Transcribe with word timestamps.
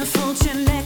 Je 0.00 0.06
voelt 0.06 0.79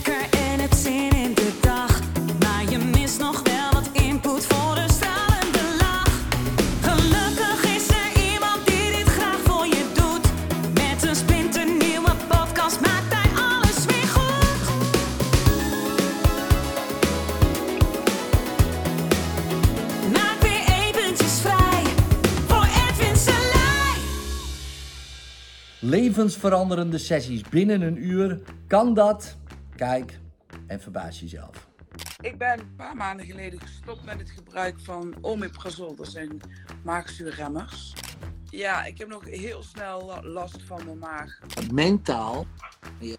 Levensveranderende 25.84 26.98
sessies 26.98 27.42
binnen 27.42 27.80
een 27.82 28.04
uur. 28.04 28.40
Kan 28.66 28.94
dat? 28.94 29.36
Kijk 29.76 30.20
en 30.66 30.80
verbaas 30.80 31.20
jezelf. 31.20 31.68
Ik 32.20 32.38
ben 32.38 32.58
een 32.58 32.74
paar 32.76 32.96
maanden 32.96 33.26
geleden 33.26 33.60
gestopt 33.60 34.04
met 34.04 34.18
het 34.18 34.30
gebruik 34.30 34.80
van 34.80 35.14
omeprazol. 35.20 35.94
Dat 35.94 36.08
zijn 36.08 36.40
maagzuurremmers. 36.84 37.92
Ja, 38.50 38.84
ik 38.84 38.98
heb 38.98 39.08
nog 39.08 39.24
heel 39.24 39.62
snel 39.62 40.04
la- 40.06 40.22
last 40.22 40.62
van 40.62 40.80
mijn 40.84 40.98
maag. 40.98 41.38
mentaal 41.72 42.46
ja, 43.00 43.16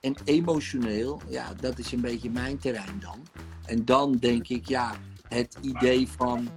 en 0.00 0.14
emotioneel, 0.24 1.20
ja, 1.28 1.54
dat 1.60 1.78
is 1.78 1.92
een 1.92 2.00
beetje 2.00 2.30
mijn 2.30 2.58
terrein 2.58 3.00
dan. 3.00 3.26
En 3.66 3.84
dan 3.84 4.12
denk 4.12 4.48
ik, 4.48 4.68
ja, 4.68 4.92
het 5.28 5.58
idee 5.60 6.08
van 6.08 6.48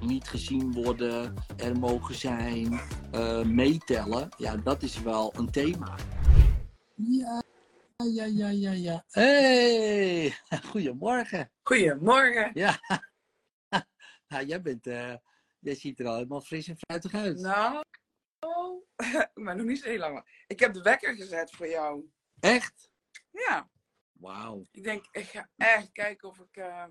niet 0.00 0.28
gezien 0.28 0.72
worden, 0.72 1.34
er 1.56 1.78
mogen 1.78 2.14
zijn, 2.14 2.80
eh, 3.12 3.44
meetellen, 3.44 4.28
ja, 4.36 4.56
dat 4.56 4.82
is 4.82 5.02
wel 5.02 5.32
een 5.36 5.50
thema. 5.50 5.96
Ja, 6.94 7.42
ja, 7.96 8.24
ja, 8.24 8.48
ja, 8.48 8.72
ja. 8.72 9.04
Hey, 9.08 10.34
goedemorgen. 10.70 11.50
Goedemorgen. 11.62 12.50
Ja, 12.54 12.80
nou, 14.28 14.46
jij 14.46 14.62
bent, 14.62 14.84
jij 15.58 15.74
ziet 15.74 16.00
er 16.00 16.06
al 16.06 16.14
helemaal 16.14 16.40
fris 16.40 16.68
en 16.68 16.76
fruitig 16.78 17.14
uit. 17.14 17.38
Nou, 17.38 17.82
maar 19.34 19.56
nog 19.56 19.66
niet 19.66 19.78
zo 19.78 19.88
heel 19.88 19.98
lang. 19.98 20.42
Ik 20.46 20.60
heb 20.60 20.72
de 20.72 20.82
wekker 20.82 21.14
gezet 21.14 21.50
voor 21.50 21.68
jou. 21.68 22.10
Echt? 22.40 22.90
Ja, 23.30 23.70
Wauw. 24.12 24.66
ik 24.70 24.82
denk, 24.82 25.06
ik 25.10 25.24
ga 25.24 25.50
echt 25.56 25.92
kijken 25.92 26.28
of 26.28 26.38
ik 26.38 26.56
eh, 26.56 26.84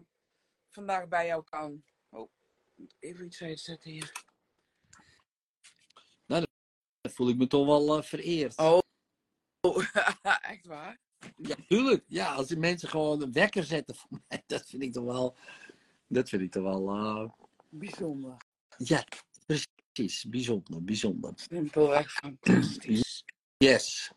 vandaag 0.69 1.07
bij 1.07 1.25
jou 1.25 1.43
kan. 1.43 1.83
Oh, 2.09 2.31
even 2.99 3.25
iets 3.25 3.41
uitzetten 3.41 3.91
hier. 3.91 4.11
Dan 6.25 6.45
voel 7.01 7.29
ik 7.29 7.37
me 7.37 7.47
toch 7.47 7.65
wel 7.65 7.97
eh, 7.97 8.03
vereerd. 8.03 8.57
Oh, 8.57 8.79
oh 9.61 9.83
echt 10.51 10.65
waar? 10.65 10.99
Ja, 11.37 11.55
tuurlijk. 11.67 12.03
Ja, 12.07 12.33
als 12.33 12.47
die 12.47 12.57
mensen 12.57 12.89
gewoon 12.89 13.21
een 13.21 13.31
wekker 13.31 13.63
zetten 13.63 13.95
voor 13.95 14.09
mij, 14.27 14.43
dat 14.47 14.65
vind 14.65 14.83
ik 14.83 14.93
toch 14.93 15.05
wel. 15.05 15.35
Dat 16.07 16.29
vind 16.29 16.41
ik 16.41 16.51
toch 16.51 16.63
wel. 16.63 16.89
eh, 16.89 17.29
Bijzonder. 17.69 18.37
ja, 18.77 19.03
precies. 19.45 20.23
Bijzonder, 20.29 20.83
bijzonder. 20.83 21.33
Simpelweg 21.35 22.11
fantastisch. 22.11 23.23
Yes. 23.57 24.11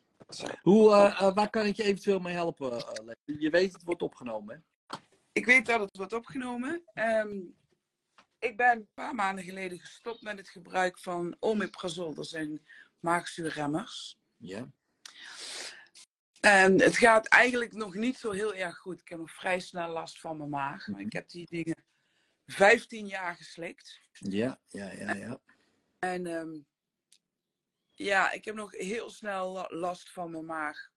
Hoe, 0.62 0.94
eh, 0.94 1.34
waar 1.34 1.50
kan 1.50 1.66
ik 1.66 1.76
je 1.76 1.82
eventueel 1.82 2.18
mee 2.18 2.34
helpen? 2.34 2.84
je 3.24 3.50
weet, 3.50 3.72
het 3.72 3.82
wordt 3.84 4.02
opgenomen. 4.02 4.64
Hè? 4.88 4.96
Ik 5.32 5.44
weet 5.46 5.66
dat 5.66 5.80
het 5.80 5.96
wordt 5.96 6.12
opgenomen. 6.12 6.82
Ehm, 6.94 7.38
ik 8.40 8.56
ben 8.56 8.76
een 8.76 8.88
paar 8.94 9.14
maanden 9.14 9.44
geleden 9.44 9.80
gestopt 9.80 10.22
met 10.22 10.38
het 10.38 10.48
gebruik 10.48 10.98
van 10.98 11.36
omeprazol. 11.38 12.14
Dat 12.14 12.26
zijn 12.26 12.66
maagzuurremmers. 12.98 14.18
Ja. 14.36 14.68
En 16.40 16.80
het 16.80 16.96
gaat 16.96 17.26
eigenlijk 17.26 17.72
nog 17.72 17.94
niet 17.94 18.16
zo 18.18 18.30
heel 18.30 18.54
erg 18.54 18.76
goed. 18.76 19.00
Ik 19.00 19.08
heb 19.08 19.18
nog 19.18 19.30
vrij 19.30 19.60
snel 19.60 19.88
last 19.88 20.20
van 20.20 20.36
mijn 20.36 20.50
maag. 20.50 20.86
Maar 20.88 21.00
ik 21.00 21.12
heb 21.12 21.28
die 21.28 21.46
dingen 21.46 21.84
15 22.46 23.06
jaar 23.06 23.36
geslikt. 23.36 24.00
Ja, 24.12 24.60
ja, 24.68 24.92
ja, 24.92 25.14
ja. 25.14 25.40
En 25.98 26.26
ehm, 26.26 26.58
ja, 27.90 28.30
ik 28.30 28.44
heb 28.44 28.54
nog 28.54 28.72
heel 28.72 29.10
snel 29.10 29.52
la- 29.52 29.68
last 29.68 30.10
van 30.10 30.30
mijn 30.30 30.44
maag. 30.46 30.90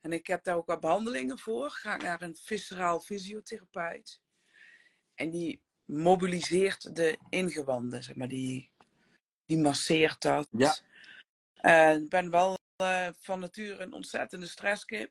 En 0.00 0.12
ik 0.12 0.26
heb 0.26 0.44
daar 0.44 0.56
ook 0.56 0.66
wat 0.66 0.80
behandelingen 0.80 1.38
voor. 1.38 1.70
Ga 1.70 1.94
ik 1.94 2.02
naar 2.02 2.22
een 2.22 2.36
visceraal 2.36 3.00
fysiotherapeut. 3.00 4.20
En 5.14 5.30
die 5.30 5.62
mobiliseert 5.86 6.96
de 6.96 7.18
ingewanden, 7.28 8.02
zeg 8.02 8.16
maar. 8.16 8.28
Die, 8.28 8.70
die 9.46 9.58
masseert 9.58 10.22
dat. 10.22 10.48
Ja. 10.50 10.76
En 11.54 12.02
ik 12.02 12.08
ben 12.08 12.30
wel 12.30 12.58
eh, 12.76 13.08
van 13.20 13.40
nature 13.40 13.82
een 13.82 13.92
ontzettende 13.92 14.46
stresskip. 14.46 15.10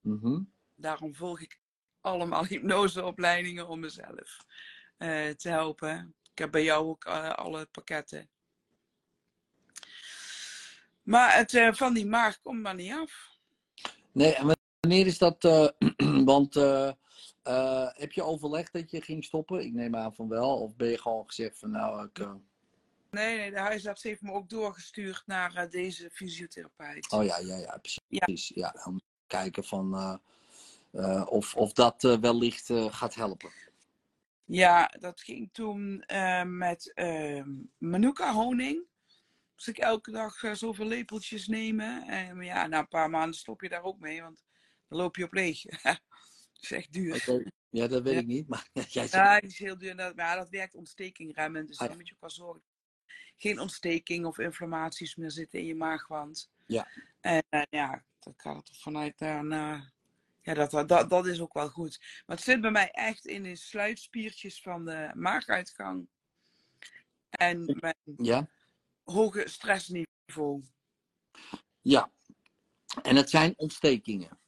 Mhm. 0.00 0.40
Daarom 0.74 1.14
volg 1.14 1.40
ik 1.40 1.58
allemaal 2.00 2.44
hypnoseopleidingen 2.46 3.68
om 3.68 3.80
mezelf 3.80 4.36
eh, 4.96 5.28
te 5.28 5.48
helpen. 5.48 6.14
Ik 6.32 6.38
heb 6.38 6.50
bij 6.50 6.64
jou 6.64 6.86
ook 6.88 7.04
eh, 7.04 7.30
alle 7.30 7.66
pakketten. 7.66 8.28
Maar 11.02 11.36
het 11.36 11.54
eh, 11.54 11.72
van 11.72 11.94
die 11.94 12.06
maag 12.06 12.40
komt 12.40 12.62
maar 12.62 12.74
niet 12.74 12.92
af. 12.92 13.28
Nee, 14.12 14.34
en 14.34 14.56
wanneer 14.80 15.06
is 15.06 15.18
dat? 15.18 15.44
eh, 15.44 15.68
want 16.32 16.54
eh, 17.42 17.88
heb 17.92 18.12
je 18.12 18.22
overlegd 18.22 18.72
dat 18.72 18.90
je 18.90 19.00
ging 19.00 19.24
stoppen? 19.24 19.64
Ik 19.64 19.72
neem 19.72 19.96
aan 19.96 20.14
van 20.14 20.28
wel. 20.28 20.58
Of 20.60 20.76
ben 20.76 20.88
je 20.88 20.98
gewoon 20.98 21.26
gezegd 21.26 21.58
van 21.58 21.70
nou, 21.70 22.06
ik. 22.06 22.18
eh, 22.18 22.32
Nee, 23.10 23.36
nee, 23.36 23.50
de 23.50 23.58
huisarts 23.58 24.02
heeft 24.02 24.22
me 24.22 24.32
ook 24.32 24.48
doorgestuurd 24.48 25.22
naar 25.26 25.54
eh, 25.54 25.70
deze 25.70 26.10
fysiotherapeut. 26.12 27.12
Oh 27.12 27.24
ja, 27.24 27.38
ja, 27.38 27.56
ja, 27.56 27.78
precies. 27.78 28.48
Ja. 28.54 28.74
om 28.84 28.98
te 28.98 29.04
kijken 29.26 29.64
van 29.64 30.20
of, 31.28 31.54
of 31.54 31.72
dat 31.72 32.02
wellicht 32.02 32.70
gaat 32.90 33.14
helpen. 33.14 33.50
Ja, 34.44 34.94
dat 35.00 35.20
ging 35.20 35.48
toen 35.52 36.04
met 36.46 36.92
eh, 36.94 37.44
Manuka 37.78 38.32
honing. 38.32 38.86
Dus 39.56 39.68
ik 39.68 39.78
elke 39.78 40.10
dag 40.10 40.34
zoveel 40.52 40.86
lepeltjes 40.86 41.46
nemen. 41.46 42.08
En 42.08 42.40
ja, 42.42 42.66
na 42.66 42.78
een 42.78 42.88
paar 42.88 43.10
maanden 43.10 43.38
stop 43.38 43.60
je 43.60 43.68
daar 43.68 43.82
ook 43.82 43.98
mee, 43.98 44.22
want 44.22 44.44
dan 44.88 44.98
loop 44.98 45.16
je 45.16 45.24
op 45.24 45.32
leeg. 45.32 45.62
is 46.62 46.70
echt 46.70 46.92
duur. 46.92 47.44
Ja, 47.70 47.86
dat 47.86 48.02
weet 48.02 48.14
Ja. 48.14 48.20
ik 48.20 48.26
niet. 48.26 48.48
Maar 48.48 48.68
jij 48.72 48.84
zegt, 49.08 49.12
Ja, 49.12 49.40
die 49.40 49.50
is 49.50 49.58
heel 49.58 49.78
duur. 49.78 49.96
Dat- 49.96 50.16
Maar 50.16 50.26
ja, 50.26 50.34
dat 50.36 50.48
werkt 50.48 50.74
ontsteking 50.74 51.34
remmend. 51.34 51.68
Dus 51.68 51.78
Ah, 51.78 51.88
dan 51.88 51.96
moet 51.96 52.08
je 52.08 52.14
ook 52.14 52.20
wel 52.20 52.30
zorgen. 52.30 52.62
Geen 53.36 53.58
ontsteking 53.60 54.26
of 54.26 54.38
inflammaties 54.38 55.16
meer 55.16 55.30
zitten 55.30 55.58
in 55.58 55.66
je 55.66 55.74
maagwand. 55.74 56.50
Ja. 56.66 56.88
En 57.20 57.42
eh, 57.48 57.62
ja, 57.70 58.04
dat 58.18 58.34
er 58.44 58.62
toch 58.62 58.76
vanuit 58.80 59.18
daarna. 59.18 59.92
Ja, 60.42 60.54
dat, 60.54 60.88
dat, 60.88 61.10
dat 61.10 61.26
is 61.26 61.40
ook 61.40 61.52
wel 61.54 61.68
goed. 61.68 61.98
Maar 62.26 62.36
het 62.36 62.44
zit 62.44 62.60
bij 62.60 62.70
mij 62.70 62.90
echt 62.90 63.26
in 63.26 63.42
de 63.42 63.56
sluitspiertjes 63.56 64.62
van 64.62 64.84
de 64.84 65.10
maaguitgang. 65.14 66.08
En 67.30 67.76
mijn 67.80 67.96
ja? 68.16 68.48
hoge 69.04 69.42
stressniveau. 69.48 70.62
Ja. 71.80 72.10
En 73.02 73.16
het 73.16 73.30
zijn 73.30 73.54
ontstekingen. 73.56 74.38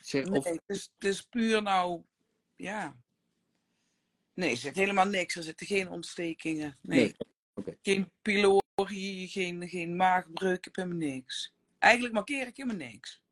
Zeg, 0.00 0.24
Nee, 0.24 0.38
of, 0.38 0.44
het, 0.44 0.62
is, 0.66 0.90
het 0.98 1.08
is 1.08 1.22
puur 1.22 1.62
nou, 1.62 2.02
ja. 2.56 2.96
Nee, 4.34 4.50
er 4.50 4.56
zit 4.56 4.74
helemaal 4.76 5.06
niks. 5.06 5.34
Er 5.34 5.42
zitten 5.42 5.66
geen 5.66 5.88
ontstekingen. 5.88 6.78
Nee. 6.80 7.16
Geen 7.82 8.10
pylori, 8.22 9.28
geen, 9.28 9.68
geen 9.68 9.96
maagbreuk, 9.96 10.56
ik 10.56 10.64
heb 10.64 10.76
helemaal 10.76 10.98
niks. 11.08 11.52
Eigenlijk 11.78 12.14
markeer 12.14 12.46
ik 12.46 12.56
helemaal 12.56 12.88
niks. 12.88 13.22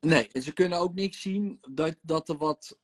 Nee, 0.00 0.28
en 0.32 0.42
ze 0.42 0.52
kunnen 0.52 0.78
ook 0.78 0.94
niet 0.94 1.14
zien 1.16 1.58
dat, 1.70 1.96
dat 2.02 2.28
er 2.28 2.36
wat. 2.36 2.78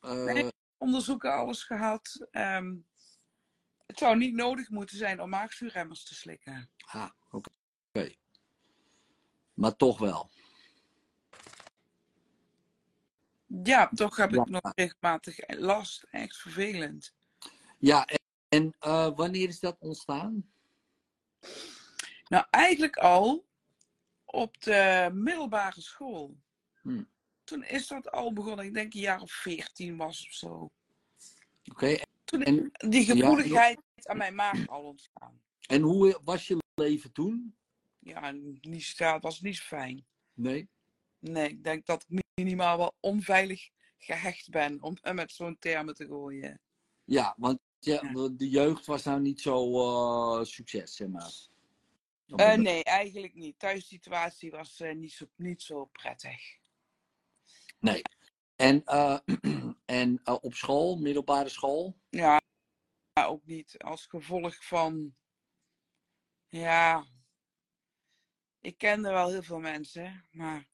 eh, 0.00 0.24
Nee. 0.24 0.52
Onderzoeken, 0.78 1.32
alles 1.32 1.62
gehad. 1.62 2.26
Ehm, 2.30 2.76
het 3.86 3.98
zou 3.98 4.16
niet 4.16 4.34
nodig 4.34 4.68
moeten 4.70 4.96
zijn 4.96 5.20
om 5.20 5.28
maagzuurremmers 5.28 6.04
te 6.04 6.14
slikken. 6.14 6.70
ah, 6.84 7.10
oké. 7.30 7.50
Oké. 7.92 8.14
Maar 9.54 9.76
toch 9.76 9.98
wel. 9.98 10.30
Ja, 13.62 13.88
toch 13.88 14.16
heb 14.16 14.32
ik 14.34 14.48
nog 14.48 14.72
regelmatig 14.74 15.36
last. 15.46 16.06
Echt 16.10 16.36
vervelend. 16.36 17.14
Ja, 17.78 18.04
en, 18.06 18.18
en 18.48 18.74
eh, 18.78 19.16
wanneer 19.16 19.48
is 19.48 19.60
dat 19.60 19.76
ontstaan? 19.78 20.50
Nou, 22.28 22.46
eigenlijk 22.50 22.96
al 22.96 23.46
op 24.24 24.60
de 24.60 25.10
middelbare 25.12 25.80
school. 25.80 26.36
Hmm. 26.82 27.08
Toen 27.44 27.64
is 27.64 27.86
dat 27.86 28.10
al 28.10 28.32
begonnen. 28.32 28.64
Ik 28.64 28.74
denk 28.74 28.94
een 28.94 29.00
jaar 29.00 29.20
of 29.20 29.32
veertien 29.32 29.96
was 29.96 30.26
of 30.26 30.32
zo. 30.32 30.70
Oké. 31.64 31.96
Toen 32.24 32.42
En, 32.42 32.70
die 32.72 33.04
gevoeligheid 33.04 33.80
aan 34.02 34.16
mijn 34.16 34.34
maag 34.34 34.66
al 34.66 34.82
ontstaan. 34.82 35.40
en 35.66 35.82
hoe 35.82 36.20
was 36.24 36.46
je 36.46 36.58
leven 36.74 37.12
toen? 37.12 37.56
Ja, 37.98 38.30
niet, 38.60 38.82
staat 38.82 39.22
was 39.22 39.40
niet 39.40 39.56
zo 39.56 39.64
fijn. 39.64 40.06
Nee. 40.34 40.68
Nee, 41.18 41.48
ik 41.48 41.64
denk 41.64 41.86
dat 41.86 42.04
ik 42.08 42.22
minimaal 42.34 42.78
wel 42.78 42.96
onveilig 43.00 43.68
gehecht 43.98 44.50
ben 44.50 44.82
om 44.82 44.96
met 45.14 45.32
zo'n 45.32 45.58
termen 45.58 45.94
te 45.94 46.06
gooien. 46.06 46.60
Ja, 47.04 47.34
want 47.36 47.58
ja, 47.78 48.00
de- 48.12 48.48
jeugd 48.48 48.86
was 48.86 49.02
nou 49.04 49.20
niet 49.20 49.40
zo 49.40 49.80
eh, 49.80 50.44
succes, 50.44 50.94
zeg 50.96 51.08
maar. 51.08 51.32
Eh, 52.26 52.54
nee, 52.54 52.84
eigenlijk 52.84 53.34
niet. 53.34 53.58
Thuissituatie 53.58 54.50
was 54.50 54.80
eh, 54.80 54.94
niet, 54.94 55.12
zo, 55.12 55.26
niet 55.34 55.62
zo 55.62 55.84
prettig. 55.84 56.56
nee. 57.78 58.02
En, 58.56 58.84
en 59.86 60.20
op 60.40 60.54
school, 60.54 60.96
middelbare 60.96 61.48
school? 61.48 61.98
Ja, 62.10 62.40
ook 63.14 63.46
niet. 63.46 63.78
Als 63.78 64.06
gevolg 64.06 64.64
van. 64.64 65.14
Ja. 66.46 67.06
Ik 68.60 68.78
kende 68.78 69.10
wel 69.10 69.28
heel 69.28 69.42
veel 69.42 69.58
mensen, 69.60 70.24
maar. 70.30 70.66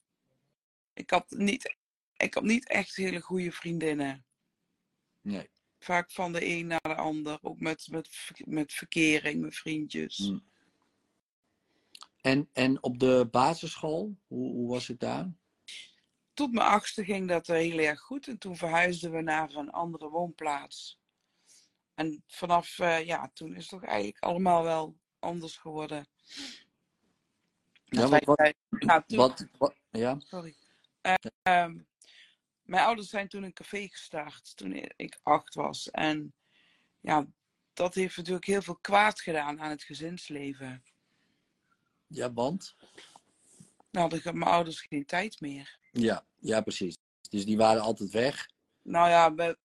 Ik 0.94 1.10
had 1.10 1.30
niet, 1.30 1.76
ik 2.16 2.34
had 2.34 2.42
niet 2.42 2.68
echt 2.68 2.96
hele 2.96 3.20
goede 3.20 3.52
vriendinnen. 3.52 4.24
Nee. 5.20 5.50
Vaak 5.78 6.10
van 6.10 6.32
de 6.32 6.46
een 6.46 6.66
naar 6.66 6.80
de 6.82 6.94
ander. 6.94 7.38
Ook 7.42 7.60
met, 7.60 7.88
met, 7.90 8.08
met 8.44 8.72
verkering, 8.72 9.40
met 9.40 9.54
vriendjes. 9.54 10.18
Mm. 10.18 10.44
En, 12.20 12.48
en 12.52 12.82
op 12.82 12.98
de 12.98 13.28
basisschool, 13.30 14.16
hoe, 14.26 14.52
hoe 14.52 14.68
was 14.70 14.86
het 14.86 15.00
daar? 15.00 15.32
Tot 16.34 16.52
mijn 16.52 16.66
achtste 16.66 17.04
ging 17.04 17.28
dat 17.28 17.46
heel 17.46 17.78
erg 17.78 18.00
goed. 18.00 18.28
En 18.28 18.38
toen 18.38 18.56
verhuisden 18.56 19.12
we 19.12 19.20
naar 19.20 19.54
een 19.54 19.70
andere 19.70 20.08
woonplaats. 20.08 20.98
En 21.94 22.22
vanaf, 22.26 22.78
eh, 22.78 23.06
ja, 23.06 23.30
toen 23.34 23.54
is 23.54 23.70
het 23.70 23.80
toch 23.80 23.84
eigenlijk 23.84 24.18
allemaal 24.18 24.62
wel 24.62 24.96
anders 25.18 25.56
geworden. 25.56 26.06
Ja, 27.84 28.08
wat, 28.08 28.24
wat, 28.24 28.36
wij- 28.38 28.54
ja, 28.78 29.02
toen- 29.02 29.16
wat, 29.18 29.46
wat- 29.58 29.76
ja, 29.90 30.16
Sorry. 30.18 30.54
Eh, 31.04 31.14
ehm, 31.42 31.78
mijn 32.62 32.84
ouders 32.84 33.08
zijn 33.08 33.28
toen 33.28 33.42
een 33.42 33.52
café 33.52 33.88
gestart 33.88 34.56
toen 34.56 34.74
ik 34.96 35.18
acht 35.22 35.54
was. 35.54 35.90
En 35.90 36.34
ja, 37.00 37.26
dat 37.72 37.94
heeft 37.94 38.16
natuurlijk 38.16 38.46
heel 38.46 38.62
veel 38.62 38.76
kwaad 38.76 39.20
gedaan 39.20 39.60
aan 39.60 39.70
het 39.70 39.82
gezinsleven. 39.82 40.84
ja, 42.06 42.32
want? 42.32 42.76
Nou, 43.90 44.08
dan 44.08 44.10
hadden 44.10 44.38
mijn 44.38 44.50
ouders 44.50 44.80
geen 44.80 45.06
tijd 45.06 45.40
meer. 45.40 45.78
Ja, 45.92 46.26
ja, 46.38 46.60
precies. 46.60 46.96
Dus 47.30 47.44
die 47.44 47.56
waren 47.56 47.82
altijd 47.82 48.10
weg. 48.10 48.48
Nou 48.82 49.08
ja, 49.08 49.34
we, 49.34 49.58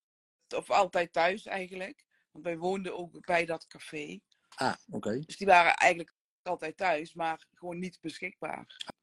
of 0.56 0.70
altijd 0.70 1.12
thuis 1.12 1.46
eigenlijk. 1.46 2.04
Want 2.30 2.44
wij 2.44 2.58
woonden 2.58 2.96
ook 2.96 3.26
bij 3.26 3.46
dat 3.46 3.66
café. 3.66 4.20
Ah, 4.48 4.74
oké. 4.90 5.18
Dus 5.18 5.36
die 5.36 5.46
waren 5.46 5.74
eigenlijk 5.74 6.14
altijd 6.42 6.76
thuis, 6.76 7.14
maar 7.14 7.46
gewoon 7.54 7.78
niet 7.78 7.98
beschikbaar. 8.00 8.94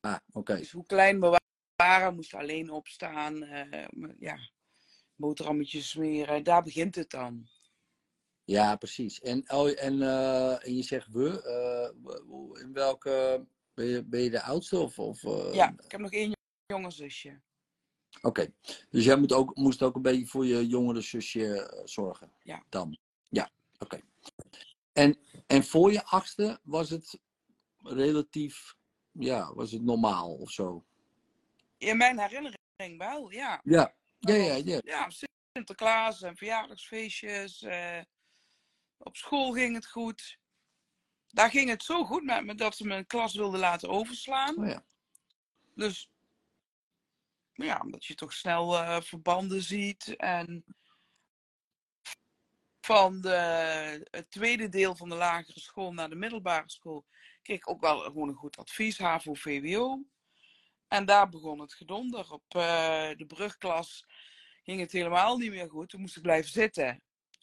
Ah, 0.00 0.18
oké. 0.32 0.56
Dus 0.56 0.72
hoe 0.72 0.86
klein 0.86 1.20
we 1.20 1.46
waren, 1.78 2.14
moesten 2.14 2.38
alleen 2.38 2.70
opstaan. 2.70 3.38
m- 3.90 4.14
ja, 4.18 4.38
boterhammetjes 5.14 5.88
smeren. 5.90 6.44
Daar 6.44 6.62
begint 6.62 6.94
het 6.94 7.10
dan. 7.10 7.48
Ja, 8.44 8.76
precies. 8.76 9.20
En, 9.20 9.50
oh, 9.50 9.82
en, 9.82 10.02
eh, 10.02 10.66
en 10.66 10.76
je 10.76 10.82
zegt 10.82 11.08
we, 11.08 12.60
in 12.62 12.72
welke, 12.72 13.46
ben 13.74 13.86
je, 13.86 14.04
ben 14.04 14.20
je 14.20 14.30
de 14.30 14.42
oudste? 14.42 14.78
Of, 14.78 14.98
of, 14.98 15.22
Ja, 15.52 15.74
ik 15.84 15.90
heb 15.90 16.00
nog 16.00 16.12
één 16.12 16.32
jonge 16.66 16.90
zusje. 16.90 17.40
Oké. 18.22 18.52
Dus 18.90 19.04
jij 19.04 19.16
moet 19.16 19.32
ook, 19.32 19.56
moest 19.56 19.82
ook 19.82 19.96
een 19.96 20.02
beetje 20.02 20.26
voor 20.26 20.46
je 20.46 20.66
jongere 20.66 21.00
zusje 21.00 21.82
zorgen? 21.84 22.32
Ja. 22.42 22.64
Dan? 22.68 22.98
Ja, 23.28 23.50
oké. 23.78 24.00
En, 24.92 25.18
en 25.46 25.64
voor 25.64 25.92
je 25.92 26.04
achtste 26.04 26.60
was 26.62 26.90
het 26.90 27.20
relatief, 27.82 28.76
ja, 29.12 29.54
was 29.54 29.72
het 29.72 29.82
normaal 29.82 30.34
of 30.34 30.50
zo? 30.50 30.84
In 31.78 31.96
mijn 31.96 32.18
herinnering 32.18 32.98
wel, 32.98 33.30
ja. 33.30 33.60
Ja, 33.64 33.94
ja, 34.18 34.34
ja. 34.34 34.54
ja. 34.64 34.80
Ja, 34.84 35.10
Sinterklaas 35.52 36.22
en 36.22 36.36
verjaardagsfeestjes. 36.36 37.62
eh, 37.62 38.00
op 38.96 39.16
school 39.16 39.52
ging 39.52 39.74
het 39.74 39.86
goed. 39.86 40.38
Daar 41.26 41.50
ging 41.50 41.68
het 41.68 41.82
zo 41.82 42.04
goed 42.04 42.24
met 42.24 42.44
me 42.44 42.54
dat 42.54 42.76
ze 42.76 42.86
me 42.86 42.94
een 42.96 43.06
klas 43.06 43.34
wilden 43.34 43.60
laten 43.60 43.88
overslaan. 43.88 44.58
Oh, 44.58 44.68
ja. 44.68 44.86
Dus 45.74 46.10
ja, 47.52 47.80
omdat 47.80 48.04
je 48.04 48.14
toch 48.14 48.32
snel 48.32 48.78
eh, 48.78 49.00
verbanden 49.00 49.62
ziet. 49.62 50.16
En 50.16 50.64
van 52.80 53.20
de, 53.20 54.08
het 54.10 54.30
tweede 54.30 54.68
deel 54.68 54.96
van 54.96 55.08
de 55.08 55.14
lagere 55.14 55.60
school 55.60 55.92
naar 55.92 56.08
de 56.08 56.14
middelbare 56.14 56.70
school 56.70 57.06
kreeg 57.42 57.56
ik 57.56 57.68
ook 57.68 57.80
wel 57.80 58.00
gewoon 58.00 58.28
een 58.28 58.34
goed 58.34 58.56
advies, 58.56 58.98
HAVO, 58.98 59.34
VWO. 59.34 60.04
En 60.88 61.04
daar 61.06 61.28
begon 61.28 61.60
het 61.60 61.74
gedonder. 61.74 62.32
Op 62.32 62.44
eh, 62.48 63.10
de 63.16 63.24
brugklas 63.26 64.04
ging 64.62 64.80
het 64.80 64.92
helemaal 64.92 65.36
niet 65.36 65.50
meer 65.50 65.68
goed. 65.70 65.88
Toen 65.88 66.00
moest 66.00 66.16
ik 66.16 66.22
blijven 66.22 66.50
zitten. 66.50 67.02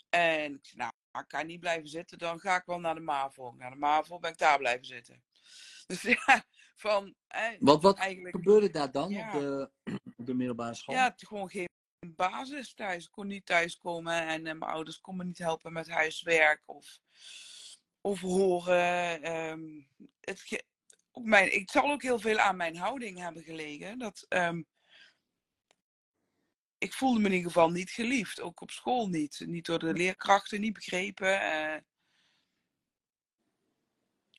En 0.09 0.53
ik 0.53 0.65
zei, 0.65 0.77
nou, 0.77 0.91
ik 1.23 1.27
kan 1.27 1.45
niet 1.47 1.59
blijven 1.59 1.87
zitten, 1.89 2.17
dan 2.17 2.39
ga 2.39 2.55
ik 2.55 2.65
wel 2.65 2.79
naar 2.79 2.95
de 2.95 3.01
MAVO. 3.01 3.53
Naar 3.57 3.71
de 3.71 3.77
MAVO 3.77 4.19
ben 4.19 4.31
ik 4.31 4.37
daar 4.37 4.57
blijven 4.57 4.85
zitten. 4.85 5.23
Dus 5.87 6.01
ja, 6.01 6.43
van... 6.75 7.15
eh, 7.27 7.49
Wat, 7.59 7.81
wat 7.81 7.97
eigenlijk... 7.97 8.35
gebeurde 8.35 8.69
daar 8.69 8.91
dan 8.91 9.09
Ja. 9.09 9.25
op, 9.25 9.31
de, 9.41 9.71
op 10.17 10.25
de 10.25 10.33
middelbare 10.33 10.73
school? 10.75 10.95
Ja, 10.95 11.03
het 11.09 11.27
gewoon 11.27 11.49
geen 11.49 11.67
basis 12.15 12.73
thuis. 12.73 13.05
Ik 13.05 13.11
kon 13.11 13.27
niet 13.27 13.45
thuiskomen 13.45 14.27
en 14.27 14.37
eh, 14.47 14.53
mijn 14.55 14.71
ouders 14.71 14.99
konden 15.01 15.23
me 15.25 15.29
niet 15.31 15.39
helpen 15.39 15.73
met 15.73 15.89
huiswerk 15.89 16.61
of, 16.65 16.99
of 18.01 18.19
horen. 18.21 19.21
ehm, 19.23 19.81
het, 20.19 20.63
ook 21.17 21.25
mijn, 21.25 21.53
ik 21.55 21.71
zal 21.71 21.91
ook 21.91 22.01
heel 22.01 22.19
veel 22.19 22.37
aan 22.39 22.55
mijn 22.57 22.75
houding 22.77 23.17
hebben 23.19 23.43
gelegen. 23.43 23.97
Dat, 23.99 24.25
ehm, 24.27 24.61
ik 26.77 26.93
voelde 26.93 27.19
me 27.19 27.25
in 27.25 27.33
ieder 27.33 27.51
geval 27.51 27.69
niet 27.69 27.89
geliefd, 27.89 28.41
ook 28.41 28.61
op 28.61 28.71
school 28.71 29.07
niet. 29.07 29.39
Niet 29.45 29.65
door 29.65 29.79
de 29.79 29.93
leerkrachten, 29.93 30.61
niet 30.61 30.73
begrepen. 30.73 31.41
eh. 31.41 31.81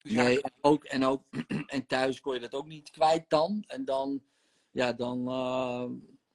Dus 0.03 0.13
ja, 0.13 0.23
Nee, 0.23 0.41
ook, 0.61 0.85
en 0.85 1.05
ook 1.05 1.23
en 1.67 1.87
thuis 1.87 2.21
kon 2.21 2.35
je 2.35 2.41
dat 2.41 2.55
ook 2.55 2.67
niet 2.67 2.91
kwijt 2.91 3.31
dan. 3.31 3.65
En 3.67 3.85
dan, 3.85 4.23
ja, 4.71 4.93
dan. 4.93 5.29
eh, 5.29 5.91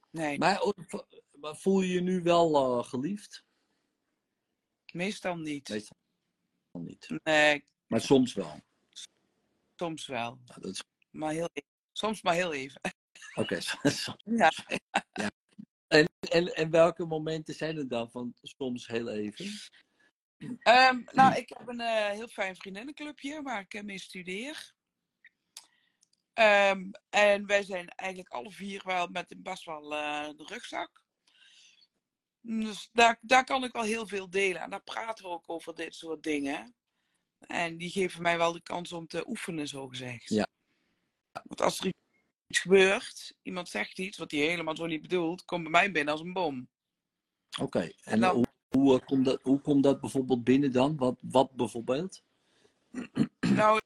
nee, 0.10 0.38
maar 0.40 1.56
voel 1.58 1.82
je 1.82 1.94
je 1.94 2.02
nu 2.02 2.22
wel 2.22 2.56
eh, 2.80 2.84
geliefd? 2.90 3.46
meestal 4.94 5.38
niet. 5.38 5.70
Meestal 5.70 5.98
niet. 6.72 7.10
Nee, 7.24 7.66
Maar 7.88 8.02
soms 8.02 8.34
wel. 8.34 8.62
Soms 9.82 10.08
wel. 10.08 10.40
Nou, 10.46 10.62
dat 10.62 10.74
is 10.74 10.84
Maar 11.12 11.32
heel 11.32 11.50
even. 11.54 11.70
Soms 11.92 12.22
maar 12.22 12.34
heel 12.34 12.54
even. 12.54 12.82
oké. 13.34 13.60
soms. 13.62 14.16
Ja. 14.42 14.52
en, 15.88 16.10
en, 16.20 16.48
en 16.56 16.70
welke 16.70 17.06
momenten 17.06 17.54
zijn 17.54 17.78
er 17.78 17.88
dan 17.88 18.12
van 18.12 18.34
soms 18.42 18.88
heel 18.88 19.10
even? 19.10 19.46
Ehm, 20.60 21.02
nou, 21.12 21.36
ik 21.36 21.50
heb 21.50 21.68
een 21.68 21.80
eh, 21.80 22.10
heel 22.10 22.28
fijn 22.28 22.56
vriendinnenclubje 22.56 23.42
waar 23.42 23.62
ik 23.62 23.74
eh, 23.74 23.84
mee 23.84 24.00
studeer. 24.00 24.74
Ehm, 26.34 26.90
en 27.10 27.46
wij 27.46 27.64
zijn 27.64 27.88
eigenlijk 27.88 28.30
alle 28.30 28.52
vier 28.52 28.82
wel 28.86 29.08
met 29.08 29.32
een 29.32 29.42
best 29.42 29.66
wel 29.66 29.96
eh, 29.96 30.30
de 30.36 30.44
rugzak. 30.48 31.04
Dus 32.42 32.90
daar, 32.92 33.18
daar 33.22 33.44
kan 33.44 33.64
ik 33.64 33.72
wel 33.72 33.84
heel 33.84 34.08
veel 34.08 34.30
delen. 34.30 34.62
En 34.62 34.70
daar 34.70 34.84
praten 34.84 35.26
we 35.26 35.32
ook 35.32 35.50
over 35.50 35.76
dit 35.76 35.96
soort 35.96 36.24
dingen. 36.24 36.76
En 37.48 37.78
die 37.78 37.90
geven 37.90 38.22
mij 38.22 38.38
wel 38.38 38.52
de 38.52 38.62
kans 38.62 38.92
om 38.94 39.08
te 39.08 39.28
oefenen, 39.28 39.68
zo 39.68 39.88
gezegd. 39.88 40.30
Ja. 40.30 40.48
Want 41.32 41.62
als 41.62 41.80
er 41.80 41.94
iets 42.48 42.60
gebeurt, 42.60 43.34
iemand 43.42 43.70
zegt 43.70 44.00
iets 44.00 44.18
wat 44.18 44.32
hij 44.32 44.40
helemaal 44.40 44.76
zo 44.76 44.86
niet 44.86 45.02
bedoelt, 45.02 45.46
komt 45.46 45.62
bij 45.64 45.72
mij 45.72 45.92
binnen 45.92 46.14
als 46.14 46.22
een 46.22 46.34
bom. 46.34 46.68
Oké. 47.60 47.92
En 48.04 48.24
hoe, 48.24 48.46
hoe, 48.70 49.00
eh, 49.00 49.06
komt 49.06 49.26
dat, 49.26 49.42
hoe 49.42 49.60
komt 49.62 49.84
dat 49.84 50.02
bijvoorbeeld 50.02 50.44
binnen 50.44 50.72
dan? 50.72 50.98
Wat, 50.98 51.20
wat 51.22 51.52
bijvoorbeeld? 51.52 52.24
Nou, 53.40 53.80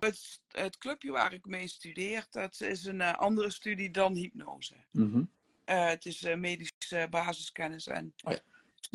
het, 0.00 0.40
het 0.48 0.78
clubje 0.78 1.10
waar 1.10 1.32
ik 1.32 1.46
mee 1.46 1.68
studeer, 1.68 2.26
dat 2.30 2.60
is 2.60 2.84
een 2.84 3.00
eh, 3.00 3.14
andere 3.14 3.50
studie 3.50 3.90
dan 3.90 4.14
hypnose. 4.14 4.74
Mhm. 4.90 5.24
Eh, 5.64 5.86
het 5.86 6.06
is 6.06 6.20
medische 6.20 7.06
basiskennis 7.10 7.86
en 7.86 8.14
Oh 8.24 8.32
ja. 8.32 8.40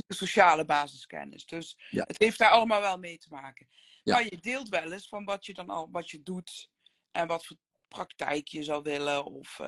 sociale 0.07 0.65
basiskennis. 0.65 1.45
Dus 1.45 1.77
Ja. 1.89 2.03
het 2.07 2.19
heeft 2.19 2.37
daar 2.37 2.49
allemaal 2.49 2.81
wel 2.81 2.97
mee 2.97 3.17
te 3.17 3.27
maken. 3.29 3.67
Ja. 4.09 4.15
Maar 4.15 4.23
je 4.23 4.39
deelt 4.39 4.69
wel 4.69 4.91
eens 4.91 5.07
van 5.07 5.25
wat 5.25 5.45
je 5.45 5.53
dan 5.53 5.69
al 5.69 5.89
wat 5.91 6.09
je 6.09 6.23
doet 6.23 6.69
en 7.11 7.27
wat 7.27 7.45
voor 7.45 7.57
praktijk 7.87 8.47
je 8.47 8.63
zou 8.63 8.81
willen. 8.83 9.25
Of, 9.25 9.59
eh, 9.59 9.67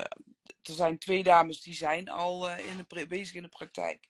er 0.62 0.74
zijn 0.74 0.98
twee 0.98 1.22
dames 1.22 1.60
die 1.60 1.74
zijn 1.74 2.08
al 2.08 2.50
eh, 2.50 2.66
in 2.66 2.86
de, 2.88 3.06
bezig 3.06 3.34
in 3.34 3.42
de 3.42 3.48
praktijk. 3.48 4.08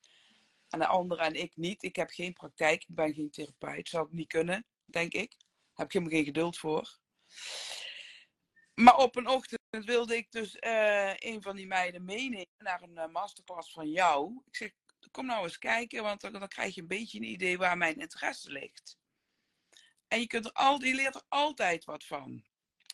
En 0.68 0.78
de 0.78 0.86
andere 0.86 1.22
en 1.22 1.34
ik 1.34 1.56
niet. 1.56 1.82
Ik 1.82 1.96
heb 1.96 2.10
geen 2.10 2.32
praktijk, 2.32 2.82
ik 2.82 2.94
ben 2.94 3.14
geen 3.14 3.30
therapeut. 3.30 3.88
Zou 3.88 4.06
ik 4.06 4.12
niet 4.12 4.28
kunnen, 4.28 4.66
denk 4.84 5.12
ik. 5.12 5.36
Heb 5.74 5.86
ik 5.86 5.92
helemaal 5.92 6.14
geen 6.14 6.24
geduld 6.24 6.58
voor. 6.58 6.98
Maar 8.74 8.96
op 8.96 9.16
een 9.16 9.28
ochtend 9.28 9.84
wilde 9.84 10.16
ik 10.16 10.30
dus 10.30 10.56
eh, 10.56 11.12
een 11.16 11.42
van 11.42 11.56
die 11.56 11.66
meiden 11.66 12.04
meenemen 12.04 12.46
naar 12.58 12.82
een 12.82 13.10
masterclass 13.10 13.72
van 13.72 13.90
jou. 13.90 14.42
Ik 14.46 14.56
zeg, 14.56 14.70
kom 15.10 15.26
nou 15.26 15.42
eens 15.42 15.58
kijken, 15.58 16.02
want 16.02 16.20
dan 16.20 16.48
krijg 16.48 16.74
je 16.74 16.80
een 16.80 16.86
beetje 16.86 17.18
een 17.18 17.30
idee 17.30 17.58
waar 17.58 17.76
mijn 17.76 18.00
interesse 18.00 18.50
ligt. 18.50 19.00
En 20.12 20.20
je, 20.20 20.26
kunt 20.26 20.44
er 20.44 20.52
al, 20.52 20.78
leert 20.78 21.14
er 21.14 21.22
altijd 21.28 21.84
wat 21.84 22.04
van, 22.04 22.44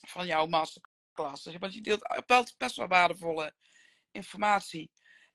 van 0.07 0.27
jouw 0.27 0.47
masterclass. 0.47 1.45
Want 1.59 1.75
je 1.75 1.81
deelt 1.81 2.57
best 2.57 2.77
wel 2.77 2.89
waardevolle 2.89 3.55
informatie. 4.11 4.91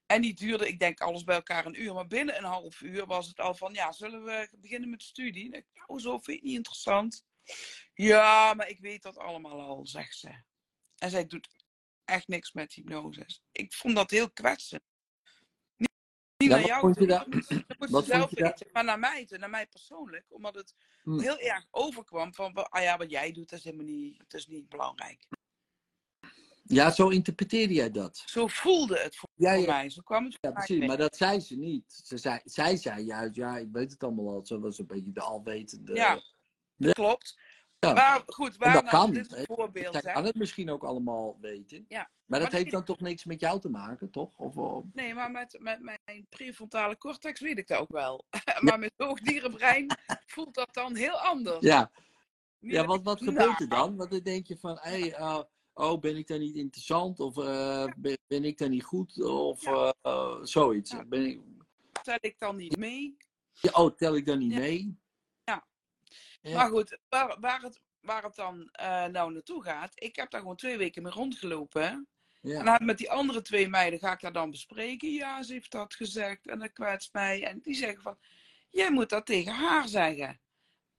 En 0.06 0.22
die 0.22 0.34
duurde, 0.34 0.68
ik 0.68 0.80
denk, 0.80 1.00
alles 1.00 1.24
bij 1.24 1.36
elkaar 1.36 1.66
een 1.66 1.82
uur. 1.82 1.94
Maar 1.94 2.08
binnen 2.08 2.38
een 2.38 2.44
half 2.44 2.82
uur 2.82 3.06
was 3.06 3.28
het 3.28 3.40
al 3.40 3.56
van, 3.56 3.74
ja, 3.74 3.92
zullen 3.92 4.24
we 4.24 4.50
beginnen 4.52 4.90
met 4.90 5.00
de 5.00 5.06
studie? 5.06 5.66
Oh, 5.86 6.00
zo 6.00 6.12
vind 6.12 6.26
je 6.26 6.34
het 6.34 6.44
niet 6.44 6.56
interessant. 6.56 7.26
Ja, 7.94 8.54
maar 8.54 8.70
ik 8.70 8.80
weet 8.80 9.02
dat 9.02 9.18
allemaal 9.18 9.62
al, 9.62 9.88
zegt 9.88 10.18
ze. 10.18 10.44
En 10.98 11.10
zij 11.10 11.26
doet 11.26 11.50
echt 12.06 12.28
niks 12.28 12.52
met 12.52 12.74
hypnose. 12.74 13.26
Ik 13.52 13.74
vond 13.74 13.96
dat 13.96 14.12
heel 14.12 14.32
kwetsend. 14.32 14.84
Niet, 16.44 16.52
Ja, 16.52 16.58
naar 16.58 16.66
jou 16.68 16.94
toe, 16.94 17.08
dat 17.08 17.28
moet 17.90 18.06
zelf 18.06 18.32
weten. 18.32 18.68
Maar 18.72 18.84
naar 18.84 19.00
mij, 19.00 19.26
toe, 19.26 19.38
naar 19.38 19.50
mij 19.50 19.68
persoonlijk. 19.68 20.26
Omdat 20.30 20.56
het 20.56 20.76
Hm. 21.04 21.20
heel 21.20 21.38
erg 21.40 21.66
overkwam 21.72 22.34
van, 22.34 22.54
ah 22.54 22.82
ja, 22.82 22.98
wat 22.98 23.10
jij 23.12 23.32
doet, 23.32 23.50
dat 23.50 23.60
is 23.60 23.66
helemaal 23.66 23.86
niet, 23.86 24.18
dat 24.18 24.34
is 24.34 24.48
niet 24.48 24.70
belangrijk. 24.70 25.28
Ja, 26.64 26.92
zo 26.92 27.08
interpreteerde 27.10 27.74
jij 27.74 27.92
dat. 27.92 28.24
Zo 28.26 28.48
voelde 28.48 29.00
het 29.00 29.16
voor, 29.16 29.30
Ja, 29.34 29.52
ja, 29.54 29.66
mij. 29.66 29.90
Zo 29.90 30.02
kwam 30.02 30.24
het 30.24 30.38
ja 30.42 30.52
precies. 30.52 30.86
Maar 30.88 30.98
dat 30.98 31.16
zei 31.18 31.40
ze 31.40 31.56
niet. 31.56 32.02
Ze 32.06 32.18
zei, 32.18 32.40
zij 32.44 32.76
zei 32.78 33.04
juist, 33.04 33.36
ja, 33.36 33.58
ik 33.58 33.68
weet 33.72 33.92
het 33.92 34.04
allemaal 34.04 34.30
al. 34.34 34.46
Ze 34.46 34.60
was 34.60 34.80
een 34.80 34.88
beetje 34.88 35.12
de 35.12 35.22
alwetende. 35.22 35.96
Ja, 35.96 36.22
dat 36.76 36.94
klopt. 36.94 37.40
Ja. 37.84 37.94
Maar 37.94 38.24
goed, 38.26 38.58
waar 38.58 38.74
dat 38.74 38.84
nou, 38.84 38.96
kan. 38.96 39.12
dit 39.14 39.32
een 39.38 39.46
voorbeeld. 39.46 39.98
Zij 40.02 40.14
kan 40.14 40.26
het 40.26 40.36
misschien 40.36 40.70
ook 40.72 40.84
allemaal 40.84 41.38
weten. 41.42 41.86
Ja. 41.88 42.10
Maar 42.26 42.40
dat 42.40 42.52
heeft 42.52 42.72
dan 42.72 42.84
toch 42.84 43.00
niks 43.00 43.26
met 43.26 43.40
jou 43.40 43.60
te 43.60 43.70
maken, 43.70 44.10
toch? 44.10 44.38
Of, 44.40 44.58
of- 44.58 44.84
Nee, 44.94 45.14
maar 45.14 45.32
met, 45.32 45.58
met 45.60 45.80
mijn 45.82 46.26
prefrontale 46.30 46.98
cortex 46.98 47.40
weet 47.40 47.58
ik 47.58 47.68
dat 47.68 47.80
ook 47.80 47.92
wel. 47.92 48.26
maar 48.62 48.80
met 48.80 48.94
hoogdierenbrein 48.98 49.88
voelt 50.26 50.54
dat 50.56 50.74
dan 50.74 50.96
heel 50.96 51.18
anders. 51.20 51.60
Ja, 51.60 51.92
Niet 52.60 52.72
ja 52.74 52.84
dat 52.86 53.04
wat, 53.04 53.22
Nou, 53.22 53.32
gebeurt 53.34 53.60
er 53.60 53.70
dan? 53.70 53.96
Want 53.96 54.12
dan 54.12 54.20
denk 54.20 54.48
je 54.48 54.58
van, 54.58 54.78
hé, 54.82 55.08
eh, 55.10 55.40
oh, 55.74 56.00
ben 56.00 56.18
ik 56.18 56.28
dan 56.28 56.40
niet 56.40 56.56
interessant? 56.56 57.20
Of 57.20 57.38
eh, 57.38 57.88
ben, 57.98 58.18
ben 58.28 58.44
ik 58.44 58.58
dan 58.58 58.70
niet 58.70 58.84
goed? 58.84 59.22
Of 59.24 59.62
Ja. 59.62 59.94
eh, 60.02 60.12
eh, 60.12 60.38
zoiets. 60.44 60.92
Ja. 60.92 61.06
Ben 61.06 61.26
ik, 61.26 61.42
tel 62.04 62.18
ik 62.22 62.40
dan 62.40 62.56
niet 62.56 62.78
mee. 62.78 63.18
ja, 63.62 63.72
oh, 63.72 63.96
tel 63.96 64.16
ik 64.16 64.26
dan 64.26 64.38
niet 64.40 64.52
Ja. 64.54 64.60
mee? 64.60 65.02
Ja. 66.44 66.56
Maar 66.56 66.70
goed, 66.70 66.98
waar, 67.10 67.40
waar, 67.40 67.62
het, 67.62 67.82
waar 68.00 68.24
het 68.24 68.36
dan 68.36 68.70
eh, 68.72 69.06
nou 69.06 69.34
naartoe 69.34 69.64
gaat. 69.64 69.92
Ik 69.96 70.16
heb 70.16 70.32
daar 70.32 70.42
gewoon 70.42 70.56
twee 70.56 70.78
weken 70.78 71.04
mee 71.04 71.12
rondgelopen. 71.12 72.08
Ja. 72.42 72.60
En 72.60 72.66
dan 72.66 72.86
met 72.86 72.98
die 72.98 73.12
andere 73.12 73.42
twee 73.42 73.68
meiden 73.70 74.00
ga 74.00 74.12
ik 74.14 74.20
daar 74.20 74.34
dan 74.34 74.52
bespreken. 74.52 75.12
Ja, 75.12 75.44
ze 75.44 75.54
heeft 75.54 75.72
dat 75.72 75.96
gezegd 75.96 76.48
en 76.48 76.60
dat 76.60 76.74
kwetst 76.74 77.14
mij. 77.14 77.44
En 77.44 77.60
die 77.62 77.76
zeggen 77.76 78.02
van, 78.02 78.18
jij 78.70 78.92
moet 78.92 79.10
dat 79.10 79.26
tegen 79.26 79.54
haar 79.54 79.88
zeggen. 79.88 80.40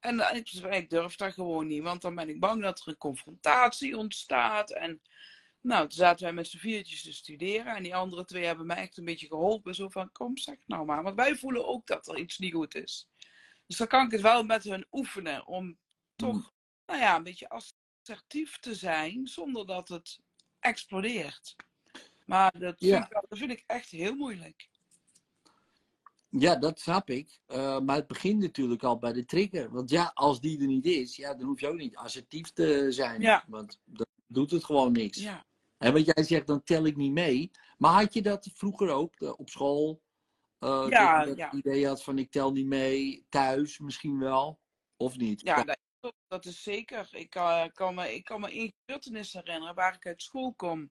En 0.00 0.16
dan- 0.16 0.36
ik, 0.70 0.90
durf 0.90 1.16
dat 1.16 1.32
gewoon 1.32 1.66
niet, 1.66 1.82
want 1.82 2.02
dan 2.02 2.14
ben 2.14 2.28
ik 2.28 2.40
bang 2.40 2.62
dat 2.62 2.80
er 2.80 2.88
een 2.88 2.96
confrontatie 2.96 3.96
ontstaat. 3.96 4.70
En 4.70 5.02
nou, 5.60 5.80
toen 5.88 5.98
zaten 5.98 6.24
wij 6.24 6.32
met 6.32 6.46
z'n 6.46 6.58
viertjes 6.58 7.02
te 7.02 7.12
studeren. 7.12 7.76
En 7.76 7.82
die 7.82 7.94
andere 7.94 8.24
twee 8.24 8.44
hebben 8.44 8.66
mij 8.66 8.76
echt 8.76 8.96
een 8.96 9.04
beetje 9.04 9.26
geholpen. 9.26 9.74
Zo 9.74 9.88
van, 9.88 10.12
kom 10.12 10.36
zeg 10.36 10.56
nou 10.66 10.84
maar. 10.84 11.02
Want 11.02 11.16
wij 11.16 11.36
voelen 11.36 11.66
ook 11.66 11.86
dat 11.86 12.08
er 12.08 12.18
iets 12.18 12.38
niet 12.38 12.52
goed 12.52 12.74
is. 12.74 13.08
Dus 13.66 13.76
dan 13.76 13.86
kan 13.86 14.04
ik 14.06 14.10
het 14.12 14.20
wel 14.20 14.44
met 14.44 14.64
hun 14.64 14.86
oefenen. 14.92 15.46
Om 15.46 15.78
toch, 16.16 16.52
nou 16.86 17.00
ja, 17.00 17.16
een 17.16 17.22
beetje 17.22 17.48
assertief 17.48 18.58
te 18.58 18.74
zijn. 18.74 19.26
Zonder 19.26 19.66
dat 19.66 19.88
het 19.88 20.20
explodeert. 20.60 21.56
Maar 22.26 22.58
dat, 22.58 22.74
Ja. 22.78 22.96
vind, 22.96 23.04
ik, 23.04 23.26
dat 23.28 23.38
vind 23.38 23.50
ik 23.50 23.64
echt 23.66 23.90
heel 23.90 24.14
moeilijk. 24.14 24.68
Ja, 26.28 26.56
dat 26.56 26.80
snap 26.80 27.10
ik. 27.10 27.40
Eh, 27.46 27.80
maar 27.80 27.96
het 27.96 28.06
begint 28.06 28.40
natuurlijk 28.40 28.82
al 28.82 28.98
bij 28.98 29.12
de 29.12 29.24
trigger. 29.24 29.70
Want 29.70 29.90
ja, 29.90 30.10
als 30.14 30.40
die 30.40 30.60
er 30.60 30.66
niet 30.66 30.86
is, 30.86 31.16
ja, 31.16 31.34
dan 31.34 31.46
hoef 31.46 31.60
je 31.60 31.68
ook 31.68 31.76
niet 31.76 31.96
assertief 31.96 32.52
te 32.52 32.86
zijn. 32.92 33.20
Ja. 33.20 33.44
Want 33.46 33.80
dan 33.84 34.06
doet 34.26 34.50
het 34.50 34.64
gewoon 34.64 34.92
niks. 34.92 35.18
Ja. 35.18 35.44
En 35.78 35.92
wat 35.92 36.04
jij 36.04 36.24
zegt, 36.24 36.46
dan 36.46 36.62
tel 36.62 36.84
ik 36.86 36.96
niet 36.96 37.12
mee. 37.12 37.50
Maar 37.78 37.92
had 37.92 38.14
je 38.14 38.22
dat 38.22 38.50
vroeger 38.54 38.88
ook 38.88 39.14
eh, 39.20 39.32
op 39.38 39.48
school? 39.48 40.00
Eh, 40.64 40.86
Ja, 40.88 41.24
dat 41.24 41.36
je 41.36 41.42
ja. 41.42 41.52
idee 41.52 41.86
had 41.86 42.02
van 42.02 42.18
ik 42.18 42.30
tel 42.30 42.52
niet 42.52 42.66
mee, 42.66 43.26
thuis 43.28 43.78
misschien 43.78 44.18
wel? 44.18 44.60
Of 44.96 45.16
niet? 45.16 45.40
Ja, 45.40 45.64
dat, 45.64 46.14
dat 46.28 46.44
is 46.44 46.62
zeker. 46.62 47.08
Ik 47.10 47.34
eh, 47.34 47.64
kan, 47.72 47.94
me, 47.94 48.14
ik 48.14 48.24
kan 48.24 48.40
me 48.40 48.50
één 48.50 48.72
gebeurtenis 48.78 49.32
herinneren 49.32 49.74
waar 49.74 49.94
ik 49.94 50.06
uit 50.06 50.22
school 50.22 50.54
kom. 50.54 50.90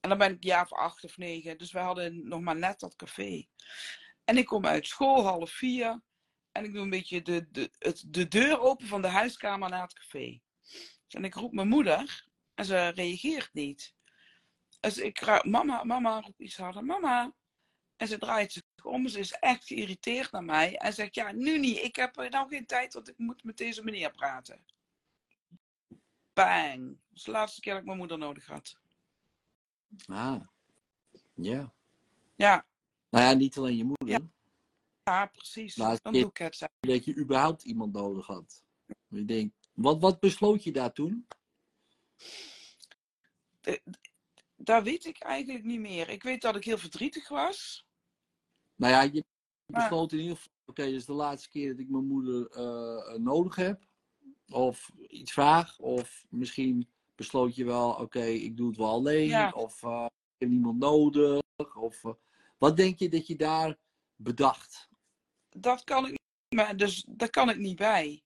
En 0.00 0.08
dan 0.08 0.18
ben 0.18 0.32
ik 0.32 0.44
jaar 0.44 0.62
of 0.62 0.72
acht 0.72 1.04
of 1.04 1.16
negen. 1.16 1.58
Dus 1.58 1.72
we 1.72 1.78
hadden 1.78 2.28
nog 2.28 2.40
maar 2.40 2.56
net 2.56 2.80
dat 2.80 2.96
café. 2.96 3.46
En 4.24 4.36
ik 4.36 4.46
kom 4.46 4.66
uit 4.66 4.86
school, 4.86 5.24
half 5.24 5.50
vier. 5.50 6.02
En 6.52 6.64
ik 6.64 6.72
doe 6.72 6.82
een 6.82 6.90
beetje 6.90 7.22
de, 7.22 7.50
de, 7.50 7.70
het, 7.78 8.04
de 8.06 8.28
deur 8.28 8.60
open 8.60 8.86
van 8.86 9.02
de 9.02 9.08
huiskamer 9.08 9.70
naar 9.70 9.82
het 9.82 9.92
café. 9.92 10.40
En 11.08 11.24
ik 11.24 11.34
roep 11.34 11.52
mijn 11.52 11.68
moeder. 11.68 12.26
En 12.54 12.64
ze 12.64 12.88
reageert 12.88 13.50
niet. 13.52 13.94
Dus 14.80 14.98
ik 14.98 15.44
mama, 15.44 15.84
mama, 15.84 16.20
roep 16.20 16.40
iets 16.40 16.56
harder, 16.56 16.84
mama. 16.84 17.34
En 17.96 18.08
ze 18.08 18.18
draait 18.18 18.52
zich 18.52 18.62
om. 18.84 19.08
Ze 19.08 19.18
is 19.18 19.32
echt 19.32 19.66
geïrriteerd 19.66 20.32
naar 20.32 20.44
mij. 20.44 20.76
En 20.76 20.92
zegt, 20.92 21.14
ja, 21.14 21.32
nu 21.32 21.58
niet. 21.58 21.78
Ik 21.82 21.96
heb 21.96 22.16
eh, 22.16 22.30
nou 22.30 22.48
geen 22.48 22.66
tijd, 22.66 22.94
want 22.94 23.08
ik 23.08 23.18
moet 23.18 23.44
met 23.44 23.56
deze 23.56 23.84
meneer 23.84 24.10
praten. 24.10 24.64
Bang. 26.32 26.86
Dat 26.86 27.18
is 27.18 27.22
de 27.22 27.30
laatste 27.30 27.60
keer 27.60 27.72
dat 27.72 27.80
ik 27.80 27.86
mijn 27.86 27.98
moeder 27.98 28.18
nodig 28.18 28.46
had. 28.46 28.76
Ah, 30.06 30.40
ja. 31.34 31.72
Ja, 32.36 32.64
Nou 33.10 33.24
ja, 33.24 33.32
niet 33.32 33.56
alleen 33.56 33.76
je 33.76 33.84
moeder. 33.84 34.28
ja 35.04 35.26
precies. 35.26 35.76
Maar 35.76 35.98
Dan 36.02 36.12
doe 36.12 36.28
ik 36.28 36.36
het. 36.36 36.68
Dat 36.80 37.04
je 37.04 37.16
überhaupt 37.16 37.62
iemand 37.62 37.92
nodig 37.92 38.26
had. 38.26 38.64
Ik 39.10 39.28
denk, 39.28 39.52
wat, 39.72 40.00
wat 40.00 40.20
besloot 40.20 40.64
je 40.64 40.72
daar 40.72 40.92
toen? 40.92 41.26
Dat 44.56 44.82
weet 44.82 45.04
ik 45.04 45.22
eigenlijk 45.22 45.64
niet 45.64 45.80
meer. 45.80 46.08
Ik 46.08 46.22
weet 46.22 46.42
dat 46.42 46.56
ik 46.56 46.64
heel 46.64 46.78
verdrietig 46.78 47.28
was. 47.28 47.86
Nou 48.80 48.92
ja, 48.92 49.02
je 49.02 49.24
besloot 49.66 50.12
in 50.12 50.18
ieder 50.18 50.36
geval, 50.36 50.52
oké, 50.64 50.84
dit 50.84 50.94
is 50.94 51.04
de 51.04 51.12
laatste 51.12 51.50
keer 51.50 51.68
dat 51.68 51.78
ik 51.78 51.88
mijn 51.88 52.06
moeder 52.06 52.50
eh, 52.50 53.14
nodig 53.14 53.56
heb. 53.56 53.82
Of 54.48 54.90
iets 55.08 55.32
vraag. 55.32 55.78
Of 55.78 56.24
misschien 56.28 56.88
besloot 57.14 57.56
je 57.56 57.64
wel, 57.64 57.90
oké, 57.90 58.22
ik 58.22 58.56
doe 58.56 58.68
het 58.68 58.76
wel 58.76 58.88
alleen. 58.88 59.28
Ja. 59.28 59.50
Of 59.50 59.82
eh, 59.82 60.06
ik 60.06 60.38
heb 60.38 60.48
niemand 60.48 60.78
nodig. 60.78 61.40
Of, 61.74 62.04
eh, 62.04 62.12
wat 62.58 62.76
denk 62.76 62.98
je 62.98 63.08
dat 63.08 63.26
je 63.26 63.36
daar 63.36 63.78
bedacht? 64.16 64.88
Dat 65.48 65.84
kan 65.84 66.06
ik, 66.06 66.18
maar 66.54 66.76
dus, 66.76 67.04
daar 67.08 67.30
kan 67.30 67.50
ik 67.50 67.58
niet 67.58 67.76
bij. 67.76 68.22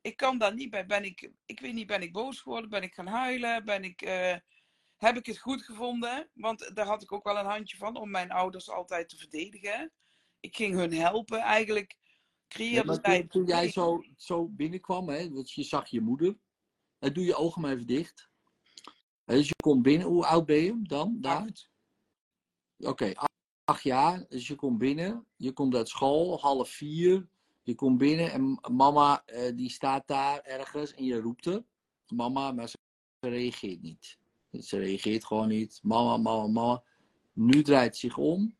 Ik 0.00 0.16
kan 0.16 0.38
daar 0.38 0.54
niet 0.54 0.70
bij. 0.70 0.86
Ben 0.86 1.04
ik, 1.04 1.30
ik 1.46 1.60
weet 1.60 1.74
niet, 1.74 1.86
ben 1.86 2.02
ik 2.02 2.12
boos 2.12 2.40
geworden? 2.40 2.70
Ben 2.70 2.82
ik 2.82 2.94
gaan 2.94 3.06
huilen? 3.06 3.64
Ben 3.64 3.84
ik, 3.84 4.02
eh, 4.02 4.36
heb 4.96 5.16
ik 5.16 5.26
het 5.26 5.38
goed 5.38 5.62
gevonden? 5.62 6.28
Want 6.34 6.70
daar 6.74 6.86
had 6.86 7.02
ik 7.02 7.12
ook 7.12 7.24
wel 7.24 7.38
een 7.38 7.46
handje 7.46 7.76
van 7.76 7.96
om 7.96 8.10
mijn 8.10 8.30
ouders 8.30 8.70
altijd 8.70 9.08
te 9.08 9.16
verdedigen. 9.16 9.92
Ik 10.40 10.56
ging 10.56 10.74
hun 10.74 10.92
helpen. 10.92 11.38
Eigenlijk 11.38 11.96
creëerde 12.48 13.00
toen, 13.00 13.28
toen 13.28 13.44
jij 13.44 13.70
zo, 13.70 14.04
zo 14.16 14.48
binnenkwam, 14.48 15.08
hè, 15.08 15.30
want 15.30 15.52
je 15.52 15.62
zag 15.62 15.88
je 15.88 16.00
moeder. 16.00 16.36
Dan 16.98 17.12
doe 17.12 17.24
je 17.24 17.36
ogen 17.36 17.62
maar 17.62 17.72
even 17.72 17.86
dicht. 17.86 18.28
Dus 19.24 19.48
je 19.48 19.54
komt 19.62 19.82
binnen. 19.82 20.06
Hoe 20.06 20.26
oud 20.26 20.46
ben 20.46 20.62
je 20.62 20.82
dan? 20.82 21.18
Acht. 21.22 21.70
Oké, 22.78 23.14
acht, 23.14 23.32
acht 23.64 23.82
jaar. 23.82 24.24
Dus 24.28 24.46
je 24.46 24.54
komt 24.54 24.78
binnen. 24.78 25.26
Je 25.36 25.52
komt 25.52 25.74
uit 25.74 25.88
school, 25.88 26.40
half 26.40 26.68
vier. 26.68 27.28
Je 27.62 27.74
komt 27.74 27.98
binnen 27.98 28.32
en 28.32 28.60
mama 28.72 29.22
eh, 29.24 29.56
die 29.56 29.70
staat 29.70 30.06
daar 30.06 30.40
ergens 30.40 30.94
en 30.94 31.04
je 31.04 31.20
roept 31.20 31.46
er. 31.46 31.64
Mama, 32.06 32.52
maar 32.52 32.68
ze 32.68 32.76
reageert 33.20 33.82
niet. 33.82 34.18
Ze 34.50 34.78
reageert 34.78 35.24
gewoon 35.24 35.48
niet. 35.48 35.78
Mama, 35.82 36.16
mama, 36.16 36.46
mama. 36.46 36.84
Nu 37.32 37.62
draait 37.62 37.96
ze 37.96 38.06
zich 38.06 38.16
om. 38.16 38.56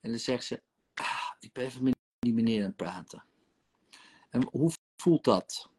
En 0.00 0.10
dan 0.10 0.18
zegt 0.18 0.44
ze, 0.44 0.62
ah, 0.94 1.32
ik 1.40 1.52
ben 1.52 1.64
even 1.64 1.82
met 1.82 1.96
die 2.18 2.34
meneer 2.34 2.60
aan 2.60 2.66
het 2.66 2.76
praten. 2.76 3.24
En 4.30 4.48
hoe 4.50 4.72
voelt 4.96 5.24
dat? 5.24 5.70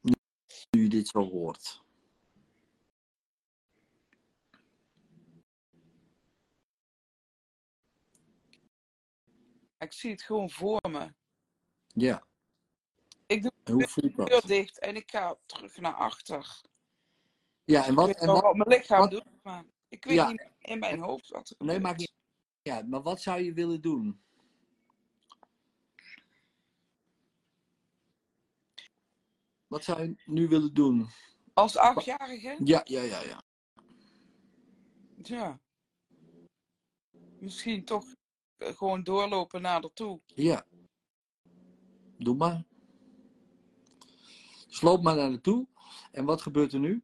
Nu 0.00 0.12
nu 0.70 0.82
je 0.82 0.88
dit 0.88 1.08
zo 1.08 1.30
hoort. 1.30 1.82
Ik 9.78 9.92
zie 9.92 10.10
het 10.10 10.22
gewoon 10.22 10.50
voor 10.50 10.80
me. 10.90 11.12
Ja. 11.86 12.28
Ik 13.30 13.42
doe 13.42 13.52
En 13.64 13.72
hoe 13.72 13.88
voelt 13.88 14.16
de 14.16 14.24
deur 14.24 14.46
dicht 14.46 14.78
en 14.78 14.96
ik 14.96 15.10
ga 15.10 15.36
terug 15.46 15.76
naar 15.76 15.94
achter. 15.94 16.60
Ja, 17.64 17.84
en 17.84 17.90
Ik 17.90 17.96
wat, 17.96 18.06
weet 18.06 18.16
en 18.18 18.26
wat, 18.26 18.42
wat 18.42 18.54
mijn 18.54 18.68
lichaam 18.68 18.98
wat- 19.00 19.10
doet, 19.10 19.42
maar 19.42 19.64
ik 19.88 20.04
weet 20.04 20.14
Ja. 20.14 20.28
niet 20.30 20.48
in 20.58 20.78
mijn 20.78 21.00
hoofd 21.00 21.28
wat 21.28 21.48
er 21.50 21.56
Nee, 21.58 21.66
gebeurt. 21.74 21.82
maakt 21.82 21.98
niet 21.98 22.12
ja, 22.62 22.82
maar 22.86 23.02
wat 23.02 23.20
zou 23.20 23.40
je 23.40 23.52
willen 23.52 23.80
doen? 23.80 24.22
Wat 29.66 29.84
zou 29.84 30.02
je 30.02 30.14
nu 30.24 30.48
willen 30.48 30.74
doen? 30.74 31.08
Als 31.52 31.76
achtjarige? 31.76 32.56
Ja, 32.64 32.80
ja, 32.84 33.02
ja, 33.02 33.20
ja. 33.22 33.42
Ja. 35.16 35.60
Misschien 37.38 37.84
toch 37.84 38.04
eh, 38.56 38.76
gewoon 38.76 39.02
doorlopen 39.02 39.62
naar 39.62 39.80
toe. 39.92 40.20
Ja. 40.26 40.66
Doe 42.18 42.34
maar. 42.36 42.64
Sloop 44.70 45.02
maar 45.02 45.16
naar 45.16 45.30
naartoe. 45.30 45.66
En 46.12 46.24
wat 46.24 46.42
gebeurt 46.42 46.72
er 46.72 46.80
nu? 46.80 47.02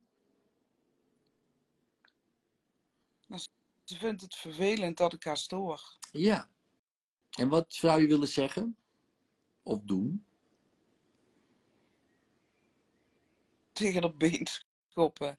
Ze 3.84 3.98
vindt 3.98 4.22
het 4.22 4.34
vervelend 4.34 4.96
dat 4.96 5.12
ik 5.12 5.24
haar 5.24 5.36
stoor. 5.36 5.98
Ja. 6.10 6.48
En 7.30 7.48
wat 7.48 7.74
zou 7.74 8.00
je 8.00 8.06
willen 8.06 8.28
zeggen? 8.28 8.76
of 9.66 9.80
doen? 9.82 10.26
Tegen 13.72 14.00
de 14.00 14.14
been 14.14 14.46
schoppen. 14.88 15.36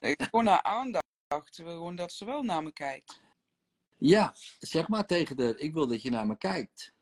Ik 0.00 0.22
gewoon 0.22 0.46
haar 0.46 0.62
aandacht. 0.62 1.04
Gewoon 1.50 1.96
dat 1.96 2.12
ze 2.12 2.24
wel 2.24 2.42
naar 2.42 2.62
me 2.62 2.72
kijkt. 2.72 3.20
Ja, 3.96 4.34
zeg 4.58 4.88
maar 4.88 5.06
tegen 5.06 5.36
de, 5.36 5.54
ik 5.58 5.72
wil 5.72 5.86
dat 5.86 6.02
je 6.02 6.10
naar 6.10 6.26
me 6.26 6.38
kijkt. 6.38 6.94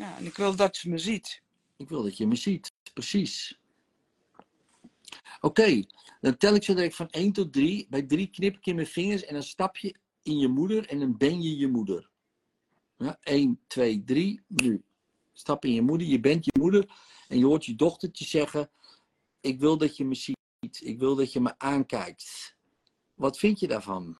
Ja, 0.00 0.16
en 0.16 0.24
ik 0.24 0.36
wil 0.36 0.56
dat 0.56 0.76
ze 0.76 0.88
me 0.88 0.98
ziet. 0.98 1.42
Ik 1.76 1.88
wil 1.88 2.02
dat 2.02 2.16
je 2.16 2.26
me 2.26 2.36
ziet, 2.36 2.72
precies. 2.92 3.60
Oké, 5.40 5.84
dan 6.20 6.36
tel 6.36 6.54
ik 6.54 6.62
zo 6.62 6.74
direct 6.74 6.96
van 6.96 7.08
1 7.10 7.32
tot 7.32 7.52
3. 7.52 7.86
Bij 7.90 8.02
3 8.02 8.30
knip 8.30 8.56
ik 8.56 8.66
in 8.66 8.74
mijn 8.74 8.86
vingers 8.86 9.24
en 9.24 9.34
dan 9.34 9.42
stap 9.42 9.76
je 9.76 9.94
in 10.22 10.38
je 10.38 10.48
moeder 10.48 10.88
en 10.88 10.98
dan 10.98 11.16
ben 11.16 11.42
je 11.42 11.56
je 11.56 11.68
moeder. 11.68 12.10
Ja, 12.96 13.18
1, 13.22 13.60
2, 13.66 14.04
3, 14.04 14.42
nu. 14.46 14.82
Stap 15.32 15.64
in 15.64 15.72
je 15.72 15.82
moeder, 15.82 16.06
je 16.06 16.20
bent 16.20 16.44
je 16.44 16.52
moeder 16.58 16.90
en 17.28 17.38
je 17.38 17.44
hoort 17.44 17.64
je 17.64 17.74
dochtertje 17.74 18.24
zeggen: 18.24 18.70
Ik 19.40 19.60
wil 19.60 19.78
dat 19.78 19.96
je 19.96 20.04
me 20.04 20.14
ziet, 20.14 20.80
ik 20.80 20.98
wil 20.98 21.16
dat 21.16 21.32
je 21.32 21.40
me 21.40 21.58
aankijkt. 21.58 22.56
Wat 23.14 23.38
vind 23.38 23.60
je 23.60 23.68
daarvan? 23.68 24.18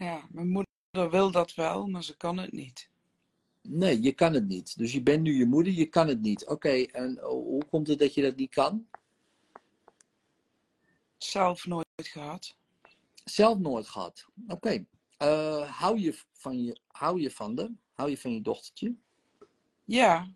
Ja, 0.00 0.26
mijn 0.30 0.48
moeder 0.48 1.10
wil 1.10 1.30
dat 1.30 1.54
wel, 1.54 1.86
maar 1.86 2.04
ze 2.04 2.16
kan 2.16 2.38
het 2.38 2.52
niet. 2.52 2.90
Nee, 3.62 4.02
je 4.02 4.12
kan 4.12 4.34
het 4.34 4.46
niet. 4.46 4.78
Dus 4.78 4.92
je 4.92 5.02
bent 5.02 5.22
nu 5.22 5.34
je 5.34 5.46
moeder, 5.46 5.72
je 5.72 5.86
kan 5.86 6.08
het 6.08 6.20
niet. 6.20 6.46
Oké, 6.46 6.82
en 6.82 7.18
hoe 7.18 7.64
komt 7.64 7.88
het 7.88 7.98
dat 7.98 8.14
je 8.14 8.22
dat 8.22 8.36
niet 8.36 8.50
kan? 8.50 8.88
Zelf 11.18 11.66
nooit 11.66 11.86
gehad. 11.96 12.56
Zelf 13.24 13.58
nooit 13.58 13.88
gehad. 13.88 14.26
Oké. 14.48 14.84
Uh, 15.22 15.78
hou, 15.78 15.98
je 15.98 16.22
van 16.32 16.64
je, 16.64 16.80
hou 16.86 17.20
je 17.20 17.30
van 17.30 17.54
de? 17.54 17.72
Hou 17.92 18.10
je 18.10 18.18
van 18.18 18.32
je 18.32 18.40
dochtertje? 18.40 18.94
Ja. 19.84 20.32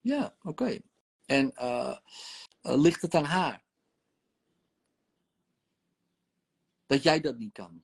Ja, 0.00 0.34
oké. 0.42 0.78
En 1.26 1.52
uh, 1.54 1.96
uh, 2.62 2.76
ligt 2.76 3.02
het 3.02 3.14
aan 3.14 3.24
haar? 3.24 3.62
Dat 6.86 7.02
jij 7.02 7.20
dat 7.20 7.38
niet 7.38 7.52
kan? 7.52 7.82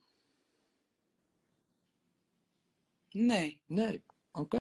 Nee. 3.17 3.59
Nee, 3.65 4.03
oké. 4.31 4.57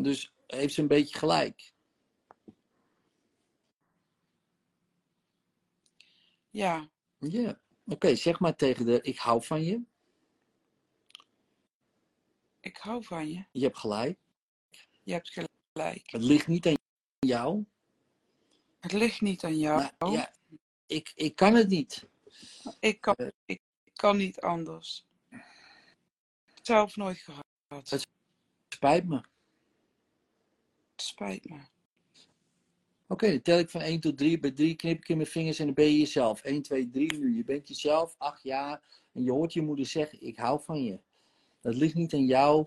Dus 0.00 0.32
heeft 0.46 0.74
ze 0.74 0.80
een 0.80 0.88
beetje 0.88 1.18
gelijk? 1.18 1.72
Ja. 6.50 6.90
Ja, 7.18 7.60
oké. 7.86 8.14
Zeg 8.14 8.40
maar 8.40 8.56
tegen 8.56 8.86
de, 8.86 9.00
ik 9.02 9.18
hou 9.18 9.44
van 9.44 9.62
je. 9.62 9.82
Ik 12.60 12.76
hou 12.76 13.04
van 13.04 13.28
je. 13.28 13.44
Je 13.52 13.62
hebt 13.62 13.78
gelijk. 13.78 14.18
Je 15.02 15.12
hebt 15.12 15.30
gelijk. 15.72 16.10
Het 16.10 16.22
ligt 16.22 16.46
niet 16.46 16.66
aan 16.66 16.76
jou. 17.18 17.64
Het 18.80 18.92
ligt 18.92 19.20
niet 19.20 19.44
aan 19.44 19.58
jou. 19.58 19.90
Maar, 19.98 20.10
ja, 20.10 20.32
ik, 20.86 21.12
ik 21.14 21.36
kan 21.36 21.54
het 21.54 21.68
niet. 21.68 22.08
Ik 22.80 23.00
kan, 23.00 23.32
ik 23.44 23.60
kan 23.92 24.16
niet 24.16 24.40
anders. 24.40 25.06
Zelf 26.66 26.96
nooit 26.96 27.18
gehad. 27.18 27.44
Het 27.68 28.06
spijt 28.68 29.06
me. 29.08 29.16
Het 30.90 31.02
spijt 31.02 31.48
me. 31.48 31.60
Oké, 33.06 33.30
dan 33.30 33.42
tel 33.42 33.58
ik 33.58 33.70
van 33.70 33.80
1 33.80 34.00
tot 34.00 34.18
3. 34.18 34.38
Bij 34.38 34.50
3 34.50 34.74
knip 34.74 34.96
ik 34.96 35.08
in 35.08 35.16
mijn 35.16 35.28
vingers 35.28 35.58
en 35.58 35.64
dan 35.64 35.74
ben 35.74 35.84
je 35.84 35.98
jezelf. 35.98 36.42
1, 36.42 36.62
2, 36.62 36.90
3 36.90 37.18
nu. 37.18 37.36
Je 37.36 37.44
bent 37.44 37.68
jezelf, 37.68 38.14
8 38.18 38.42
jaar. 38.42 38.82
En 39.12 39.22
je 39.22 39.30
hoort 39.30 39.52
je 39.52 39.62
moeder 39.62 39.86
zeggen, 39.86 40.22
ik 40.22 40.36
hou 40.36 40.62
van 40.62 40.84
je. 40.84 41.00
Dat 41.60 41.74
ligt 41.74 41.94
niet 41.94 42.14
aan 42.14 42.26
jou. 42.26 42.66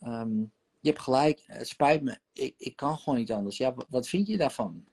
Um, 0.00 0.52
je 0.80 0.88
hebt 0.88 1.02
gelijk, 1.02 1.42
het 1.46 1.68
spijt 1.68 2.02
me. 2.02 2.18
Ik, 2.32 2.54
ik 2.58 2.76
kan 2.76 2.98
gewoon 2.98 3.18
niet 3.18 3.32
anders. 3.32 3.56
Ja, 3.56 3.74
wat 3.88 4.08
vind 4.08 4.26
je 4.26 4.36
daarvan? 4.36 4.84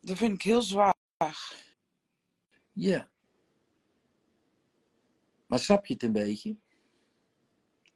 Dat 0.00 0.16
vind 0.16 0.34
ik 0.34 0.42
heel 0.42 0.62
zwaar. 0.62 0.96
Ja. 2.72 3.10
Maar 5.50 5.58
snap 5.58 5.86
je 5.86 5.92
het 5.92 6.02
een 6.02 6.12
beetje? 6.12 6.56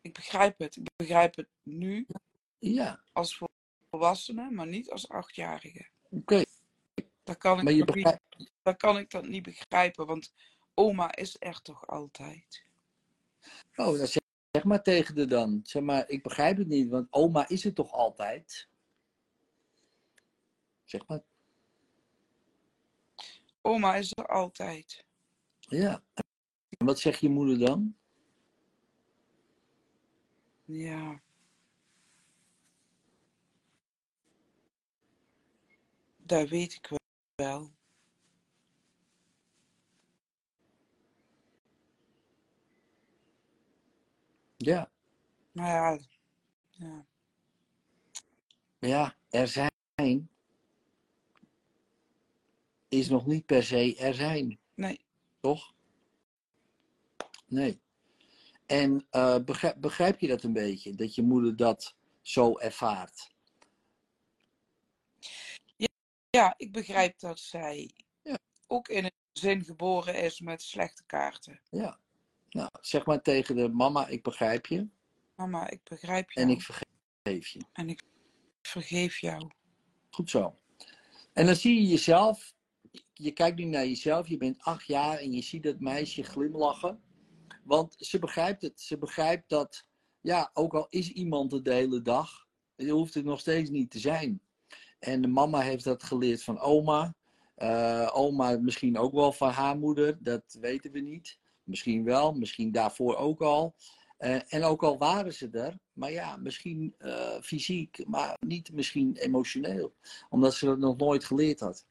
Ik 0.00 0.12
begrijp 0.12 0.58
het. 0.58 0.76
Ik 0.76 0.90
begrijp 0.96 1.36
het 1.36 1.48
nu 1.62 2.06
Ja. 2.58 3.04
als 3.12 3.42
volwassene, 3.90 4.50
maar 4.50 4.66
niet 4.66 4.90
als 4.90 5.08
achtjarige. 5.08 5.88
Oké. 6.10 6.16
Okay. 6.16 6.46
Dan 7.24 7.36
kan, 7.36 7.58
ik 7.58 7.64
Maar 7.64 7.72
je 7.72 7.84
dat 7.84 7.94
niet, 7.94 8.76
kan 8.76 8.98
ik 8.98 9.10
dat 9.10 9.26
niet 9.26 9.42
begrijpen, 9.42 10.06
want 10.06 10.34
oma 10.74 11.14
is 11.14 11.36
er 11.38 11.62
toch 11.62 11.86
altijd. 11.86 12.64
Oh, 13.76 13.98
dan 13.98 14.06
zeg, 14.06 14.22
zeg 14.50 14.64
maar 14.64 14.82
tegen 14.82 15.14
de 15.14 15.26
dan. 15.26 15.60
Zeg 15.62 15.82
maar, 15.82 16.08
ik 16.08 16.22
begrijp 16.22 16.56
het 16.56 16.68
niet, 16.68 16.88
want 16.88 17.06
oma 17.10 17.48
is 17.48 17.64
er 17.64 17.74
toch 17.74 17.92
altijd? 17.92 18.68
Zeg 20.84 21.06
maar. 21.06 21.22
Oma 23.60 23.96
is 23.96 24.10
er 24.14 24.26
altijd. 24.26 25.04
Ja. 25.58 26.02
En 26.84 26.90
wat 26.90 27.00
zegt 27.00 27.20
je 27.20 27.28
moeder 27.28 27.58
dan? 27.58 27.96
Ja. 30.64 31.22
Dat 36.16 36.48
weet 36.48 36.74
ik 36.74 36.90
wel. 37.34 37.70
Ja. 44.56 44.90
Maar 45.52 45.68
ja, 45.68 45.98
ja. 46.70 47.06
Ja, 48.78 49.16
er 49.30 49.48
zijn 49.48 50.28
is 52.88 53.08
nog 53.08 53.26
niet 53.26 53.46
per 53.46 53.62
se 53.62 53.96
er 53.96 54.14
zijn. 54.14 54.58
Nee. 54.74 55.04
Toch? 55.40 55.73
Nee. 57.54 57.80
En 58.66 59.06
uh, 59.12 59.38
begrijp, 59.44 59.76
begrijp, 59.80 60.20
je 60.20 60.28
dat 60.28 60.42
een 60.42 60.52
beetje? 60.52 60.94
Dat 60.94 61.14
je 61.14 61.22
moeder 61.22 61.56
dat 61.56 61.94
zo 62.22 62.58
ervaart? 62.58 63.34
Ja, 65.76 65.88
ja 66.30 66.54
ik 66.56 66.72
begrijp 66.72 67.18
dat 67.18 67.38
zij 67.38 67.90
ja. 68.22 68.38
ook 68.66 68.88
in 68.88 69.04
een 69.04 69.12
zin 69.32 69.64
geboren 69.64 70.22
is 70.22 70.40
met 70.40 70.62
slechte 70.62 71.04
kaarten. 71.06 71.60
Ja. 71.70 71.98
Nou, 72.50 72.68
zeg 72.80 73.06
maar 73.06 73.22
tegen 73.22 73.56
de 73.56 73.68
mama, 73.68 74.06
ik 74.06 74.22
begrijp 74.22 74.66
je. 74.66 74.88
Mama, 75.34 75.70
ik 75.70 75.80
begrijp 75.84 76.30
je. 76.30 76.40
En 76.40 76.48
ik 76.48 76.62
vergeef 76.62 77.48
je. 77.48 77.64
En 77.72 77.88
ik 77.88 78.02
vergeef 78.62 79.18
jou. 79.18 79.50
Goed 80.10 80.30
zo. 80.30 80.58
En 81.32 81.46
dan 81.46 81.56
zie 81.56 81.74
je 81.74 81.86
jezelf, 81.86 82.54
je 83.12 83.32
kijkt 83.32 83.58
nu 83.58 83.64
naar 83.64 83.86
jezelf, 83.86 84.28
je 84.28 84.36
bent 84.36 84.62
acht 84.62 84.86
jaar 84.86 85.18
en 85.18 85.32
je 85.32 85.42
ziet 85.42 85.62
dat 85.62 85.80
meisje 85.80 86.22
glimlachen. 86.22 87.02
Want 87.64 87.94
ze 87.98 88.18
begrijpt 88.18 88.62
het. 88.62 88.80
Ze 88.80 88.98
begrijpt 88.98 89.48
dat, 89.48 89.84
ja, 90.20 90.50
ook 90.52 90.74
al 90.74 90.86
is 90.90 91.10
iemand 91.10 91.52
het 91.52 91.64
de 91.64 91.72
hele 91.72 92.02
dag, 92.02 92.46
je 92.76 92.90
hoeft 92.90 93.14
het 93.14 93.24
nog 93.24 93.40
steeds 93.40 93.70
niet 93.70 93.90
te 93.90 93.98
zijn. 93.98 94.40
En 94.98 95.22
de 95.22 95.28
mama 95.28 95.60
heeft 95.60 95.84
dat 95.84 96.02
geleerd 96.02 96.42
van 96.42 96.58
oma. 96.58 97.14
Uh, 97.58 98.10
oma 98.12 98.58
misschien 98.58 98.98
ook 98.98 99.12
wel 99.12 99.32
van 99.32 99.50
haar 99.50 99.78
moeder, 99.78 100.18
dat 100.20 100.58
weten 100.60 100.92
we 100.92 101.00
niet. 101.00 101.38
Misschien 101.62 102.04
wel, 102.04 102.32
misschien 102.32 102.72
daarvoor 102.72 103.16
ook 103.16 103.40
al. 103.40 103.74
Uh, 104.18 104.52
en 104.52 104.62
ook 104.62 104.82
al 104.82 104.98
waren 104.98 105.34
ze 105.34 105.48
er, 105.50 105.78
maar 105.92 106.12
ja, 106.12 106.36
misschien 106.36 106.94
uh, 106.98 107.40
fysiek, 107.40 108.06
maar 108.06 108.36
niet 108.46 108.72
misschien 108.72 109.16
emotioneel. 109.16 109.94
Omdat 110.30 110.54
ze 110.54 110.66
dat 110.66 110.78
nog 110.78 110.96
nooit 110.96 111.24
geleerd 111.24 111.60
had. 111.60 111.86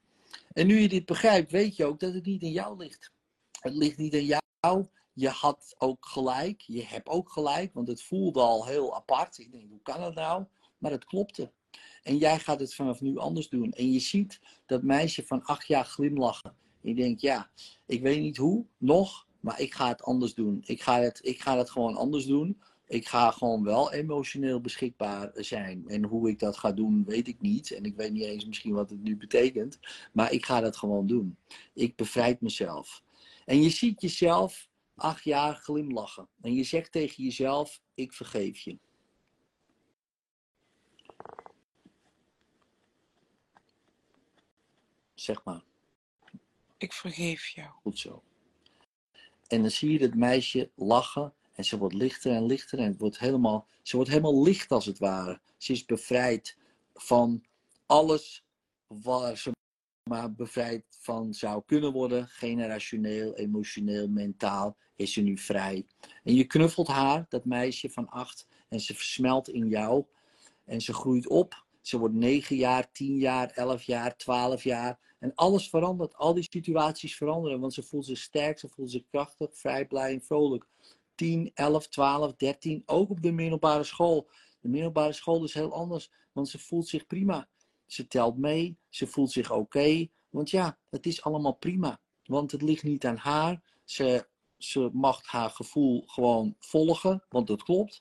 En 0.52 0.66
nu 0.66 0.78
je 0.78 0.88
dit 0.88 1.06
begrijpt, 1.06 1.50
weet 1.50 1.76
je 1.76 1.84
ook 1.84 2.00
dat 2.00 2.14
het 2.14 2.24
niet 2.24 2.42
in 2.42 2.52
jou 2.52 2.76
ligt. 2.76 3.12
Het 3.60 3.74
ligt 3.74 3.96
niet 3.96 4.14
in 4.14 4.24
jou. 4.24 4.86
Je 5.14 5.28
had 5.28 5.74
ook 5.78 6.06
gelijk. 6.06 6.60
Je 6.60 6.84
hebt 6.84 7.08
ook 7.08 7.30
gelijk, 7.30 7.74
want 7.74 7.88
het 7.88 8.02
voelde 8.02 8.40
al 8.40 8.66
heel 8.66 8.94
apart. 8.94 9.38
Ik 9.38 9.52
denk, 9.52 9.68
hoe 9.68 9.82
kan 9.82 10.00
dat 10.00 10.14
nou? 10.14 10.44
Maar 10.78 10.90
het 10.90 11.04
klopte. 11.04 11.52
En 12.02 12.16
jij 12.16 12.38
gaat 12.38 12.60
het 12.60 12.74
vanaf 12.74 13.00
nu 13.00 13.18
anders 13.18 13.48
doen. 13.48 13.72
En 13.72 13.92
je 13.92 14.00
ziet 14.00 14.40
dat 14.66 14.82
meisje 14.82 15.26
van 15.26 15.42
acht 15.42 15.66
jaar 15.66 15.84
glimlachen. 15.84 16.54
Je 16.80 16.94
denkt, 16.94 17.20
ja, 17.20 17.50
ik 17.86 18.02
weet 18.02 18.20
niet 18.20 18.36
hoe, 18.36 18.66
nog, 18.78 19.26
maar 19.40 19.60
ik 19.60 19.74
ga 19.74 19.88
het 19.88 20.02
anders 20.02 20.34
doen. 20.34 20.62
Ik 20.66 20.82
ga 20.82 21.00
het, 21.00 21.18
ik 21.22 21.40
ga 21.40 21.58
het 21.58 21.70
gewoon 21.70 21.96
anders 21.96 22.26
doen. 22.26 22.62
Ik 22.86 23.08
ga 23.08 23.30
gewoon 23.30 23.64
wel 23.64 23.92
emotioneel 23.92 24.60
beschikbaar 24.60 25.30
zijn. 25.34 25.84
En 25.86 26.04
hoe 26.04 26.28
ik 26.28 26.38
dat 26.38 26.56
ga 26.56 26.72
doen, 26.72 27.04
weet 27.06 27.28
ik 27.28 27.40
niet. 27.40 27.70
En 27.70 27.84
ik 27.84 27.96
weet 27.96 28.12
niet 28.12 28.24
eens 28.24 28.46
misschien 28.46 28.74
wat 28.74 28.90
het 28.90 29.02
nu 29.02 29.16
betekent. 29.16 29.78
Maar 30.12 30.32
ik 30.32 30.46
ga 30.46 30.60
dat 30.60 30.76
gewoon 30.76 31.06
doen. 31.06 31.36
Ik 31.74 31.96
bevrijd 31.96 32.40
mezelf. 32.40 33.02
En 33.44 33.62
je 33.62 33.70
ziet 33.70 34.00
jezelf 34.00 34.68
acht 34.94 35.24
jaar 35.24 35.54
glimlachen. 35.54 36.28
En 36.40 36.54
je 36.54 36.64
zegt 36.64 36.92
tegen 36.92 37.24
jezelf: 37.24 37.80
Ik 37.94 38.12
vergeef 38.12 38.58
je. 38.58 38.78
Zeg 45.14 45.44
maar. 45.44 45.64
Ik 46.78 46.92
vergeef 46.92 47.48
jou. 47.48 47.70
Goed 47.70 47.98
zo. 47.98 48.22
En 49.46 49.60
dan 49.60 49.70
zie 49.70 49.92
je 49.92 49.98
het 49.98 50.14
meisje 50.14 50.70
lachen. 50.74 51.34
En 51.52 51.64
ze 51.64 51.78
wordt 51.78 51.94
lichter 51.94 52.32
en 52.32 52.46
lichter. 52.46 52.78
En 52.78 52.84
het 52.84 52.98
wordt 52.98 53.18
helemaal, 53.18 53.66
ze 53.82 53.96
wordt 53.96 54.10
helemaal 54.10 54.42
licht 54.42 54.70
als 54.70 54.86
het 54.86 54.98
ware. 54.98 55.40
Ze 55.56 55.72
is 55.72 55.84
bevrijd 55.84 56.56
van 56.94 57.44
alles 57.86 58.44
waar 58.86 59.36
ze 59.36 59.52
maar 60.04 60.34
bevrijd 60.34 60.84
van 61.00 61.34
zou 61.34 61.62
kunnen 61.66 61.92
worden. 61.92 62.28
Generationeel, 62.28 63.34
emotioneel, 63.34 64.08
mentaal 64.08 64.76
is 64.96 65.12
ze 65.12 65.20
nu 65.20 65.38
vrij. 65.38 65.86
En 66.24 66.34
je 66.34 66.44
knuffelt 66.44 66.86
haar, 66.86 67.26
dat 67.28 67.44
meisje 67.44 67.90
van 67.90 68.08
acht. 68.08 68.46
En 68.68 68.80
ze 68.80 68.94
versmelt 68.94 69.48
in 69.48 69.68
jou. 69.68 70.04
En 70.64 70.80
ze 70.80 70.92
groeit 70.92 71.28
op. 71.28 71.64
Ze 71.80 71.98
wordt 71.98 72.14
9 72.14 72.56
jaar, 72.56 72.92
10 72.92 73.16
jaar, 73.16 73.50
11 73.50 73.82
jaar, 73.82 74.16
12 74.16 74.62
jaar. 74.62 74.98
En 75.18 75.34
alles 75.34 75.68
verandert. 75.68 76.14
Al 76.14 76.34
die 76.34 76.46
situaties 76.50 77.16
veranderen. 77.16 77.60
Want 77.60 77.74
ze 77.74 77.82
voelt 77.82 78.06
zich 78.06 78.18
sterk, 78.18 78.58
ze 78.58 78.68
voelt 78.68 78.90
zich 78.90 79.04
krachtig, 79.10 79.48
vrij, 79.52 79.86
blij 79.86 80.12
en 80.12 80.22
vrolijk. 80.22 80.66
10, 81.14 81.50
11, 81.54 81.88
12, 81.88 82.34
13. 82.34 82.82
Ook 82.86 83.10
op 83.10 83.22
de 83.22 83.32
middelbare 83.32 83.84
school. 83.84 84.28
De 84.60 84.68
middelbare 84.68 85.12
school 85.12 85.44
is 85.44 85.54
heel 85.54 85.72
anders. 85.72 86.10
Want 86.32 86.48
ze 86.48 86.58
voelt 86.58 86.88
zich 86.88 87.06
prima. 87.06 87.48
Ze 87.86 88.06
telt 88.06 88.38
mee. 88.38 88.76
Ze 88.88 89.06
voelt 89.06 89.32
zich 89.32 89.52
oké. 89.52 90.06
want 90.30 90.50
ja, 90.50 90.78
het 90.90 91.06
is 91.06 91.22
allemaal 91.22 91.52
prima. 91.52 92.00
Want 92.24 92.52
het 92.52 92.62
ligt 92.62 92.82
niet 92.82 93.06
aan 93.06 93.16
haar. 93.16 93.62
Ze, 93.84 94.26
ze 94.58 94.90
mag 94.92 95.26
haar 95.26 95.50
gevoel 95.50 96.02
gewoon 96.06 96.54
volgen. 96.58 97.24
Want 97.28 97.46
dat 97.46 97.62
klopt. 97.62 98.00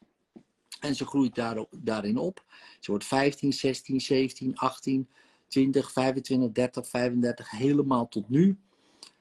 En 0.80 0.96
ze 0.96 1.06
groeit 1.06 1.36
daar, 1.36 1.66
daarin 1.72 2.18
op. 2.18 2.46
Ze 2.80 2.92
wordt 2.92 3.06
15, 3.06 3.54
16, 3.54 4.02
17, 4.02 4.58
18, 4.58 5.10
20, 5.48 5.92
25, 5.92 6.52
30, 6.52 6.88
35, 6.88 7.50
helemaal 7.50 8.08
tot 8.08 8.30
nu. 8.30 8.60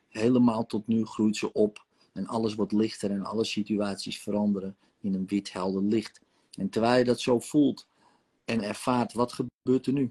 Helemaal 0.08 0.66
tot 0.66 0.86
nu 0.86 1.04
groeit 1.04 1.36
ze 1.36 1.52
op. 1.52 1.84
En 2.12 2.26
alles 2.26 2.54
wordt 2.54 2.72
lichter 2.72 3.10
en 3.10 3.24
alle 3.24 3.44
situaties 3.44 4.20
veranderen 4.20 4.76
in 5.00 5.14
een 5.14 5.26
wit 5.26 5.52
helder 5.52 5.82
licht. 5.82 6.20
En 6.58 6.68
terwijl 6.68 6.98
je 6.98 7.04
dat 7.04 7.20
zo 7.20 7.38
voelt 7.38 7.86
en 8.44 8.62
ervaart, 8.62 9.12
wat 9.12 9.32
gebeurt 9.32 9.86
er 9.86 9.92
nu? 9.92 10.10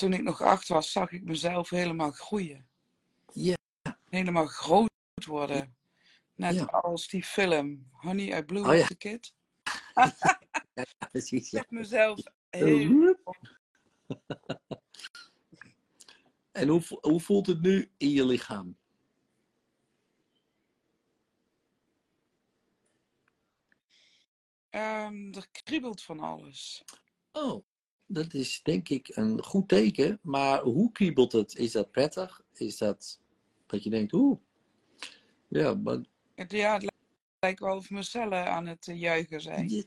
Toen 0.00 0.12
ik 0.12 0.22
nog 0.22 0.40
acht 0.42 0.68
was, 0.68 0.92
zag 0.92 1.12
ik 1.12 1.24
mezelf 1.24 1.70
helemaal 1.70 2.10
groeien. 2.10 2.68
Ja. 3.32 3.56
Helemaal 4.08 4.46
groot 4.46 4.90
worden. 5.26 5.76
Net 6.34 6.54
Ja. 6.54 6.64
als 6.64 7.08
die 7.08 7.24
film 7.24 7.88
Honey, 7.90 8.38
I 8.38 8.44
Blew 8.44 8.68
Oh 8.68 8.76
ja. 8.76 8.86
The 8.86 8.96
Kid. 8.96 9.34
Ja, 10.74 10.84
precies. 11.10 11.46
Ik 11.46 11.52
Ja. 11.52 11.58
heb 11.58 11.70
mezelf 11.70 12.20
heel... 12.50 13.16
En 16.52 16.68
hoe, 16.68 16.82
hoe 17.00 17.20
voelt 17.20 17.46
het 17.46 17.60
nu 17.60 17.90
in 17.96 18.10
je 18.10 18.24
lichaam? 18.26 18.76
Ehm, 24.70 25.32
er 25.32 25.48
kriebelt 25.50 26.02
van 26.02 26.20
alles. 26.20 26.84
Oh, 27.32 27.64
dat 28.12 28.34
is 28.34 28.60
denk 28.62 28.88
ik 28.88 29.08
een 29.16 29.42
goed 29.44 29.68
teken. 29.68 30.18
Maar 30.22 30.62
hoe 30.62 30.92
kriebelt 30.92 31.32
het? 31.32 31.54
Is 31.56 31.72
dat 31.72 31.90
prettig? 31.90 32.42
Is 32.54 32.78
dat 32.78 33.20
dat 33.66 33.82
je 33.84 33.90
denkt, 33.90 34.12
oeh. 34.12 34.38
Ja, 35.48 35.74
maar 35.74 35.98
Het, 36.34 36.52
ja, 36.52 36.72
het 36.74 36.92
lijkt 37.40 37.60
wel 37.60 37.76
of 37.76 37.90
mijn 37.90 38.04
cellen 38.04 38.46
aan 38.46 38.66
het 38.66 38.88
eh, 38.88 39.00
juichen 39.00 39.40
zijn. 39.40 39.68
je- 39.68 39.86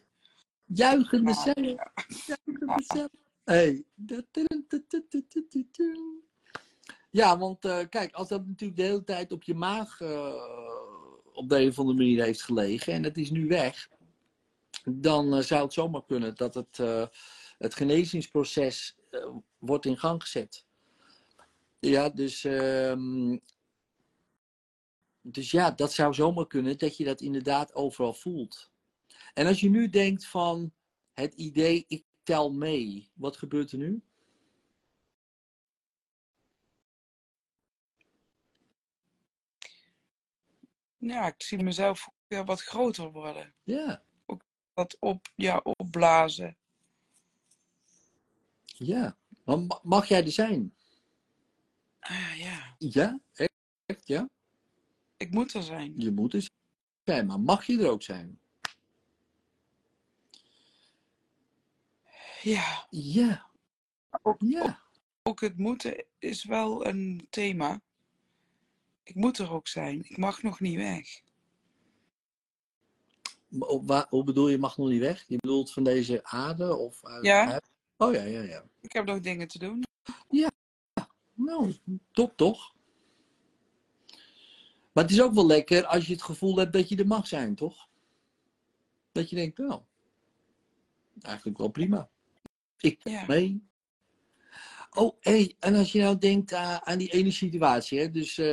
juichende 0.66 1.30
Ja. 1.30 1.36
cellen. 1.36 1.92
Juichende 2.26 2.84
cellen. 2.84 3.12
Hey. 3.44 3.84
Ja, 7.12 7.38
want 7.38 7.66
eh, 7.66 7.80
kijk, 7.90 8.14
als 8.14 8.28
dat 8.28 8.48
natuurlijk 8.48 8.80
de 8.80 8.86
hele 8.86 9.04
tijd 9.04 9.32
op 9.32 9.44
je 9.44 9.54
maag 9.56 10.02
eh, 10.02 10.34
op 11.34 11.50
de 11.50 11.60
een 11.60 11.68
of 11.68 11.80
andere 11.80 11.98
manier 11.98 12.24
heeft 12.24 12.42
gelegen 12.42 12.94
en 12.94 13.04
het 13.04 13.18
is 13.18 13.30
nu 13.32 13.48
weg, 13.48 13.90
dan 14.86 15.44
zou 15.44 15.64
het 15.64 15.74
zomaar 15.74 16.06
kunnen 16.06 16.36
dat 16.36 16.54
het, 16.54 16.80
het 17.64 17.76
genezingsproces 17.76 18.98
eh, 19.10 19.36
wordt 19.58 19.86
in 19.86 19.98
gang 19.98 20.22
gezet. 20.22 20.66
Ja, 21.80 22.10
dus, 22.10 22.44
ehm, 22.44 23.38
dus 25.22 25.52
ja, 25.52 25.72
dat 25.72 25.94
zou 25.94 26.14
zomaar 26.14 26.48
kunnen 26.48 26.78
dat 26.78 26.98
je 26.98 27.04
dat 27.04 27.22
inderdaad 27.22 27.76
overal 27.76 28.14
voelt. 28.14 28.72
En 29.34 29.48
als 29.48 29.60
je 29.60 29.70
nu 29.70 29.90
denkt 29.90 30.26
van 30.26 30.74
het 31.14 31.34
idee, 31.34 31.86
ik 31.88 32.06
tel 32.24 32.52
mee, 32.52 33.12
wat 33.14 33.38
gebeurt 33.38 33.72
er 33.72 33.78
nu? 33.78 34.04
Ja, 40.98 41.28
ik 41.28 41.42
zie 41.42 41.64
mezelf 41.64 42.10
weer 42.28 42.46
wat 42.46 42.62
groter 42.62 43.12
worden. 43.12 43.54
Ja, 43.64 44.04
Wat 44.74 44.98
op, 45.00 45.32
ja, 45.36 45.58
opblazen. 45.58 46.58
Ja. 48.86 49.18
Mag 49.84 50.08
jij 50.08 50.24
er 50.26 50.32
zijn? 50.32 50.74
Ah, 52.00 52.36
ja, 52.38 52.76
Ja, 52.78 53.20
echt, 53.86 54.08
ja. 54.08 54.30
ik 55.18 55.32
moet 55.32 55.54
er 55.54 55.64
zijn. 55.64 55.94
Je 55.98 56.12
moet 56.12 56.34
er 56.34 56.50
zijn, 57.04 57.26
maar 57.26 57.40
mag 57.40 57.66
je 57.66 57.80
er 57.80 57.90
ook 57.90 58.04
zijn? 58.04 58.40
Ja, 62.42 62.88
Ja, 62.90 63.50
ook, 64.22 64.36
ja. 64.42 64.82
ook 65.24 65.42
het 65.42 65.58
moeten 65.58 66.06
is 66.20 66.44
wel 66.44 66.86
een 66.88 67.28
thema. 67.30 67.82
Ik 69.04 69.16
moet 69.16 69.38
er 69.38 69.52
ook 69.52 69.68
zijn. 69.68 70.00
Ik 70.10 70.18
mag 70.18 70.42
nog 70.42 70.60
niet 70.60 70.76
weg. 70.76 71.22
Hoe 74.10 74.24
bedoel 74.24 74.50
je, 74.50 74.58
mag 74.58 74.78
nog 74.78 74.88
niet 74.90 75.00
weg? 75.00 75.24
Je 75.28 75.38
bedoelt 75.38 75.74
van 75.74 75.84
deze 75.84 76.24
aarde? 76.24 76.76
Of 76.76 77.06
uit, 77.06 77.26
Ja. 77.26 77.52
uit- 77.52 77.72
Oh 77.98 78.14
ja, 78.14 78.24
ja, 78.24 78.42
ja. 78.42 78.64
Ik 78.82 78.92
heb 78.92 79.06
nog 79.06 79.20
dingen 79.20 79.48
te 79.48 79.60
doen. 79.60 79.84
Nou, 81.34 81.76
top 82.12 82.38
toch? 82.38 82.74
Maar 84.92 85.04
het 85.04 85.14
is 85.14 85.22
ook 85.22 85.34
wel 85.34 85.46
lekker 85.46 85.86
als 85.86 86.06
je 86.06 86.14
het 86.14 86.22
gevoel 86.22 86.58
hebt 86.58 86.74
dat 86.74 86.90
je 86.90 86.96
er 86.96 87.08
mag 87.08 87.28
zijn, 87.28 87.56
toch? 87.56 87.88
Dat 89.12 89.30
je 89.30 89.36
denkt, 89.36 89.58
nou, 89.58 89.82
eigenlijk 91.22 91.58
wel 91.58 91.70
prima. 91.70 92.10
Ik 92.78 93.00
Ja. 93.04 93.26
mee. 93.28 93.72
Oh, 94.96 95.18
hé, 95.20 95.48
en 95.60 95.76
als 95.76 95.92
je 95.92 96.02
nou 96.02 96.18
denkt 96.18 96.54
aan 96.54 96.98
die 96.98 97.12
ene 97.12 97.32
situatie, 97.32 98.00
hè? 98.00 98.12
dus 98.12 98.38
eh, 98.38 98.46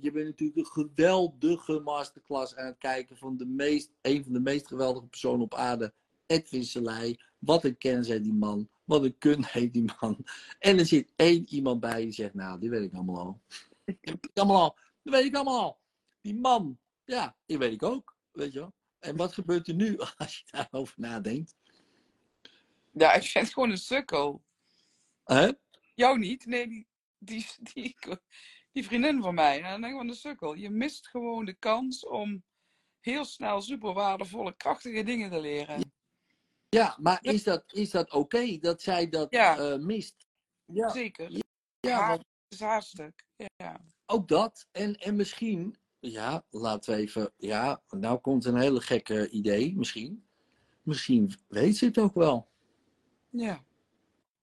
je 0.00 0.10
bent 0.12 0.26
natuurlijk 0.26 0.58
een 0.58 0.66
geweldige 0.66 1.80
masterclass 1.80 2.56
aan 2.56 2.66
het 2.66 2.78
kijken 2.78 3.16
van 3.16 3.36
de 3.36 3.46
meest, 3.46 3.90
een 4.02 4.24
van 4.24 4.32
de 4.32 4.40
meest 4.40 4.66
geweldige 4.66 5.06
personen 5.06 5.40
op 5.40 5.54
aarde, 5.54 5.92
Edwin 6.26 6.64
Selei. 6.64 7.16
Wat 7.44 7.64
een 7.64 7.78
kennis 7.78 8.08
heeft 8.08 8.24
die 8.24 8.32
man, 8.32 8.68
wat 8.84 9.04
een 9.04 9.18
kunde 9.18 9.46
heeft 9.50 9.72
die 9.72 9.92
man. 10.00 10.24
En 10.58 10.78
er 10.78 10.86
zit 10.86 11.12
één 11.16 11.48
iemand 11.48 11.80
bij 11.80 12.02
die 12.02 12.12
zegt, 12.12 12.34
nou, 12.34 12.60
die 12.60 12.70
weet 12.70 12.82
ik 12.82 12.94
allemaal 12.94 13.18
al. 13.18 13.40
Dat 13.84 13.96
weet 14.00 14.24
ik 14.24 14.38
allemaal 14.38 14.62
al, 14.62 14.78
dat 15.02 15.14
weet 15.14 15.24
ik 15.24 15.34
allemaal 15.34 15.60
al. 15.60 15.78
Die 16.20 16.34
man, 16.34 16.78
ja, 17.04 17.36
die 17.46 17.58
weet 17.58 17.72
ik 17.72 17.82
ook, 17.82 18.16
weet 18.32 18.52
je 18.52 18.58
wel. 18.58 18.72
En 18.98 19.16
wat 19.16 19.32
gebeurt 19.32 19.68
er 19.68 19.74
nu 19.74 19.98
als 20.16 20.38
je 20.38 20.44
daarover 20.50 20.94
nadenkt? 20.96 21.54
Ja, 22.92 23.12
ik 23.12 23.22
vind 23.22 23.44
het 23.44 23.54
gewoon 23.54 23.70
een 23.70 23.78
sukkel. 23.78 24.42
Hè? 25.24 25.52
Jou 25.94 26.18
niet? 26.18 26.46
Nee, 26.46 26.68
die, 26.68 26.86
die, 27.18 27.46
die, 27.72 27.96
die 28.72 28.84
vriendin 28.84 29.22
van 29.22 29.34
mij. 29.34 29.62
En 29.62 29.70
dan 29.70 29.80
denk 29.80 29.92
ik 29.92 29.98
van 29.98 30.06
de 30.06 30.14
sukkel. 30.14 30.54
Je 30.54 30.70
mist 30.70 31.08
gewoon 31.08 31.44
de 31.44 31.54
kans 31.54 32.06
om 32.06 32.44
heel 33.00 33.24
snel 33.24 33.62
super 33.62 33.92
waardevolle, 33.92 34.56
krachtige 34.56 35.02
dingen 35.02 35.30
te 35.30 35.40
leren. 35.40 35.93
Ja, 36.74 36.96
maar 37.00 37.18
is 37.22 37.42
dat, 37.42 37.64
is 37.72 37.90
dat 37.90 38.12
oké 38.12 38.58
dat 38.58 38.82
zij 38.82 39.08
dat 39.08 39.30
Ja. 39.30 39.58
eh, 39.58 39.78
mist? 39.78 40.26
Ja, 40.72 40.88
Zeker. 40.88 41.30
ja 41.80 42.08
want 42.08 42.18
Het 42.20 42.52
is 42.52 42.60
haar 42.60 42.82
stuk. 42.82 43.24
Ja. 43.56 43.80
ook 44.06 44.28
dat. 44.28 44.66
En, 44.70 44.94
en 44.96 45.16
misschien, 45.16 45.76
ja, 46.00 46.44
laten 46.50 46.94
we 46.94 47.00
even, 47.00 47.32
ja, 47.36 47.82
nou 47.88 48.18
komt 48.18 48.44
een 48.44 48.56
hele 48.56 48.80
gekke 48.80 49.30
idee, 49.30 49.76
misschien. 49.76 50.26
Misschien 50.82 51.32
weet 51.48 51.76
ze 51.76 51.84
het 51.84 51.98
ook 51.98 52.14
wel, 52.14 52.48
Ja. 53.30 53.64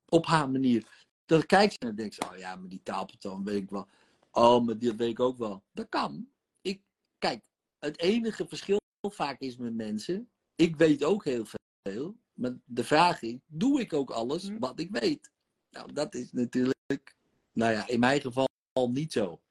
op 0.09 0.25
haar 0.25 0.49
manier. 0.49 1.05
Dan 1.25 1.45
kijkt 1.45 1.73
ze 1.73 1.87
en 1.89 1.95
denkt 1.95 2.13
ze, 2.15 2.21
oh 2.31 2.37
ja, 2.37 2.55
maar 2.55 2.69
die 2.69 2.83
taalpatroon 2.83 3.43
weet 3.43 3.61
ik 3.61 3.69
wel. 3.69 3.87
Oh, 4.31 4.65
maar 4.65 4.77
dit 4.77 4.95
weet 4.95 5.09
ik 5.09 5.19
ook 5.19 5.37
wel. 5.37 5.63
Dat 5.73 5.89
kan. 5.89 6.29
Ik, 6.61 6.81
kijk, 7.17 7.41
het 7.79 7.99
enige 7.99 8.47
verschil 8.47 8.77
vaak 9.09 9.39
is 9.39 9.57
met 9.57 9.73
mensen, 9.75 10.29
ik 10.55 10.75
weet 10.75 11.03
ook 11.03 11.23
heel 11.23 11.45
veel, 11.45 12.17
maar 12.41 12.57
de 12.65 12.83
vraag 12.83 13.21
is, 13.21 13.37
doe 13.47 13.81
ik 13.81 13.93
ook 13.93 14.09
alles 14.09 14.47
Hm. 14.47 14.59
wat 14.59 14.79
ik 14.79 14.91
weet? 14.91 15.31
Nou, 15.69 15.93
dat 15.93 16.15
is 16.15 16.31
natuurlijk, 16.31 17.15
nou 17.51 17.71
ja, 17.73 17.87
in 17.87 17.99
mijn 17.99 18.21
geval 18.21 18.47
niet 18.89 19.11
zo. 19.11 19.41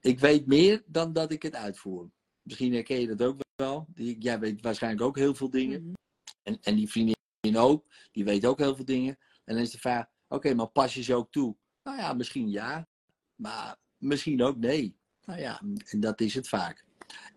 Ik 0.00 0.18
weet 0.18 0.46
meer 0.46 0.82
dan 0.86 1.12
dat 1.12 1.32
ik 1.32 1.42
het 1.42 1.54
uitvoer. 1.54 2.10
Misschien 2.42 2.72
herken 2.72 3.00
je 3.00 3.06
dat 3.06 3.22
ook 3.22 3.40
wel. 3.54 3.86
Jij 3.94 4.38
weet 4.38 4.60
waarschijnlijk 4.60 5.02
ook 5.02 5.16
heel 5.16 5.34
veel 5.34 5.50
dingen. 5.50 5.82
Mhm. 5.82 5.94
En, 6.42 6.58
en 6.60 6.76
die 6.76 6.90
vriendin 6.90 7.56
ook, 7.56 7.86
die 8.12 8.24
weet 8.24 8.46
ook 8.46 8.58
heel 8.58 8.76
veel 8.76 8.84
dingen. 8.84 9.18
En 9.44 9.54
dan 9.54 9.64
is 9.64 9.70
de 9.70 9.78
vraag, 9.78 10.06
oké, 10.28 10.54
maar 10.54 10.68
pas 10.68 10.94
je 10.94 11.02
ze 11.02 11.14
ook 11.14 11.32
toe? 11.32 11.56
Nou 11.82 11.96
ja, 11.98 12.12
misschien 12.12 12.50
ja, 12.50 12.88
maar 13.34 13.76
misschien 13.96 14.42
ook 14.42 14.56
nee. 14.56 14.96
Nou 15.24 15.40
ja, 15.40 15.62
en 15.84 16.00
dat 16.00 16.20
is 16.20 16.34
het 16.34 16.48
vaak. 16.48 16.84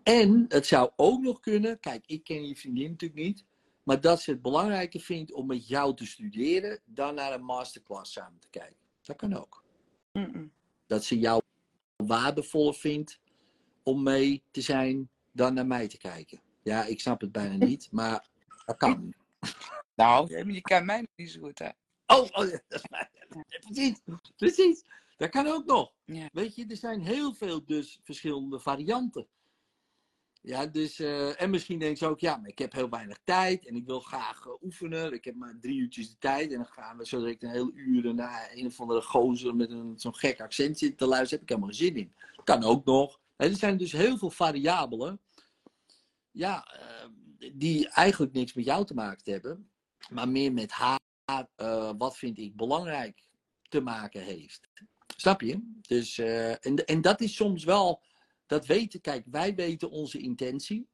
En 0.02 0.44
het 0.48 0.66
zou 0.66 0.90
ook 0.96 1.22
nog 1.22 1.40
kunnen, 1.40 1.80
kijk, 1.80 2.06
ik 2.06 2.24
ken 2.24 2.46
je 2.46 2.56
vriendin 2.56 2.90
natuurlijk 2.90 3.20
niet, 3.20 3.44
maar 3.88 4.00
dat 4.00 4.22
ze 4.22 4.30
het 4.30 4.42
belangrijker 4.42 5.00
vindt 5.00 5.32
om 5.32 5.46
met 5.46 5.68
jou 5.68 5.96
te 5.96 6.06
studeren 6.06 6.80
dan 6.84 7.14
naar 7.14 7.32
een 7.32 7.44
masterclass 7.44 8.12
samen 8.12 8.40
te 8.40 8.48
kijken. 8.50 8.76
Dat 9.02 9.16
kan 9.16 9.34
ook. 9.34 9.64
Dat 10.86 11.04
ze 11.04 11.18
jou 11.18 11.42
waardevoller 11.96 12.74
vindt 12.74 13.20
om 13.82 14.02
mee 14.02 14.42
te 14.50 14.60
zijn 14.60 15.10
dan 15.32 15.54
naar 15.54 15.66
mij 15.66 15.88
te 15.88 15.98
kijken. 15.98 16.40
Ja, 16.62 16.84
ik 16.84 17.00
snap 17.00 17.20
het 17.20 17.32
bijna 17.32 17.66
niet, 17.66 17.88
maar 17.98 18.28
dat 18.64 18.76
kan. 18.76 19.14
Nou, 19.94 20.36
je 20.36 20.52
je 20.52 20.60
kent 20.60 20.86
mij 20.86 21.00
nog 21.00 21.10
niet 21.16 21.30
zo 21.30 21.40
goed, 21.40 21.58
hè? 21.58 21.68
Oh, 22.06 22.22
oh 22.22 22.50
dat 22.50 22.62
is 22.68 22.88
mij. 22.90 23.10
Precies, 23.60 24.00
precies. 24.36 24.84
Dat 25.16 25.30
kan 25.30 25.46
ook 25.46 25.64
nog. 25.64 25.92
Ja. 26.04 26.28
Weet 26.32 26.54
je, 26.54 26.66
er 26.66 26.76
zijn 26.76 27.00
heel 27.00 27.34
veel 27.34 27.64
dus 27.64 28.00
verschillende 28.02 28.60
varianten. 28.60 29.26
Ja, 30.40 30.66
dus, 30.66 30.98
eh, 30.98 31.42
en 31.42 31.50
misschien 31.50 31.78
denk 31.78 31.96
je 31.96 32.06
ook, 32.06 32.20
ja, 32.20 32.36
maar 32.36 32.48
ik 32.48 32.58
heb 32.58 32.72
heel 32.72 32.88
weinig 32.88 33.18
tijd 33.24 33.66
en 33.66 33.76
ik 33.76 33.86
wil 33.86 34.00
graag 34.00 34.46
eh, 34.46 34.62
oefenen. 34.62 35.12
Ik 35.12 35.24
heb 35.24 35.34
maar 35.34 35.58
drie 35.60 35.78
uurtjes 35.78 36.10
de 36.10 36.18
tijd 36.18 36.50
en 36.50 36.56
dan 36.56 36.66
gaan 36.66 36.96
we 36.96 37.06
zo 37.06 37.18
direct 37.18 37.42
een 37.42 37.50
hele 37.50 37.72
uur 37.74 38.14
naar 38.14 38.50
een 38.54 38.66
of 38.66 38.80
andere 38.80 39.02
gozer 39.02 39.56
met 39.56 39.70
zo'n 39.96 40.14
gek 40.14 40.40
accent 40.40 40.78
zitten 40.78 40.98
te 40.98 41.06
luisteren. 41.06 41.38
Heb 41.38 41.42
ik 41.42 41.48
helemaal 41.48 41.68
geen 41.68 41.86
zin 41.86 41.96
in. 41.96 42.12
Kan 42.44 42.64
ook 42.64 42.84
nog. 42.84 43.20
Er 43.36 43.54
zijn 43.54 43.76
dus 43.76 43.92
heel 43.92 44.18
veel 44.18 44.30
variabelen, 44.30 45.20
ja, 46.30 46.64
eh, 46.64 47.08
die 47.52 47.88
eigenlijk 47.88 48.32
niks 48.32 48.54
met 48.54 48.64
jou 48.64 48.84
te 48.84 48.94
maken 48.94 49.32
hebben, 49.32 49.70
maar 50.10 50.28
meer 50.28 50.52
met 50.52 50.70
haar, 50.70 50.98
wat 51.98 52.16
vind 52.16 52.38
ik 52.38 52.56
belangrijk, 52.56 53.22
te 53.68 53.80
maken 53.80 54.22
heeft. 54.22 54.68
Snap 55.16 55.40
je? 55.40 55.78
Dus, 55.80 56.18
en, 56.18 56.84
en 56.84 57.00
dat 57.00 57.20
is 57.20 57.34
soms 57.34 57.64
wel, 57.64 58.02
dat 58.48 58.66
weten, 58.66 59.00
kijk, 59.00 59.24
wij 59.30 59.54
weten 59.54 59.90
onze 59.90 60.18
intentie. 60.18 60.88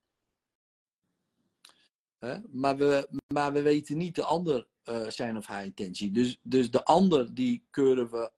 Hè? 2.19 2.39
Maar, 2.51 2.77
we, 2.77 3.09
maar 3.35 3.53
we 3.53 3.63
weten 3.63 3.97
niet 3.97 4.15
de 4.15 4.25
ander 4.25 4.67
eh, 4.83 5.09
zijn 5.09 5.37
of 5.37 5.47
haar 5.47 5.65
intentie. 5.65 6.11
Dus, 6.11 6.39
dus 6.43 6.71
de 6.71 6.85
ander 6.85 7.35
die 7.35 7.65
keuren 7.71 8.11
we 8.11 8.31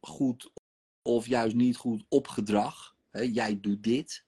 goed 0.00 0.50
of 1.02 1.26
juist 1.26 1.54
niet 1.54 1.76
goed 1.76 2.04
op 2.08 2.28
gedrag. 2.28 2.96
Hè? 3.10 3.20
Jij 3.20 3.60
doet 3.60 3.82
dit, 3.82 4.24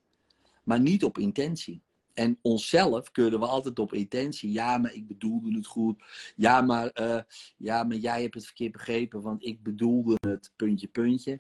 maar 0.65 0.81
niet 0.81 1.05
op 1.05 1.19
intentie. 1.19 1.83
En 2.15 2.39
onszelf 2.43 3.11
keuren 3.11 3.41
we 3.41 3.47
altijd 3.47 3.79
op 3.79 3.93
intentie. 3.93 4.53
Ja, 4.53 4.79
maar 4.79 4.93
ik 4.93 5.07
bedoelde 5.07 5.55
het 5.55 5.67
goed. 5.67 6.03
Ja, 6.37 6.61
maar, 6.61 6.89
eh, 6.89 7.23
ja, 7.57 7.85
maar 7.85 7.97
jij 7.97 8.23
hebt 8.23 8.35
het 8.35 8.45
verkeerd 8.45 8.73
begrepen, 8.73 9.23
want 9.23 9.45
ik 9.45 9.63
bedoelde 9.63 10.17
het 10.21 10.53
puntje, 10.57 10.89
puntje. 10.89 11.37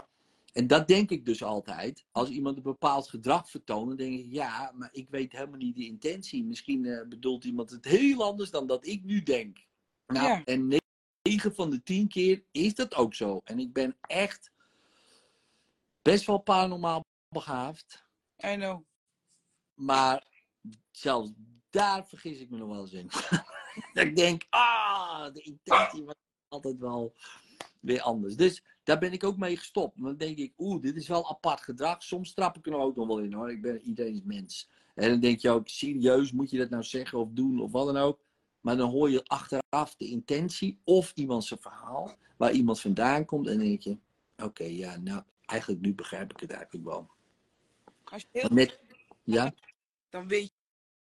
En 0.52 0.66
dat 0.66 0.88
denk 0.88 1.10
ik 1.10 1.24
dus 1.24 1.42
altijd. 1.42 2.04
Als 2.10 2.28
iemand 2.28 2.56
een 2.56 2.62
bepaald 2.62 3.08
gedrag 3.08 3.50
vertoont, 3.50 3.88
dan 3.88 3.96
denk 3.96 4.18
ik, 4.18 4.26
ja, 4.28 4.72
maar 4.74 4.88
ik 4.92 5.10
weet 5.10 5.32
helemaal 5.32 5.58
niet 5.58 5.76
de 5.76 5.84
intentie. 5.84 6.44
Misschien 6.44 6.84
eh, 6.84 7.08
bedoelt 7.08 7.44
iemand 7.44 7.70
het 7.70 7.84
heel 7.84 8.24
anders 8.24 8.50
dan 8.50 8.66
dat 8.66 8.86
ik 8.86 9.04
nu 9.04 9.22
denk. 9.22 9.58
Nou, 10.06 10.26
Ja. 10.26 10.44
en 10.44 10.78
9 11.22 11.54
van 11.54 11.70
de 11.70 11.82
10 11.82 12.08
keer 12.08 12.44
is 12.50 12.74
dat 12.74 12.94
ook 12.94 13.14
zo. 13.14 13.40
En 13.44 13.58
ik 13.58 13.72
ben 13.72 13.96
echt 14.00 14.52
best 16.02 16.26
wel 16.26 16.38
paranormaal 16.38 17.04
begaafd. 17.28 18.04
I 18.44 18.54
know. 18.54 18.82
Maar 19.74 20.26
zelfs 20.90 21.30
daar 21.70 22.06
vergis 22.06 22.40
ik 22.40 22.50
me 22.50 22.56
nog 22.56 22.68
wel 22.68 22.80
eens 22.80 22.92
in. 22.92 23.08
dat 23.94 24.04
ik 24.04 24.16
denk, 24.16 24.46
ah, 24.48 25.32
de 25.32 25.40
intentie 25.40 26.04
was 26.04 26.14
altijd 26.48 26.78
wel 26.78 27.14
weer 27.80 28.00
anders. 28.00 28.36
Dus 28.36 28.62
daar 28.82 28.98
ben 28.98 29.12
ik 29.12 29.24
ook 29.24 29.36
mee 29.36 29.56
gestopt. 29.56 30.02
Dan 30.02 30.16
denk 30.16 30.38
ik, 30.38 30.52
oeh, 30.58 30.82
dit 30.82 30.96
is 30.96 31.08
wel 31.08 31.30
apart 31.30 31.60
gedrag. 31.60 32.02
Soms 32.02 32.34
trap 32.34 32.56
ik 32.56 32.66
er 32.66 32.74
ook 32.74 32.96
nog 32.96 33.06
wel 33.06 33.18
in 33.18 33.32
hoor. 33.32 33.50
Ik 33.50 33.62
ben 33.62 33.80
iedereen 33.80 34.14
is 34.14 34.22
mens. 34.24 34.70
En 34.94 35.10
dan 35.10 35.20
denk 35.20 35.40
je 35.40 35.50
ook, 35.50 35.68
serieus, 35.68 36.32
moet 36.32 36.50
je 36.50 36.58
dat 36.58 36.70
nou 36.70 36.82
zeggen 36.82 37.18
of 37.18 37.28
doen 37.32 37.60
of 37.60 37.72
wat 37.72 37.86
dan 37.86 37.96
ook. 37.96 38.20
Maar 38.60 38.76
dan 38.76 38.90
hoor 38.90 39.10
je 39.10 39.24
achteraf 39.24 39.96
de 39.96 40.08
intentie 40.08 40.80
of 40.84 41.12
iemand 41.14 41.44
zijn 41.44 41.60
verhaal, 41.60 42.16
waar 42.36 42.52
iemand 42.52 42.80
vandaan 42.80 43.24
komt. 43.24 43.46
En 43.46 43.58
dan 43.58 43.66
denk 43.66 43.80
je, 43.80 43.98
oké, 44.36 44.64
ja, 44.64 44.96
nou, 44.96 45.22
eigenlijk 45.46 45.80
nu 45.80 45.94
begrijp 45.94 46.32
ik 46.32 46.40
het 46.40 46.50
eigenlijk 46.50 46.84
wel. 46.84 47.10
Als 48.04 48.22
je 48.22 48.28
heel 48.40 48.48
Net, 48.52 48.80
ja, 49.24 49.52
dan 50.08 50.28
weet 50.28 50.52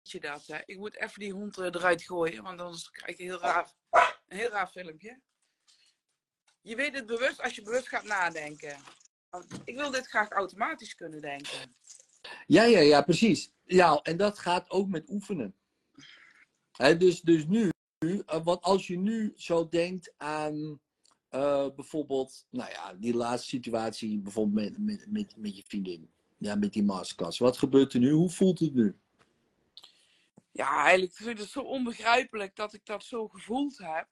je 0.02 0.20
dat. 0.20 0.48
Hè? 0.48 0.58
Ik 0.66 0.78
moet 0.78 0.96
even 0.96 1.20
die 1.20 1.34
hond 1.34 1.58
eh, 1.58 1.66
eruit 1.66 2.04
gooien, 2.04 2.44
want 2.44 2.60
anders 2.60 2.92
krijg 2.92 3.18
je 3.18 3.24
heel 3.24 3.40
raar, 3.40 3.74
een 4.28 4.38
heel 4.38 4.50
raar 4.50 4.68
filmpje. 4.68 5.20
Je 6.62 6.76
weet 6.76 6.96
het 6.96 7.06
bewust 7.06 7.42
als 7.42 7.56
je 7.56 7.62
bewust 7.62 7.88
gaat 7.88 8.04
nadenken. 8.04 8.78
Ik 9.64 9.76
wil 9.76 9.92
dit 9.92 10.08
graag 10.08 10.30
automatisch 10.30 10.96
kunnen 10.96 11.22
denken. 11.22 11.76
Ja, 12.48 12.64
ja, 12.64 12.80
ja, 12.80 13.02
precies. 13.02 13.52
Ja, 13.64 14.00
en 14.02 14.18
dat 14.18 14.40
gaat 14.40 14.70
ook 14.70 14.88
met 14.88 15.10
oefenen. 15.10 15.56
Dus, 16.98 17.22
dus 17.22 17.46
nu, 17.46 17.72
eh, 18.00 18.44
want 18.44 18.62
als 18.62 18.88
je 18.88 18.98
nu 18.98 19.34
zo 19.36 19.70
denkt 19.70 20.14
aan 20.18 20.80
eh, 21.30 21.68
bijvoorbeeld, 21.76 22.46
nou 22.50 22.72
ja, 22.72 22.94
die 22.94 23.14
laatste 23.14 23.50
situatie, 23.50 24.20
bijvoorbeeld 24.20 24.78
met, 24.78 24.86
met, 24.86 25.12
met, 25.12 25.36
met 25.38 25.58
je 25.58 25.64
vriendin, 25.68 26.12
ja, 26.38 26.56
met 26.56 26.74
die 26.74 26.84
masterclass. 26.84 27.40
Wat 27.40 27.58
gebeurt 27.58 27.94
er 27.94 28.00
nu? 28.00 28.12
Hoe 28.12 28.30
voelt 28.30 28.60
het 28.60 28.74
nu? 28.74 28.96
Ja, 30.52 30.84
eigenlijk 30.84 31.14
vind 31.14 31.30
ik 31.30 31.38
het 31.38 31.50
zo 31.50 31.60
onbegrijpelijk 31.60 32.56
dat 32.56 32.74
ik 32.74 32.86
dat 32.86 33.04
zo 33.04 33.28
gevoeld 33.28 33.78
heb. 33.78 34.08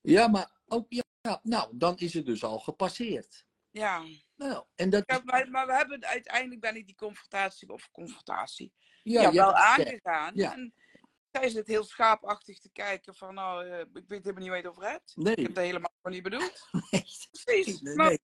Ja, 0.00 0.28
maar 0.28 0.50
ook, 0.66 0.86
ja, 0.88 1.02
nou, 1.42 1.68
dan 1.72 1.96
is 1.98 2.14
het 2.14 2.26
dus 2.26 2.44
al 2.44 2.58
gepasseerd. 2.58 3.46
Ja, 3.70 4.04
Nou, 4.36 4.64
en 4.74 4.90
dat 4.90 5.22
maar, 5.24 5.50
maar 5.50 5.66
we 5.66 5.74
hebben 5.74 6.04
uiteindelijk 6.04 6.60
ben 6.60 6.76
ik 6.76 6.86
die 6.86 6.94
confrontatie 6.94 7.68
of 7.68 7.90
confrontatie 7.90 8.72
ja, 9.02 9.32
wel 9.32 9.46
het 9.46 9.56
aangegaan. 9.56 10.32
Ja. 10.34 10.52
En 10.52 10.74
zij 11.30 11.48
zit 11.48 11.66
heel 11.66 11.84
schaapachtig 11.84 12.58
te 12.58 12.70
kijken 12.72 13.14
van 13.14 13.34
nou, 13.34 13.66
ik 13.94 14.04
weet 14.08 14.24
helemaal 14.24 14.34
niet 14.40 14.48
waar 14.48 14.56
je 14.56 14.62
het 14.62 14.66
over 14.76 14.88
hebt. 14.90 15.12
Ik 15.16 15.22
Nee, 15.22 15.34
heb 15.34 15.54
dat 15.54 15.64
helemaal 15.64 15.90
niet 16.02 16.22
bedoeld. 16.22 16.68
nee, 16.90 17.04
Precies. 17.30 17.80
nee, 17.80 17.94
Maar- 17.96 18.08
nee. 18.08 18.18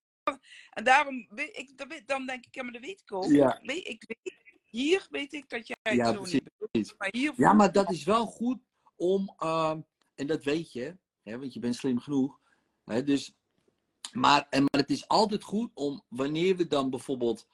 En 0.69 0.83
daarom 0.83 1.27
ik, 1.35 2.03
dan 2.05 2.25
denk 2.25 2.45
ik, 2.45 2.55
ja, 2.55 2.63
maar 2.63 2.71
dat 2.73 2.81
weet 2.81 3.01
ik 3.01 3.13
ook. 3.13 3.25
Ja. 3.25 3.59
Weet, 3.63 3.87
ik 3.87 4.03
weet, 4.07 4.33
hier 4.63 5.07
weet 5.09 5.33
ik 5.33 5.49
dat 5.49 5.67
jij 5.67 5.77
het 5.81 5.95
Ja, 5.95 6.05
zo 6.11 6.21
precies. 6.21 6.33
niet 6.33 6.51
bedoelt. 6.57 6.97
Maar 6.97 7.07
hier 7.11 7.33
Ja, 7.35 7.53
maar 7.53 7.71
dat 7.71 7.91
is 7.91 8.03
wel 8.03 8.25
goed 8.25 8.59
om, 8.95 9.33
ehm, 9.37 9.81
en 10.15 10.27
dat 10.27 10.43
weet 10.43 10.71
je, 10.71 10.97
hè, 11.23 11.39
want 11.39 11.53
je 11.53 11.59
bent 11.59 11.75
slim 11.75 11.99
genoeg. 11.99 12.39
Dus, 12.89 13.33
maar, 14.11 14.47
en, 14.49 14.61
maar 14.61 14.81
het 14.81 14.89
is 14.89 15.07
altijd 15.07 15.43
goed 15.43 15.71
om, 15.73 16.03
wanneer 16.07 16.55
we 16.55 16.67
dan 16.67 16.89
bijvoorbeeld 16.89 17.47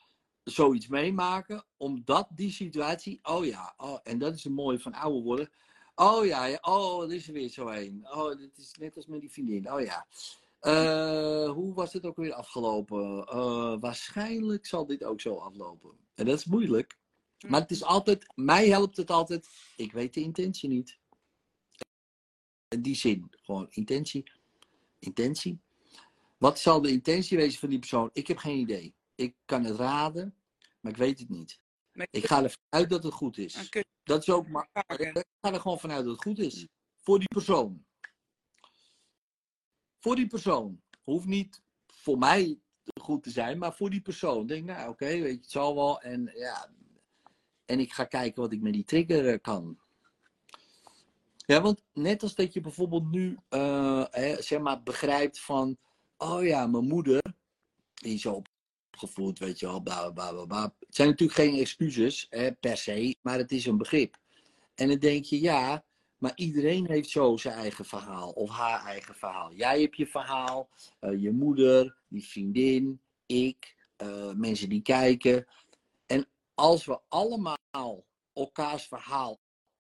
zoiets 0.43 0.87
meemaken, 0.87 1.65
omdat 1.77 2.27
die 2.29 2.51
situatie, 2.51 3.19
oh 3.23 3.45
ja, 3.45 3.73
oh, 3.77 3.99
en 4.03 4.17
dat 4.17 4.35
is 4.35 4.45
een 4.45 4.53
mooie 4.53 4.79
van 4.79 4.93
ouder 4.93 5.21
worden. 5.21 5.49
Oh 5.95 6.25
ja, 6.25 6.45
ja, 6.45 6.57
oh, 6.61 7.03
er 7.03 7.13
is 7.13 7.27
er 7.27 7.33
weer 7.33 7.49
zo 7.49 7.67
een. 7.67 8.07
Oh, 8.11 8.37
dit 8.37 8.57
is 8.57 8.75
net 8.79 8.95
als 8.95 9.05
met 9.05 9.19
die 9.19 9.31
vriendin. 9.31 9.71
Oh 9.71 9.81
ja. 9.81 10.07
Eh, 10.59 11.49
hoe 11.49 11.73
was 11.73 11.93
het 11.93 12.05
ook 12.05 12.15
weer 12.15 12.33
afgelopen? 12.33 13.25
Eh, 13.25 13.75
waarschijnlijk 13.79 14.65
zal 14.65 14.85
dit 14.85 15.03
ook 15.03 15.21
zo 15.21 15.35
aflopen. 15.35 15.91
En 16.15 16.25
dat 16.25 16.37
is 16.37 16.45
moeilijk. 16.45 16.97
Maar 17.47 17.61
het 17.61 17.71
is 17.71 17.83
altijd, 17.83 18.33
mij 18.35 18.67
helpt 18.67 18.97
het 18.97 19.11
altijd, 19.11 19.47
ik 19.75 19.91
weet 19.91 20.13
de 20.13 20.21
intentie 20.21 20.69
niet. 20.69 20.99
In 22.67 22.81
die 22.81 22.95
zin, 22.95 23.27
gewoon 23.31 23.67
intentie. 23.69 24.31
Intentie. 25.05 25.61
Wat 26.37 26.59
zal 26.59 26.81
de 26.81 26.91
intentie 26.91 27.37
wezen 27.37 27.59
van 27.59 27.69
die 27.69 27.79
persoon? 27.79 28.09
Ik 28.13 28.27
heb 28.27 28.37
geen 28.37 28.59
idee. 28.59 28.95
Ik 29.15 29.35
kan 29.45 29.63
het 29.63 29.75
raden, 29.75 30.35
maar 30.79 30.91
ik 30.91 30.97
weet 30.97 31.19
het 31.19 31.29
niet. 31.29 31.59
Ik 32.09 32.25
ga 32.25 32.43
ervan 32.43 32.63
uit 32.69 32.89
dat 32.89 33.03
het 33.03 33.13
goed 33.13 33.37
is. 33.37 33.69
Dat 34.03 34.21
is 34.21 34.29
ook 34.29 34.47
maar. 34.47 34.69
Ik 34.97 35.25
ga 35.41 35.53
er 35.53 35.61
gewoon 35.61 35.79
vanuit 35.79 36.03
dat 36.05 36.13
het 36.13 36.23
goed 36.23 36.39
is. 36.39 36.67
Voor 37.01 37.19
die 37.19 37.27
persoon. 37.27 37.85
Voor 39.99 40.15
die 40.15 40.27
persoon. 40.27 40.81
Hoeft 41.03 41.25
niet 41.25 41.61
voor 41.85 42.17
mij 42.17 42.59
goed 43.01 43.23
te 43.23 43.29
zijn, 43.29 43.57
maar 43.57 43.75
voor 43.75 43.89
die 43.89 44.01
persoon. 44.01 44.47
Denk, 44.47 44.65
nou 44.65 44.89
oké, 44.89 45.05
weet 45.05 45.21
je, 45.21 45.41
het 45.41 45.51
zal 45.51 45.75
wel. 45.75 46.01
En 46.01 46.31
ja. 46.33 46.73
En 47.65 47.79
ik 47.79 47.93
ga 47.93 48.03
kijken 48.03 48.41
wat 48.41 48.51
ik 48.51 48.61
met 48.61 48.73
die 48.73 48.83
trigger 48.83 49.27
eh, 49.27 49.41
kan. 49.41 49.79
Ja, 51.45 51.61
want 51.61 51.83
net 51.93 52.23
als 52.23 52.35
dat 52.35 52.53
je 52.53 52.61
bijvoorbeeld 52.61 53.11
nu, 53.11 53.37
eh, 53.49 54.03
hè, 54.09 54.41
zeg 54.41 54.59
maar, 54.59 54.83
begrijpt 54.83 55.39
van. 55.39 55.77
Oh 56.17 56.43
ja, 56.43 56.67
mijn 56.67 56.87
moeder. 56.87 57.21
Die 57.93 58.13
is 58.13 58.21
zo 58.21 58.41
opgevoed, 58.91 59.39
weet 59.39 59.59
je 59.59 59.65
wel. 59.65 59.81
Bla, 59.81 60.11
bla, 60.11 60.31
bla, 60.31 60.45
bla. 60.45 60.63
Het 60.79 60.95
zijn 60.95 61.09
natuurlijk 61.09 61.39
geen 61.39 61.59
excuses 61.59 62.27
hè, 62.29 62.53
per 62.53 62.77
se, 62.77 63.15
maar 63.21 63.37
het 63.37 63.51
is 63.51 63.65
een 63.65 63.77
begrip. 63.77 64.17
En 64.75 64.87
dan 64.87 64.99
denk 64.99 65.25
je, 65.25 65.41
ja, 65.41 65.83
maar 66.17 66.31
iedereen 66.35 66.87
heeft 66.87 67.09
zo 67.09 67.37
zijn 67.37 67.55
eigen 67.55 67.85
verhaal 67.85 68.31
of 68.31 68.49
haar 68.49 68.85
eigen 68.85 69.15
verhaal. 69.15 69.53
Jij 69.53 69.81
hebt 69.81 69.97
je 69.97 70.07
verhaal, 70.07 70.69
eh, 70.99 71.21
je 71.21 71.31
moeder, 71.31 71.95
die 72.07 72.27
vriendin, 72.27 73.01
ik, 73.25 73.75
eh, 73.95 74.31
mensen 74.33 74.69
die 74.69 74.81
kijken. 74.81 75.47
En 76.05 76.27
als 76.53 76.85
we 76.85 76.99
allemaal 77.07 77.57
elkaars 78.33 78.87
verhaal 78.87 79.39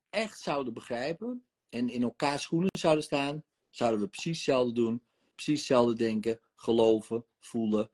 echt 0.09 0.39
zouden 0.39 0.73
begrijpen 0.73 1.45
en 1.75 1.89
in 1.89 2.03
elkaars 2.03 2.43
schoenen 2.43 2.69
zouden 2.79 3.03
staan, 3.03 3.43
zouden 3.69 3.99
we 3.99 4.07
precies 4.07 4.37
hetzelfde 4.37 4.73
doen. 4.73 5.03
Precies 5.35 5.57
hetzelfde 5.57 5.95
denken, 5.95 6.39
geloven, 6.55 7.25
voelen 7.39 7.89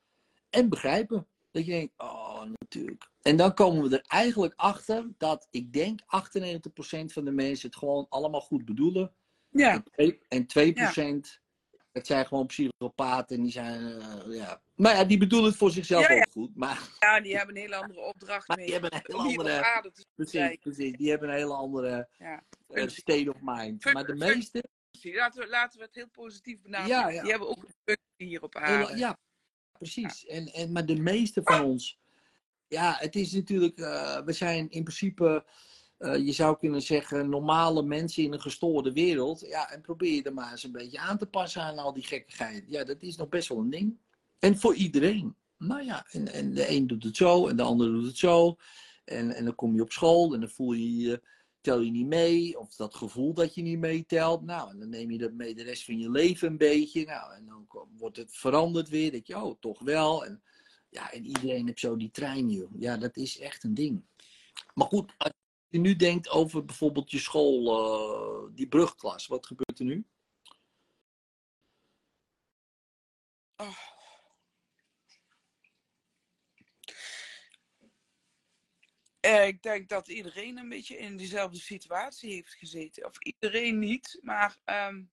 en 0.49 0.69
begrijpen. 0.69 1.27
Dat 1.51 1.65
je 1.65 1.71
denkt, 1.71 1.93
oh 1.97 2.43
natuurlijk. 2.59 3.09
En 3.21 3.37
dan 3.37 3.53
komen 3.53 3.89
we 3.89 3.97
er 3.97 4.05
eigenlijk 4.07 4.53
achter 4.55 5.11
dat 5.17 5.47
ik 5.51 5.73
denk 5.73 6.01
98% 6.01 6.05
van 7.05 7.25
de 7.25 7.31
mensen 7.31 7.69
het 7.69 7.77
gewoon 7.77 8.05
allemaal 8.09 8.41
goed 8.41 8.65
bedoelen. 8.65 9.13
Ja, 9.49 9.83
En 10.27 10.45
2%, 10.45 11.40
het 11.91 12.07
zijn 12.07 12.25
gewoon 12.27 12.45
psychopaten 12.45 13.35
en 13.35 13.41
die 13.43 13.51
zijn, 13.51 13.99
eh, 14.01 14.35
ja. 14.35 14.61
Maar 14.75 14.95
ja, 14.95 15.03
die 15.03 15.17
bedoelen 15.17 15.49
het 15.49 15.57
voor 15.57 15.71
zichzelf 15.71 16.07
Ja, 16.07 16.13
ja. 16.13 16.19
ook 16.19 16.31
goed. 16.31 16.55
Maar, 16.55 16.89
ja, 16.99 17.19
die 17.21 17.37
hebben 17.37 17.55
een 17.55 17.61
hele 17.61 17.75
andere 17.75 17.99
opdracht 18.01 18.47
maar 18.47 18.57
mee. 18.57 18.65
die 18.65 18.75
hebben 18.75 18.93
een 18.93 19.01
hele 19.07 19.19
andere, 19.29 19.81
precies, 20.15 20.57
precies, 20.57 20.97
die 20.97 21.09
hebben 21.09 21.29
een 21.29 21.35
hele 21.35 21.53
andere 21.53 22.09
Ja. 22.17 22.43
eh, 22.67 22.87
state 22.87 23.29
of 23.33 23.37
mind. 23.41 23.93
Maar 23.93 24.05
de 24.05 24.15
meeste, 24.15 24.63
Laten 25.03 25.41
we, 25.41 25.47
laten 25.49 25.79
we 25.79 25.85
het 25.85 25.95
heel 25.95 26.09
positief 26.09 26.61
benaderen. 26.61 27.21
Die 27.21 27.29
hebben 27.29 27.47
ook 27.49 27.63
een 27.63 27.73
functie 27.85 28.27
hier 28.27 28.41
op 28.43 28.55
aarde. 28.55 28.97
ja, 28.97 29.19
precies. 29.71 30.25
En, 30.25 30.45
en, 30.53 30.71
maar 30.71 30.85
de 30.85 30.95
meeste 30.95 31.41
van 31.43 31.61
ons, 31.63 31.99
ja, 32.67 32.95
het 32.99 33.15
is 33.15 33.31
natuurlijk, 33.31 33.77
eh, 33.79 34.21
we 34.21 34.33
zijn 34.33 34.69
in 34.69 34.83
principe, 34.83 35.45
eh, 36.01 36.25
je 36.25 36.31
zou 36.31 36.57
kunnen 36.57 36.81
zeggen, 36.81 37.29
normale 37.29 37.83
mensen 37.83 38.23
in 38.23 38.33
een 38.33 38.41
gestoorde 38.41 38.91
wereld. 38.91 39.39
Ja, 39.39 39.71
en 39.71 39.81
probeer 39.81 40.13
je 40.13 40.23
er 40.23 40.33
maar 40.33 40.51
eens 40.51 40.63
een 40.63 40.71
beetje 40.71 40.99
aan 40.99 41.17
te 41.17 41.25
passen 41.25 41.61
aan 41.61 41.77
al 41.77 41.93
die 41.93 42.03
gekkigheid. 42.03 42.65
Ja, 42.67 42.83
dat 42.83 43.01
is 43.01 43.15
nog 43.15 43.29
best 43.29 43.47
wel 43.47 43.57
een 43.57 43.69
ding. 43.69 43.97
En 44.39 44.57
voor 44.57 44.75
iedereen. 44.75 45.35
Nou 45.57 45.83
ja, 45.83 46.05
en, 46.11 46.33
en 46.33 46.53
de 46.53 46.69
een 46.69 46.87
doet 46.87 47.03
het 47.03 47.15
zo 47.15 47.47
en 47.47 47.55
de 47.55 47.63
ander 47.63 47.91
doet 47.91 48.05
het 48.05 48.17
zo. 48.17 48.55
En, 49.05 49.35
en 49.35 49.45
dan 49.45 49.55
kom 49.55 49.75
je 49.75 49.81
op 49.81 49.91
school 49.91 50.33
en 50.33 50.39
dan 50.39 50.49
voel 50.49 50.73
je 50.73 50.97
je, 50.97 51.21
tel 51.61 51.79
je 51.79 51.91
niet 51.91 52.07
mee. 52.07 52.59
Of 52.59 52.75
dat 52.75 52.95
gevoel 52.95 53.33
dat 53.33 53.55
je 53.55 53.61
niet 53.61 53.79
meetelt. 53.79 54.41
Nou, 54.41 54.71
en 54.71 54.79
dan 54.79 54.89
neem 54.89 55.11
je 55.11 55.17
dat 55.17 55.33
mee 55.33 55.55
de 55.55 55.63
rest 55.63 55.85
van 55.85 55.99
je 55.99 56.11
leven 56.11 56.47
een 56.47 56.57
beetje. 56.57 57.05
Nou, 57.05 57.33
en 57.33 57.45
dan 57.45 57.67
wordt 57.97 58.17
het 58.17 58.35
veranderd 58.35 58.89
weer. 58.89 59.11
Dat 59.11 59.27
je, 59.27 59.43
oh, 59.43 59.59
toch 59.59 59.79
wel. 59.79 60.25
En, 60.25 60.41
ja, 60.89 61.11
en 61.11 61.25
iedereen 61.25 61.65
heeft 61.65 61.79
zo 61.79 61.95
die 61.95 62.11
trein, 62.11 62.49
joh. 62.49 62.71
Ja, 62.79 62.97
dat 62.97 63.17
is 63.17 63.39
echt 63.39 63.63
een 63.63 63.73
ding. 63.73 64.03
Maar 64.73 64.87
goed, 64.87 65.13
je 65.71 65.79
nu 65.79 65.95
denkt 65.95 66.29
over 66.29 66.65
bijvoorbeeld 66.65 67.11
je 67.11 67.19
school, 67.19 67.79
eh, 68.47 68.55
die 68.55 68.67
brugklas. 68.67 69.27
Wat 69.27 69.45
gebeurt 69.45 69.79
er 69.79 69.85
nu? 69.85 70.05
Oh. 73.55 73.77
Eh, 79.19 79.47
ik 79.47 79.61
denk 79.61 79.89
dat 79.89 80.07
iedereen 80.07 80.57
een 80.57 80.69
beetje 80.69 80.97
in 80.97 81.17
diezelfde 81.17 81.59
situatie 81.59 82.33
heeft 82.33 82.53
gezeten. 82.53 83.05
Of 83.05 83.19
iedereen 83.19 83.79
niet, 83.79 84.19
maar 84.21 84.59
ehm, 84.63 85.03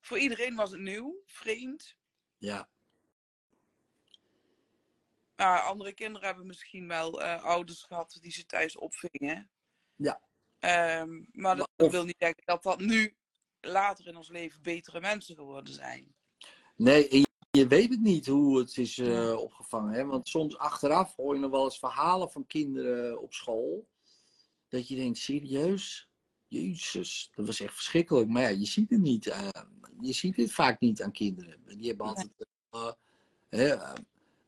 voor 0.00 0.18
iedereen 0.18 0.54
was 0.54 0.70
het 0.70 0.80
nieuw, 0.80 1.22
vreemd. 1.26 1.96
Ja, 2.36 2.70
Maar 5.38 5.60
andere 5.60 5.92
kinderen 5.92 6.26
hebben 6.26 6.46
misschien 6.46 6.88
wel 6.88 7.22
eh, 7.22 7.42
ouders 7.42 7.82
gehad 7.82 8.18
die 8.20 8.32
ze 8.32 8.46
thuis 8.46 8.76
opvingen. 8.76 9.50
Ja. 9.96 10.20
Ehm, 10.58 11.22
maar 11.32 11.56
dat 11.56 11.68
of- 11.76 11.90
wil 11.90 12.04
niet 12.04 12.16
zeggen 12.18 12.42
dat 12.44 12.62
dat 12.62 12.80
nu 12.80 13.16
later 13.60 14.06
in 14.06 14.16
ons 14.16 14.28
leven 14.28 14.62
betere 14.62 15.00
mensen 15.00 15.34
geworden 15.34 15.74
zijn. 15.74 16.14
Nee, 16.76 17.16
je, 17.18 17.26
je 17.50 17.66
weet 17.66 17.90
het 17.90 18.00
niet 18.00 18.26
hoe 18.26 18.58
het 18.58 18.76
is 18.76 18.98
eh, 18.98 19.36
opgevangen. 19.38 19.92
Hè? 19.94 20.04
Want 20.04 20.28
soms 20.28 20.56
achteraf 20.58 21.16
hoor 21.16 21.34
je 21.34 21.40
nog 21.40 21.50
wel 21.50 21.64
eens 21.64 21.78
verhalen 21.78 22.30
van 22.30 22.46
kinderen 22.46 23.20
op 23.20 23.32
school. 23.34 23.88
Dat 24.68 24.88
je 24.88 24.96
denkt, 24.96 25.18
serieus? 25.18 26.08
Jezus, 26.48 27.30
dat 27.34 27.46
was 27.46 27.60
echt 27.60 27.74
verschrikkelijk. 27.74 28.28
Maar 28.28 28.42
ja, 28.42 28.48
je 28.48 28.66
ziet 28.66 28.90
het 28.90 29.00
niet. 29.00 29.26
eh, 29.26 29.48
je 30.00 30.12
ziet 30.12 30.36
het 30.36 30.52
vaak 30.52 30.80
niet 30.80 31.02
aan 31.02 31.12
kinderen. 31.12 31.62
Die 31.78 31.88
hebben 31.88 32.06
altijd... 32.06 32.30
eh, 33.48 33.94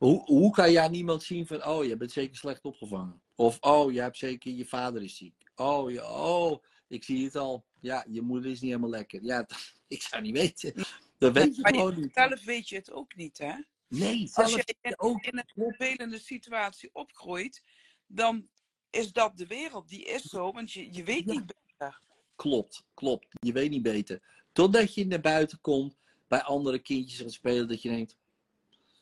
hoe, 0.01 0.23
hoe 0.25 0.51
kan 0.53 0.71
je 0.73 0.81
aan 0.81 0.95
iemand 0.95 1.23
zien 1.23 1.47
van, 1.47 1.65
oh, 1.67 1.85
je 1.85 1.97
bent 1.97 2.13
zeker 2.13 2.37
slecht 2.37 2.63
opgevangen? 2.65 3.23
Of, 3.35 3.57
oh, 3.61 3.93
je 3.93 4.01
hebt 4.01 4.17
zeker, 4.17 4.53
je 4.53 4.65
vader 4.67 5.03
is 5.03 5.17
ziek. 5.17 5.35
Oh, 5.55 5.91
je, 5.91 6.07
oh, 6.09 6.63
ik 6.89 7.05
zie 7.05 7.25
het 7.25 7.37
al. 7.37 7.65
Ja, 7.81 8.05
je 8.09 8.23
moeder 8.23 8.51
is 8.51 8.61
niet 8.61 8.71
helemaal 8.71 8.91
lekker. 8.91 9.23
Ja, 9.23 9.47
ik 9.89 10.03
zou 10.03 10.23
niet 10.23 10.33
weten. 10.33 10.75
Dat 11.19 11.33
weet 11.33 11.57
je 11.57 11.63
Maar 11.63 11.73
je- 11.73 11.79
gewoon 11.79 12.01
niet. 12.01 12.13
Zelf 12.13 12.45
weet 12.45 12.69
je 12.69 12.77
het 12.77 12.93
ook 12.93 13.17
niet, 13.17 13.39
hè? 13.39 13.53
Nee, 13.89 14.31
Als 14.33 14.55
je 14.55 14.75
in, 14.81 14.99
ook. 15.01 15.25
in 15.25 15.39
een 15.39 15.53
vervelende 15.55 16.19
situatie 16.19 16.91
opgroeit, 16.93 17.63
dan 18.07 18.49
is 18.91 19.13
dat 19.13 19.37
de 19.37 19.47
wereld. 19.47 19.89
Die 19.89 20.05
is 20.05 20.23
zo, 20.23 20.53
want 20.53 20.73
je, 20.73 20.93
je 20.95 21.05
weet 21.05 21.25
Ja. 21.25 21.33
niet 21.33 21.47
beter. 21.47 22.01
Klopt, 22.37 22.85
klopt. 22.95 23.27
Je 23.31 23.53
weet 23.53 23.71
niet 23.71 23.83
beter. 23.83 24.23
Totdat 24.53 24.95
je 24.95 25.07
naar 25.07 25.21
buiten 25.21 25.61
komt, 25.61 25.97
bij 26.29 26.43
andere 26.43 26.79
kindjes 26.79 27.21
gaat 27.21 27.33
spelen, 27.33 27.69
dat 27.69 27.83
je 27.83 27.89
denkt, 27.89 28.17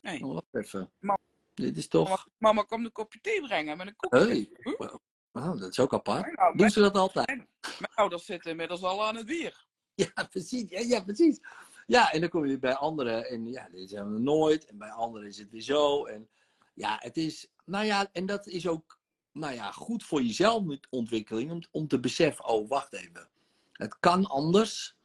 Nee. 0.01 0.25
oh, 0.25 0.33
wacht 0.33 0.65
even. 0.65 0.91
Maar- 0.99 1.17
Dit 1.53 1.77
is 1.77 1.87
toch... 1.87 2.07
Mama, 2.09 2.25
mama 2.37 2.61
komt 2.61 2.85
een 2.85 2.91
kopje 2.91 3.19
thee 3.21 3.41
brengen 3.41 3.77
met 3.77 3.87
een 3.87 3.95
koekje. 3.95 4.19
Hey, 4.27 4.49
wow, 5.31 5.59
dat 5.59 5.69
is 5.69 5.79
ook 5.79 5.93
apart. 5.93 6.25
Nou, 6.35 6.47
Doen 6.47 6.57
mijn, 6.57 6.71
ze 6.71 6.79
dat 6.79 6.95
altijd? 6.95 7.27
mijn 7.61 7.93
ouders 7.95 8.25
zitten 8.25 8.51
inmiddels 8.51 8.81
al 8.83 9.05
aan 9.05 9.15
het 9.15 9.25
bier. 9.25 9.65
Ja, 9.95 10.23
precies. 10.29 10.65
Ja, 10.69 10.79
ja, 10.79 11.03
precies. 11.03 11.39
Ja, 11.87 12.11
en 12.11 12.19
dan 12.21 12.29
kom 12.29 12.45
je 12.45 12.59
bij 12.59 12.75
anderen 12.75 13.25
en 13.29 13.47
ja, 13.47 13.69
dit 13.71 13.89
zijn 13.89 14.13
we 14.13 14.19
nooit. 14.19 14.65
En 14.65 14.77
bij 14.77 14.91
anderen 14.91 15.27
is 15.27 15.37
het 15.37 15.49
weer 15.49 15.61
zo. 15.61 16.05
En 16.05 16.29
ja, 16.73 16.95
het 16.99 17.17
is, 17.17 17.47
nou 17.65 17.85
ja, 17.85 18.09
en 18.11 18.25
dat 18.25 18.47
is 18.47 18.67
ook, 18.67 18.99
nou 19.31 19.53
ja, 19.53 19.71
goed 19.71 20.03
voor 20.03 20.21
je 20.23 20.33
zelfontwikkeling 20.33 21.51
om, 21.51 21.61
om 21.71 21.87
te 21.87 21.99
beseffen, 21.99 22.45
oh, 22.45 22.69
wacht 22.69 22.93
even. 22.93 23.29
Het 23.73 23.99
kan 23.99 24.25
anders. 24.25 24.95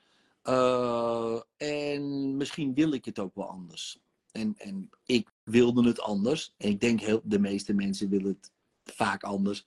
eh, 0.42 1.40
en 1.56 2.36
misschien 2.36 2.74
wil 2.74 2.92
ik 2.92 3.04
het 3.04 3.18
ook 3.18 3.34
wel 3.34 3.48
anders. 3.48 3.98
En, 4.34 4.54
en 4.58 4.90
ik 5.04 5.28
wilde 5.42 5.88
het 5.88 6.00
anders. 6.00 6.54
En 6.56 6.68
ik 6.68 6.80
denk 6.80 7.00
heel, 7.00 7.20
de 7.24 7.38
meeste 7.38 7.74
mensen 7.74 8.08
willen 8.08 8.38
het 8.40 8.52
vaak 8.94 9.22
anders. 9.22 9.64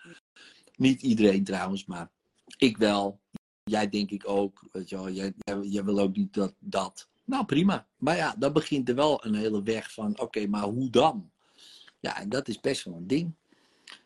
Niet 0.75 1.01
iedereen 1.01 1.43
trouwens, 1.43 1.85
maar 1.85 2.09
ik 2.57 2.77
wel 2.77 3.19
jij 3.67 3.89
denk 3.89 4.11
ik 4.11 4.27
ook, 4.27 4.61
weet 4.71 4.89
je 4.89 4.95
wel, 4.95 5.09
jij, 5.09 5.33
jij, 5.37 5.59
jij 5.61 5.83
wil 5.83 5.99
ook 5.99 6.15
niet 6.15 6.33
dat, 6.33 6.53
dat. 6.59 7.09
Nou, 7.23 7.45
prima. 7.45 7.87
Maar 7.97 8.15
ja, 8.15 8.35
dan 8.37 8.53
begint 8.53 8.89
er 8.89 8.95
wel 8.95 9.25
een 9.25 9.35
hele 9.35 9.63
weg 9.63 9.93
van, 9.93 10.19
oké, 10.19 10.47
maar 10.47 10.63
hoe 10.63 10.89
dan? 10.89 11.31
Ja, 11.99 12.19
en 12.19 12.29
dat 12.29 12.47
is 12.47 12.59
best 12.59 12.83
wel 12.83 12.93
een 12.93 13.07
ding. 13.07 13.35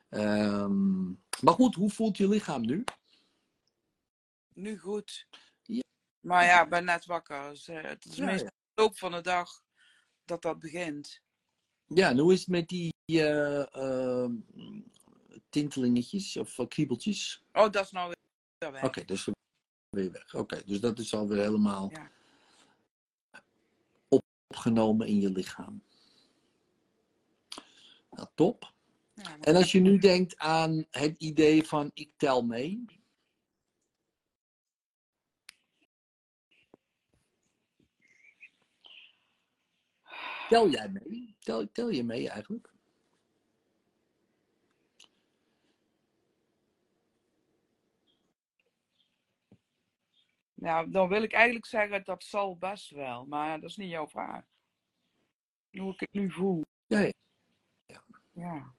Ehm, 0.09 1.03
maar 1.41 1.53
goed, 1.53 1.75
hoe 1.75 1.89
voelt 1.89 2.17
je 2.17 2.27
lichaam 2.27 2.61
nu? 2.61 2.83
Nu 4.53 4.77
goed. 4.77 5.27
Ja. 5.63 5.83
Maar 6.19 6.45
ja, 6.45 6.63
ik 6.63 6.69
ben 6.69 6.85
net 6.85 7.05
wakker. 7.05 7.49
Dus, 7.49 7.67
eh, 7.67 7.81
het 7.81 8.05
is 8.05 8.15
Ja, 8.15 8.25
meestal 8.25 8.45
ja. 8.45 8.73
de 8.73 8.81
loop 8.81 8.97
van 8.97 9.11
de 9.11 9.21
dag 9.21 9.63
dat 10.31 10.41
dat 10.41 10.59
begint. 10.59 11.21
Ja, 11.87 12.09
en 12.09 12.17
hoe 12.17 12.33
is 12.33 12.39
het 12.39 12.47
met 12.47 12.67
die 12.67 12.93
eh, 13.05 13.75
ehm, 13.75 14.35
tintelingetjes 15.49 16.37
of 16.37 16.59
eh, 16.59 16.67
kriebeltjes? 16.67 17.43
Oh, 17.53 17.69
dat 17.69 17.83
is 17.83 17.91
nou 17.91 18.13
weer 18.57 18.71
weg. 18.71 18.83
Oké, 18.83 19.05
dus 19.05 19.27
weer 19.89 20.11
weg. 20.11 20.35
Oké, 20.35 20.61
dus 20.65 20.79
dat 20.79 20.99
is 20.99 21.13
alweer 21.13 21.41
helemaal 21.41 21.89
Ja. 21.91 22.11
opgenomen 24.47 25.07
in 25.07 25.21
je 25.21 25.29
lichaam. 25.31 25.83
Nou, 28.11 28.27
top. 28.35 28.73
Ja, 29.13 29.37
En 29.39 29.55
als 29.55 29.71
je 29.71 29.79
nu 29.79 29.97
denkt 29.97 30.37
aan 30.37 30.85
het 30.89 31.15
idee 31.17 31.67
van 31.67 31.91
ik 31.93 32.11
tel 32.17 32.45
mee. 32.45 32.85
Tel 40.51 40.69
jij 40.69 40.89
mee? 40.89 41.35
Tel, 41.39 41.71
tel 41.71 41.89
je 41.89 42.03
mee 42.03 42.29
eigenlijk? 42.29 42.73
Ja, 50.53 50.85
dan 50.85 51.07
wil 51.07 51.23
ik 51.23 51.33
eigenlijk 51.33 51.65
zeggen 51.65 52.03
dat 52.03 52.23
zal 52.23 52.57
best 52.57 52.89
wel, 52.89 53.25
maar 53.25 53.59
dat 53.59 53.69
is 53.69 53.75
niet 53.75 53.89
jouw 53.89 54.07
vraag. 54.07 54.43
Hoe 55.71 55.93
ik 55.93 55.99
het 55.99 56.13
nu 56.13 56.31
voel. 56.31 56.65
Ja, 56.87 57.11
ja. 57.85 58.03
Ja. 58.31 58.73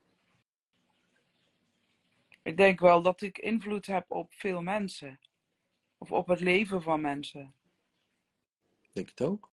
Ik 2.43 2.57
denk 2.57 2.81
wel 2.81 3.03
dat 3.03 3.21
ik 3.21 3.39
invloed 3.39 3.87
heb 3.87 4.11
op 4.11 4.33
veel 4.35 4.63
mensen. 4.63 5.21
Of 5.99 6.13
op 6.13 6.27
het 6.27 6.41
leven 6.41 6.83
van 6.83 7.01
mensen. 7.01 7.55
ik 8.83 8.91
denk 8.93 9.09
het 9.09 9.23
ook. 9.23 9.52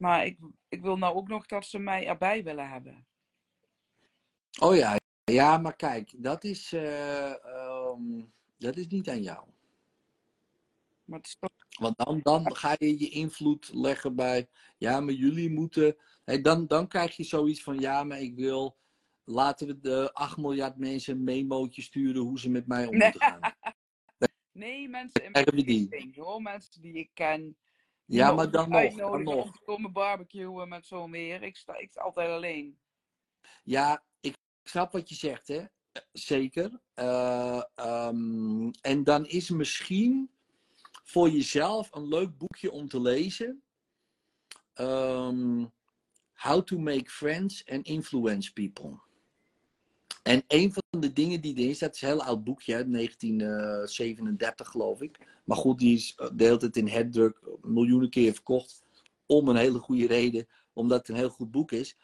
Maar 0.00 0.26
ik, 0.26 0.38
ik 0.68 0.82
wil 0.82 0.96
nou 0.96 1.14
ook 1.14 1.28
nog 1.28 1.46
dat 1.46 1.64
ze 1.66 1.78
mij 1.78 2.06
erbij 2.06 2.42
willen 2.44 2.68
hebben. 2.68 3.06
Oh 4.60 4.76
ja, 4.76 4.96
ja, 5.24 5.58
maar 5.58 5.76
kijk, 5.76 6.12
dat 6.16 6.44
is, 6.44 6.72
eh, 6.72 7.44
ehm, 7.44 8.22
dat 8.58 8.76
is 8.76 8.86
niet 8.86 9.08
aan 9.08 9.22
jou. 9.22 9.46
Maar 11.04 11.18
het 11.18 11.26
is 11.28 11.36
toch- 11.38 11.50
Want 11.78 11.98
dan, 11.98 12.20
dan 12.22 12.56
ga 12.56 12.74
je 12.78 12.98
je 12.98 13.08
invloed 13.08 13.70
leggen 13.72 14.14
bij, 14.14 14.48
ja, 14.78 15.00
maar 15.00 15.14
jullie 15.14 15.50
moeten. 15.50 15.96
Hey, 16.24 16.40
dan, 16.40 16.66
dan 16.66 16.88
krijg 16.88 17.16
je 17.16 17.24
zoiets 17.24 17.62
van, 17.62 17.78
ja, 17.78 18.04
maar 18.04 18.20
ik 18.20 18.34
wil. 18.34 18.78
Laten 19.24 19.66
we 19.66 19.80
de 19.80 20.12
8 20.12 20.36
miljard 20.36 20.76
mensen 20.76 21.16
een 21.16 21.24
memootje 21.24 21.82
sturen 21.82 22.22
hoe 22.22 22.38
ze 22.38 22.50
met 22.50 22.66
mij 22.66 22.86
om 22.86 22.96
moeten 22.98 23.20
gaan. 23.20 23.40
Nee, 24.52 24.88
mensen 24.88 25.24
in 25.24 25.30
mijn 25.30 25.52
omgeving, 25.52 26.16
hoor. 26.16 26.42
Mensen 26.42 26.80
die 26.80 26.92
ik 26.94 27.10
ken, 27.14 27.56
Ja, 28.10 28.32
maar 28.32 28.50
dan 28.50 28.70
nog, 28.70 28.94
dan 28.94 29.22
nog. 29.22 29.52
te 29.52 29.64
komen 29.64 29.92
barbecuen 29.92 30.68
met 30.68 30.86
zo'n 30.86 31.10
weer. 31.10 31.42
Ik 31.42 31.56
sta, 31.56 31.76
ik 31.76 31.90
sta 31.90 32.00
altijd 32.00 32.30
alleen. 32.30 32.78
Ja, 33.64 34.04
ik 34.20 34.34
snap 34.62 34.92
wat 34.92 35.08
je 35.08 35.14
zegt, 35.14 35.48
hè. 35.48 35.64
Zeker. 36.12 36.80
Eh, 36.94 37.62
ehm, 37.74 38.70
en 38.80 39.04
dan 39.04 39.26
is 39.26 39.50
misschien 39.50 40.30
voor 41.04 41.28
jezelf 41.28 41.94
een 41.94 42.08
leuk 42.08 42.38
boekje 42.38 42.70
om 42.70 42.88
te 42.88 43.00
lezen. 43.00 43.62
Ehm, 44.72 45.66
How 46.32 46.62
to 46.62 46.78
Make 46.78 47.10
Friends 47.10 47.64
and 47.66 47.86
Influence 47.86 48.52
People. 48.52 49.00
En 50.22 50.44
een 50.48 50.72
van 50.72 51.00
de 51.00 51.12
dingen 51.12 51.40
die 51.40 51.56
erin 51.56 51.74
staat, 51.74 51.94
is 51.94 52.02
een 52.02 52.08
heel 52.08 52.22
oud 52.22 52.44
boekje, 52.44 52.74
uit 52.74 52.92
1937 52.92 54.68
geloof 54.68 55.00
ik. 55.02 55.18
Maar 55.44 55.56
goed, 55.56 55.78
die 55.78 55.94
is 55.94 56.14
eh, 56.16 56.28
de 56.32 56.44
hele 56.44 56.56
tijd 56.56 56.76
in 56.76 56.88
herdruk 56.88 57.40
miljoenen 57.62 58.10
keer 58.10 58.32
verkocht. 58.32 58.82
Om 59.26 59.48
een 59.48 59.56
hele 59.56 59.78
goede 59.78 60.06
reden, 60.06 60.48
omdat 60.72 60.98
het 60.98 61.08
een 61.08 61.14
heel 61.14 61.30
goed 61.30 61.50
boek 61.50 61.72
is. 61.72 61.96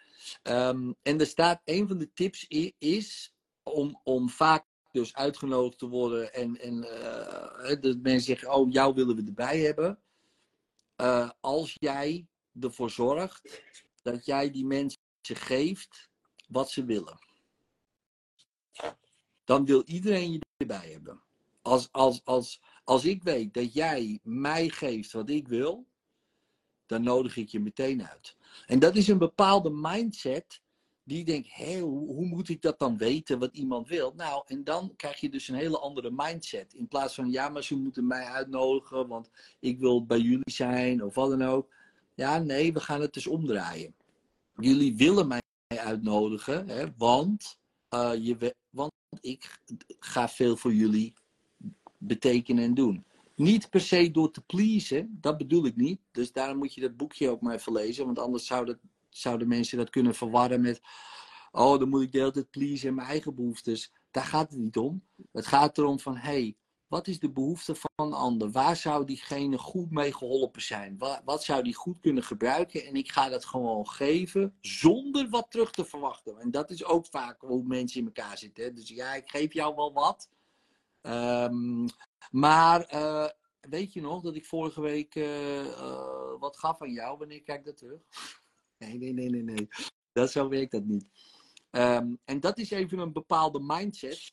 Ehm, 0.43 0.93
en 1.03 1.21
er 1.21 1.27
staat, 1.27 1.61
een 1.65 1.89
van 1.89 1.99
de 1.99 2.13
tips 2.13 2.47
is 2.79 3.35
om, 3.63 4.01
om 4.05 4.29
vaak 4.29 4.65
dus 4.93 5.15
uitgenodigd 5.15 5.79
te 5.79 5.89
worden. 5.89 6.33
En, 6.35 6.61
en 6.61 6.83
eh, 6.85 7.81
dat 7.81 7.97
mensen 8.03 8.21
zeggen, 8.21 8.53
oh, 8.55 8.73
jou 8.73 8.95
willen 8.95 9.17
we 9.17 9.25
erbij 9.27 9.59
hebben. 9.61 9.99
Eh, 10.97 11.31
als 11.41 11.77
jij 11.81 12.27
ervoor 12.61 12.91
zorgt 12.91 13.63
dat 14.03 14.25
jij 14.25 14.51
die 14.51 14.67
mensen 14.67 14.99
geeft 15.23 16.09
wat 16.49 16.71
ze 16.71 16.85
willen. 16.85 17.26
Dan 19.47 19.65
wil 19.65 19.83
iedereen 19.87 20.33
je 20.33 20.41
erbij 20.57 20.91
hebben. 20.93 21.21
Als, 21.63 21.89
als, 21.93 22.21
als, 22.25 22.61
als 22.85 23.05
ik 23.05 23.23
weet 23.23 23.55
dat 23.55 23.73
jij 23.73 24.19
mij 24.23 24.69
geeft 24.69 25.13
wat 25.13 25.31
ik 25.31 25.49
wil, 25.49 25.87
dan 26.87 27.03
nodig 27.03 27.37
ik 27.37 27.49
je 27.49 27.61
meteen 27.61 28.07
uit. 28.07 28.37
En 28.67 28.79
dat 28.79 28.97
is 28.97 29.09
een 29.09 29.19
bepaalde 29.19 29.71
mindset 29.71 30.61
die 31.07 31.25
denkt, 31.25 31.49
hé, 31.55 31.81
hoe, 31.81 32.27
moet 32.27 32.49
ik 32.49 32.63
dat 32.63 32.79
dan 32.79 32.97
weten 32.97 33.39
wat 33.39 33.55
iemand 33.55 33.89
wil? 33.89 34.13
Nou, 34.17 34.43
en 34.47 34.65
dan 34.65 34.93
krijg 34.97 35.21
je 35.21 35.31
dus 35.31 35.49
een 35.49 35.55
hele 35.55 35.79
andere 35.79 36.11
mindset. 36.13 36.75
In 36.75 36.89
plaats 36.89 37.15
van, 37.15 37.31
ja, 37.31 37.49
maar 37.49 37.63
ze 37.63 37.77
moeten 37.77 38.07
mij 38.07 38.25
uitnodigen, 38.25 39.09
want 39.09 39.31
ik 39.61 39.79
wil 39.79 40.07
bij 40.07 40.19
jullie 40.19 40.51
zijn 40.51 41.05
of 41.05 41.15
wat 41.15 41.31
dan 41.31 41.43
ook. 41.43 41.75
Ja, 42.15 42.39
nee, 42.39 42.73
we 42.73 42.81
gaan 42.81 43.01
het 43.01 43.13
dus 43.13 43.27
omdraaien. 43.27 43.95
Jullie 44.57 44.97
willen 44.97 45.29
mij 45.29 45.41
uitnodigen, 45.67 46.69
hè, 46.69 46.87
want, 46.97 47.59
eh, 47.89 48.13
je, 48.19 48.55
want 48.71 48.93
ik 49.21 49.61
ga 49.99 50.29
veel 50.29 50.57
voor 50.57 50.75
jullie 50.75 51.15
betekenen 51.99 52.65
en 52.65 52.75
doen. 52.75 53.05
Niet 53.35 53.71
per 53.71 53.81
se 53.81 54.11
door 54.11 54.31
te 54.31 54.41
pleasen, 54.41 55.19
dat 55.21 55.39
bedoel 55.39 55.67
ik 55.67 55.77
niet. 55.77 56.01
Dus 56.11 56.33
daarom 56.33 56.59
moet 56.59 56.75
je 56.75 56.81
dat 56.81 56.97
boekje 56.97 57.31
ook 57.31 57.41
maar 57.41 57.55
even 57.55 57.73
lezen, 57.73 58.05
want 58.05 58.19
anders 58.19 58.47
zou 58.47 58.65
dat, 58.65 58.79
zouden 59.09 59.49
mensen 59.49 59.79
dat 59.79 59.91
kunnen 59.91 60.15
verwarren 60.15 60.61
met. 60.61 60.81
Oh, 61.53 61.79
dan 61.79 61.89
moet 61.89 62.03
ik 62.03 62.13
de 62.13 62.19
hele 62.19 62.31
tijd 62.31 62.51
pleasen 62.51 62.89
en 62.89 62.95
mijn 62.95 63.09
eigen 63.09 63.35
behoeftes. 63.35 63.93
Daar 64.11 64.25
gaat 64.25 64.51
het 64.51 64.61
niet 64.61 64.77
om. 64.77 65.03
Het 65.33 65.47
gaat 65.47 65.79
erom 65.79 66.01
van, 66.01 66.17
hé, 66.17 66.31
hey, 66.31 66.57
wat 66.89 67.07
is 67.07 67.19
de 67.19 67.31
behoefte 67.31 67.75
van 67.75 68.07
een 68.07 68.13
ander? 68.13 68.51
Waar 68.51 68.77
zou 68.77 69.05
diegene 69.05 69.59
goed 69.59 69.91
mee 69.91 70.13
geholpen 70.13 70.63
zijn? 70.63 70.99
Wat, 70.99 71.23
wat 71.25 71.45
zou 71.45 71.63
die 71.63 71.75
goed 71.75 72.01
kunnen 72.01 72.23
gebruiken? 72.23 72.85
En 72.85 72.95
ik 72.95 73.13
ga 73.13 73.29
dat 73.29 73.45
gewoon 73.45 73.89
geven 73.89 74.57
zonder 74.61 75.29
wat 75.29 75.51
terug 75.51 75.71
te 75.71 75.85
verwachten. 75.85 76.39
En 76.39 76.51
dat 76.51 76.71
is 76.71 76.85
ook 76.85 77.07
vaak 77.07 77.41
hoe 77.41 77.63
mensen 77.63 78.01
in 78.01 78.07
elkaar 78.07 78.39
zitten. 78.39 78.65
Hè? 78.65 78.73
Dus 78.73 78.89
ja, 78.89 79.15
ik 79.15 79.31
geef 79.31 79.53
jou 79.53 79.75
wel 79.75 79.93
wat. 79.93 80.29
Ehm, 81.01 81.87
maar 82.31 82.85
eh, 82.85 83.29
weet 83.61 83.93
je 83.93 84.01
nog 84.01 84.23
dat 84.23 84.37
ik 84.37 84.45
vorige 84.45 84.81
week 84.81 85.15
eh, 85.15 85.67
eh, 85.67 86.39
wat 86.39 86.57
gaf 86.57 86.83
aan 86.83 86.93
jou? 86.93 87.19
Wanneer 87.19 87.43
kijk 87.43 87.59
ik 87.59 87.65
dat 87.65 87.77
terug? 87.77 88.01
Nee, 88.79 88.99
nee, 88.99 89.13
nee, 89.13 89.31
nee, 89.31 89.43
nee. 89.43 89.69
Dat, 90.13 90.31
zo 90.31 90.49
werkt 90.49 90.73
dat 90.73 90.85
niet. 90.85 91.07
Ehm, 91.71 92.15
en 92.25 92.41
dat 92.41 92.59
is 92.59 92.71
even 92.71 92.99
een 92.99 93.13
bepaalde 93.13 93.61
mindset. 93.61 94.33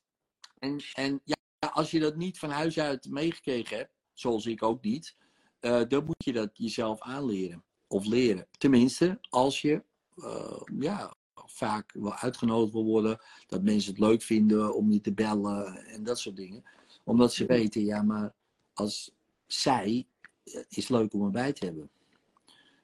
En, 0.59 0.83
en 0.93 1.21
ja, 1.23 1.35
als 1.71 1.91
je 1.91 1.99
dat 1.99 2.15
niet 2.15 2.39
van 2.39 2.49
huis 2.49 2.79
uit 2.79 3.09
meegekregen 3.09 3.77
hebt, 3.77 3.91
zoals 4.13 4.45
ik 4.45 4.63
ook 4.63 4.83
niet, 4.83 5.15
eh, 5.59 5.81
dan 5.87 6.05
moet 6.05 6.23
je 6.25 6.33
dat 6.33 6.49
jezelf 6.53 7.01
aanleren. 7.01 7.63
Of 7.87 8.05
leren. 8.05 8.47
Tenminste, 8.57 9.17
als 9.29 9.61
je 9.61 9.83
eh, 10.15 10.61
ja, 10.79 11.15
vaak 11.35 11.91
wel 11.93 12.13
uitgenodigd 12.15 12.73
wil 12.73 12.85
worden, 12.85 13.19
dat 13.47 13.63
mensen 13.63 13.91
het 13.91 13.99
leuk 13.99 14.21
vinden 14.21 14.75
om 14.75 14.91
je 14.91 15.01
te 15.01 15.13
bellen 15.13 15.85
en 15.85 16.03
dat 16.03 16.19
soort 16.19 16.35
dingen. 16.35 16.63
Omdat 17.03 17.33
ze 17.33 17.45
weten, 17.45 17.85
ja, 17.85 18.01
maar 18.01 18.33
als 18.73 19.11
zij 19.47 20.07
eh, 20.43 20.61
is 20.69 20.87
leuk 20.87 21.13
om 21.13 21.23
erbij 21.25 21.53
te 21.53 21.65
hebben. 21.65 21.89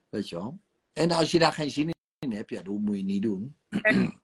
Weet 0.10 0.30
je 0.30 0.36
wel? 0.36 0.60
En 0.94 1.12
als 1.12 1.32
je 1.32 1.40
daar 1.40 1.54
geen 1.54 1.72
zin 1.72 1.92
in 2.20 2.32
hebt, 2.32 2.50
ja, 2.50 2.62
dat 2.62 2.74
moet 2.80 2.98
je 2.98 3.04
niet 3.04 3.22
doen. 3.22 3.56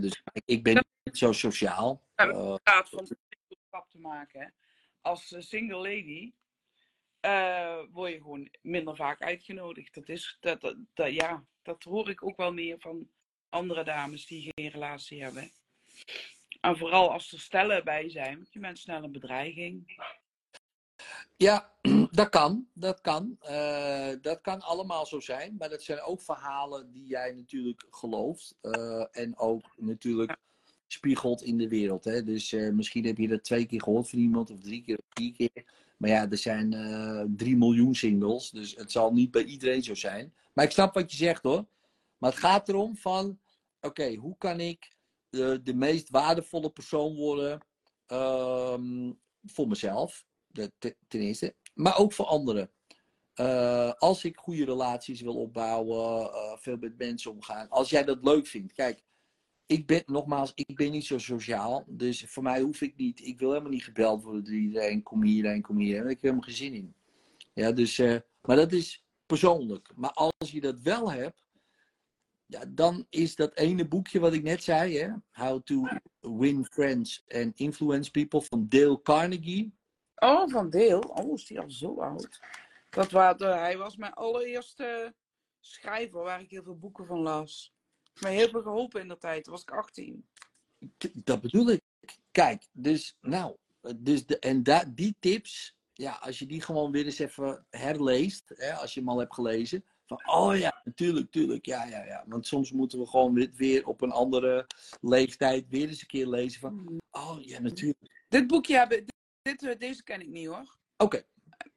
Dus 0.00 0.22
ik- 0.44 0.62
ben 0.62 0.84
niet 1.02 1.18
zo 1.18 1.32
sociaal. 1.32 2.02
Van 2.88 2.98
een 2.98 3.16
stap 3.78 3.90
te 3.90 3.98
maken. 3.98 4.40
hè. 4.40 4.46
Als 5.00 5.32
eh, 5.32 5.40
single 5.40 5.76
lady 5.76 6.32
eh, 7.20 7.78
word 7.90 8.12
je 8.12 8.20
gewoon 8.20 8.48
minder 8.62 8.96
vaak 8.96 9.22
uitgenodigd. 9.22 9.94
Dat 9.94 10.08
is, 10.08 10.36
dat, 10.40 10.60
dat, 10.60 10.76
dat- 10.94 11.12
ja, 11.12 11.44
dat 11.62 11.82
hoor 11.82 12.10
ik 12.10 12.24
ook 12.24 12.36
wel 12.36 12.52
meer 12.52 12.80
van 12.80 13.08
andere 13.48 13.84
dames 13.84 14.26
die 14.26 14.52
geen 14.54 14.70
relatie 14.70 15.22
hebben. 15.22 15.50
En 16.60 16.76
vooral 16.76 17.12
als 17.12 17.32
er 17.32 17.40
stellen 17.40 17.84
bij 17.84 18.10
zijn, 18.10 18.34
want 18.36 18.52
die 18.52 18.60
mensen 18.60 18.82
snel 18.82 19.02
een 19.02 19.12
bedreiging. 19.12 20.02
Ja, 21.36 21.72
dat 22.10 22.28
kan. 22.28 22.68
Dat 22.74 23.00
kan. 23.00 23.36
Eh, 23.40 24.12
dat 24.20 24.40
kan 24.40 24.60
allemaal 24.60 25.06
zo 25.06 25.20
zijn. 25.20 25.56
Maar 25.58 25.68
dat 25.68 25.82
zijn 25.82 26.00
ook 26.00 26.22
verhalen 26.22 26.90
die 26.92 27.06
jij 27.06 27.32
natuurlijk 27.32 27.86
gelooft. 27.90 28.56
en 29.10 29.38
ook 29.38 29.72
natuurlijk 29.76 30.36
spiegelt 30.88 31.42
in 31.42 31.58
de 31.58 31.68
wereld. 31.68 32.04
Hè? 32.04 32.22
Dus 32.22 32.52
eh, 32.52 32.70
misschien 32.70 33.04
heb 33.04 33.18
je 33.18 33.28
dat 33.28 33.44
twee 33.44 33.66
keer 33.66 33.82
gehoord 33.82 34.10
van 34.10 34.18
iemand, 34.18 34.50
of 34.50 34.60
drie 34.60 34.82
keer, 34.82 34.98
of 34.98 35.04
vier 35.08 35.32
keer. 35.32 35.64
Maar 35.96 36.10
ja, 36.10 36.30
er 36.30 36.38
zijn 36.38 36.72
eh 36.72 37.24
drie 37.36 37.56
miljoen 37.56 37.94
singles. 37.94 38.50
Dus 38.50 38.76
het 38.76 38.92
zal 38.92 39.12
niet 39.12 39.30
bij 39.30 39.44
iedereen 39.44 39.82
zo 39.82 39.94
zijn. 39.94 40.34
Maar 40.52 40.64
ik 40.64 40.70
snap 40.70 40.94
wat 40.94 41.10
je 41.10 41.16
zegt 41.16 41.42
hoor. 41.42 41.66
Maar 42.18 42.30
het 42.30 42.40
gaat 42.40 42.68
erom 42.68 42.96
van, 42.96 43.38
oké, 43.80 44.14
hoe 44.14 44.36
kan 44.38 44.60
ik 44.60 44.92
de, 45.30 45.60
de 45.62 45.74
meest 45.74 46.10
waardevolle 46.10 46.70
persoon 46.70 47.14
worden 47.14 47.60
ehm, 48.06 49.12
voor 49.44 49.68
mezelf? 49.68 50.26
Ten 51.08 51.20
eerste. 51.20 51.54
Maar 51.74 51.98
ook 51.98 52.12
voor 52.12 52.26
anderen. 52.26 52.70
Eh, 53.34 53.92
als 53.92 54.24
ik 54.24 54.36
goede 54.36 54.64
relaties 54.64 55.20
wil 55.20 55.36
opbouwen, 55.36 56.30
veel 56.58 56.76
met 56.76 56.98
mensen 56.98 57.30
omgaan. 57.30 57.68
Als 57.68 57.90
jij 57.90 58.04
dat 58.04 58.24
leuk 58.24 58.46
vindt. 58.46 58.72
Kijk, 58.72 59.02
ik 59.68 59.86
ben, 59.86 60.02
nogmaals, 60.06 60.52
ik 60.54 60.76
ben 60.76 60.90
niet 60.90 61.04
zo 61.04 61.18
sociaal. 61.18 61.84
Dus 61.86 62.24
voor 62.26 62.42
mij 62.42 62.60
hoef 62.60 62.80
ik 62.80 62.96
niet. 62.96 63.26
Ik 63.26 63.38
wil 63.38 63.48
helemaal 63.50 63.70
niet 63.70 63.84
gebeld 63.84 64.22
worden 64.22 64.44
door 64.44 64.54
iedereen. 64.54 65.02
Kom 65.02 65.22
hierheen, 65.22 65.62
kom 65.62 65.76
hierheen. 65.76 66.00
Daar 66.00 66.10
heb 66.10 66.22
helemaal 66.22 66.42
geen 66.42 66.54
zin 66.54 66.74
in. 66.74 66.94
Ja, 67.52 67.72
dus, 67.72 67.98
eh, 67.98 68.16
maar 68.42 68.56
dat 68.56 68.72
is 68.72 69.04
persoonlijk. 69.26 69.92
Maar 69.94 70.10
als 70.12 70.50
je 70.50 70.60
dat 70.60 70.82
wel 70.82 71.12
hebt. 71.12 71.46
Ja, 72.46 72.64
dan 72.68 73.06
is 73.10 73.34
dat 73.34 73.56
ene 73.56 73.88
boekje 73.88 74.20
wat 74.20 74.32
ik 74.32 74.42
net 74.42 74.62
zei. 74.62 74.98
Hè? 74.98 75.08
How 75.30 75.62
to 75.62 75.86
Win 76.20 76.64
Friends 76.64 77.24
and 77.28 77.58
Influence 77.58 78.10
People 78.10 78.42
van 78.42 78.66
Dale 78.68 79.02
Carnegie. 79.02 79.74
Oh, 80.14 80.48
van 80.48 80.70
Deel. 80.70 81.00
Oh, 81.00 81.34
is 81.34 81.46
die 81.46 81.60
al 81.60 81.70
zo 81.70 82.00
oud? 82.00 82.40
Dat 82.90 83.10
was, 83.10 83.34
hij 83.38 83.76
was 83.76 83.96
mijn 83.96 84.12
allereerste 84.12 85.14
schrijver 85.60 86.22
waar 86.22 86.40
ik 86.40 86.50
heel 86.50 86.62
veel 86.62 86.78
boeken 86.78 87.06
van 87.06 87.20
las. 87.20 87.76
Mij 88.20 88.34
heel 88.34 88.48
veel 88.48 88.62
geholpen 88.62 89.00
in 89.00 89.08
de 89.08 89.18
tijd. 89.18 89.44
Toen 89.44 89.52
was 89.52 89.62
ik 89.62 89.70
18. 89.70 90.26
K- 90.98 91.10
Dat 91.14 91.40
bedoel 91.40 91.70
ik. 91.70 91.80
Kijk, 92.30 92.68
dus 92.72 93.16
nou, 93.20 93.56
dus 93.96 94.26
de, 94.26 94.38
en 94.38 94.62
da, 94.62 94.84
die 94.94 95.16
tips, 95.20 95.76
ja, 95.92 96.12
als 96.12 96.38
je 96.38 96.46
die 96.46 96.62
gewoon 96.62 96.92
weer 96.92 97.04
eens 97.04 97.18
even 97.18 97.66
herleest, 97.70 98.52
hè, 98.54 98.72
als 98.74 98.94
je 98.94 99.00
hem 99.00 99.08
al 99.08 99.18
hebt 99.18 99.34
gelezen, 99.34 99.84
van 100.06 100.20
oh 100.26 100.56
ja, 100.56 100.80
natuurlijk, 100.84 101.30
tuurlijk, 101.30 101.66
ja, 101.66 101.84
ja, 101.84 102.04
ja. 102.04 102.24
Want 102.26 102.46
soms 102.46 102.72
moeten 102.72 102.98
we 102.98 103.06
gewoon 103.06 103.34
weer, 103.34 103.50
weer 103.54 103.86
op 103.86 104.00
een 104.00 104.10
andere 104.10 104.66
leeftijd 105.00 105.68
weer 105.68 105.88
eens 105.88 106.00
een 106.00 106.06
keer 106.06 106.26
lezen 106.26 106.60
van, 106.60 107.00
oh 107.10 107.42
ja, 107.42 107.60
natuurlijk. 107.60 108.24
Dit 108.28 108.46
boekje 108.46 108.76
hebben, 108.76 109.04
dit, 109.42 109.60
dit, 109.60 109.80
deze 109.80 110.02
ken 110.02 110.20
ik 110.20 110.28
niet 110.28 110.46
hoor. 110.46 110.76
Oké, 110.96 111.22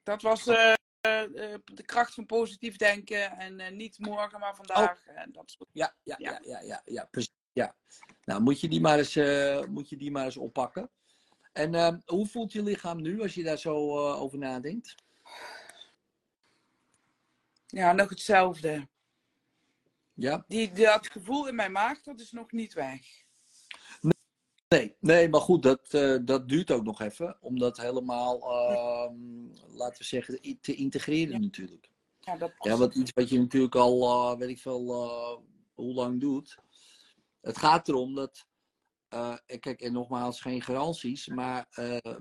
Dat 0.04 0.22
was 0.22 0.48
eh, 0.48 0.56
eh, 0.56 0.72
eh, 0.72 0.76
de 1.02 1.84
kracht 1.86 2.14
van 2.14 2.26
positief 2.26 2.78
denken 2.78 3.32
en 3.32 3.60
eh, 3.60 3.72
niet 3.72 4.00
morgen, 4.00 4.40
maar 4.40 4.56
vandaag. 4.56 5.06
En 5.06 5.32
dat 5.32 5.52
soort... 5.52 5.70
ja, 5.74 5.96
ja, 6.04 6.16
Ja. 6.18 6.30
ja, 6.32 6.40
ja, 6.44 6.62
ja, 6.62 6.82
ja, 6.86 7.06
precies, 7.12 7.34
ja. 7.52 7.76
Nou, 8.26 8.42
moet 8.42 8.60
je 8.60 8.68
die 8.68 8.82
maar 8.82 8.98
eens, 8.98 9.16
eh, 9.16 9.64
moet 9.66 9.90
je 9.90 9.98
die 9.98 10.12
maar 10.12 10.26
eens 10.26 10.38
oppakken. 10.38 10.90
En 11.52 11.76
ehm, 11.76 12.00
hoe 12.06 12.28
voelt 12.28 12.52
je 12.52 12.64
lichaam 12.64 13.02
nu 13.02 13.22
als 13.22 13.34
je 13.34 13.44
daar 13.44 13.58
zo 13.58 13.98
eh, 13.98 14.22
over 14.22 14.38
nadenkt? 14.38 14.96
Ja, 17.66 17.94
nog 17.94 18.10
hetzelfde. 18.10 18.88
Ja? 20.14 20.44
Die, 20.48 20.72
dat 20.72 21.12
gevoel 21.12 21.48
in 21.48 21.56
mijn 21.56 21.72
maag, 21.72 22.02
dat 22.02 22.20
is 22.20 22.32
nog 22.32 22.52
niet 22.52 22.74
weg. 22.74 23.21
Nee, 24.72 24.96
nee, 25.00 25.30
maar 25.30 25.42
goed, 25.42 25.64
dat, 25.64 25.88
eh, 25.90 26.18
dat 26.22 26.50
duurt 26.50 26.72
ook 26.72 26.84
nog 26.84 27.02
even. 27.02 27.38
Om 27.42 27.60
dat 27.60 27.78
helemaal, 27.78 28.42
ehm, 28.42 29.16
laten 29.78 29.98
we 29.98 30.04
zeggen, 30.04 30.40
te 30.62 30.76
integreren 30.76 31.42
natuurlijk. 31.42 31.90
Ja, 32.20 32.38
dat 32.38 32.52
Ja, 32.60 32.78
wat 32.78 32.96
iets 32.96 33.12
wat 33.14 33.30
je 33.30 33.40
natuurlijk 33.40 33.76
al, 33.76 34.02
eh, 34.04 34.40
weet 34.40 34.50
ik 34.50 34.60
veel, 34.60 34.94
eh, 34.94 35.38
hoe 35.74 35.94
lang 35.94 36.20
doet. 36.20 36.58
Het 37.42 37.58
gaat 37.58 37.88
erom 37.88 38.16
dat, 38.16 38.46
kijk, 39.60 39.82
en 39.82 39.94
nogmaals, 39.94 40.42
geen 40.42 40.62
garanties, 40.62 41.28
maar 41.28 41.68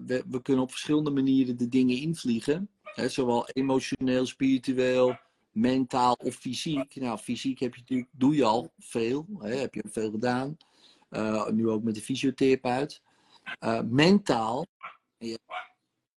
we, 0.07 0.24
we 0.28 0.42
kunnen 0.42 0.62
op 0.62 0.70
verschillende 0.70 1.11
manieren 1.11 1.57
de 1.57 1.68
dingen 1.68 1.96
invliegen. 1.96 2.70
Hè, 2.82 3.09
zowel 3.09 3.48
emotioneel, 3.48 4.26
spiritueel, 4.26 5.18
mentaal 5.51 6.14
of 6.14 6.34
fysiek. 6.34 6.94
Nou, 6.94 7.18
fysiek 7.18 7.59
heb 7.59 7.74
je 7.74 7.80
natuurlijk, 7.80 8.11
doe 8.12 8.34
je 8.34 8.44
al 8.44 8.72
veel, 8.78 9.26
hè, 9.38 9.55
heb 9.55 9.74
je 9.74 9.82
veel 9.86 10.11
gedaan. 10.11 10.57
Eh, 11.11 11.49
nu 11.49 11.69
ook 11.69 11.83
met 11.83 11.95
de 11.95 12.01
fysiotherapeut. 12.01 13.03
Eh, 13.59 13.81
mentaal 13.89 14.67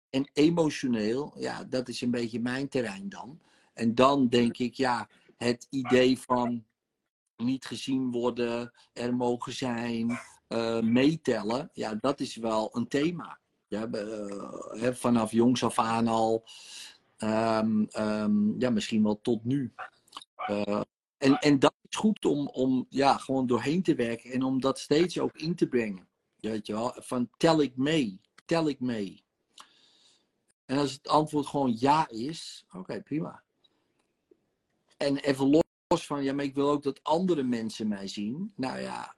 en 0.10 0.30
emotioneel, 0.34 1.34
ja, 1.38 1.64
dat 1.64 1.90
is 1.90 2.02
een 2.02 2.12
beetje 2.12 2.40
mijn 2.40 2.70
terrein 2.70 3.10
dan. 3.10 3.40
En 3.74 3.96
dan 3.96 4.28
denk 4.28 4.58
ik, 4.58 4.74
ja, 4.74 5.10
het 5.38 5.68
idee 5.70 6.20
van 6.20 6.66
niet 7.38 7.66
gezien 7.66 8.12
worden, 8.12 8.74
er 8.94 9.16
mogen 9.16 9.54
zijn, 9.54 10.20
eh, 10.48 10.82
meetellen, 10.82 11.70
ja, 11.74 11.96
dat 11.96 12.20
is 12.20 12.36
wel 12.36 12.70
een 12.76 12.88
thema. 12.88 13.40
Ja, 13.68 13.90
hè, 14.70 14.96
vanaf 14.96 15.32
jongs 15.32 15.64
af 15.64 15.80
aan 15.80 16.08
al, 16.08 16.46
Ehm, 17.22 17.84
ehm, 17.90 18.60
ja, 18.60 18.70
misschien 18.70 19.04
wel 19.04 19.22
tot 19.22 19.44
nu. 19.44 19.74
Eh, 20.36 20.82
en, 21.22 21.40
en 21.40 21.60
dat 21.60 21.74
is 21.90 21.96
goed 21.96 22.26
om, 22.26 22.48
om 22.48 22.86
ja, 22.90 23.18
gewoon 23.18 23.48
doorheen 23.48 23.84
te 23.84 23.96
werken 23.96 24.32
en 24.32 24.44
om 24.44 24.62
dat 24.62 24.80
steeds 24.80 25.20
ook 25.20 25.38
in 25.38 25.56
te 25.56 25.68
brengen. 25.68 26.08
Weet 26.40 26.68
je 26.68 26.74
wel, 26.74 26.94
van 26.96 27.30
tel 27.38 27.62
ik 27.62 27.76
mee, 27.76 28.20
tel 28.46 28.70
ik 28.70 28.80
mee. 28.80 29.24
En 30.66 30.78
als 30.78 30.92
het 30.92 31.08
antwoord 31.08 31.46
gewoon 31.46 31.76
ja 31.80 32.10
is, 32.10 32.66
oké, 32.72 33.02
prima. 33.02 33.44
En 34.98 35.18
even 35.18 35.50
los 35.50 36.06
van, 36.06 36.24
ja, 36.24 36.34
maar 36.34 36.46
ik 36.46 36.56
wil 36.56 36.70
ook 36.70 36.84
dat 36.84 37.04
andere 37.04 37.44
mensen 37.44 37.88
mij 37.88 38.08
zien. 38.08 38.54
Nou 38.56 38.80
ja, 38.80 39.16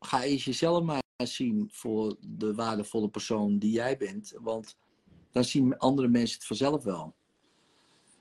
ga 0.00 0.22
eens 0.22 0.44
jezelf 0.44 0.82
maar 0.84 1.02
zien 1.16 1.68
voor 1.72 2.16
de 2.20 2.54
waardevolle 2.54 3.08
persoon 3.08 3.58
die 3.58 3.72
jij 3.72 3.96
bent. 3.96 4.34
Want 4.40 4.76
dan 5.30 5.44
zien 5.44 5.78
andere 5.78 6.08
mensen 6.08 6.36
het 6.36 6.46
vanzelf 6.46 6.84
wel. 6.84 7.14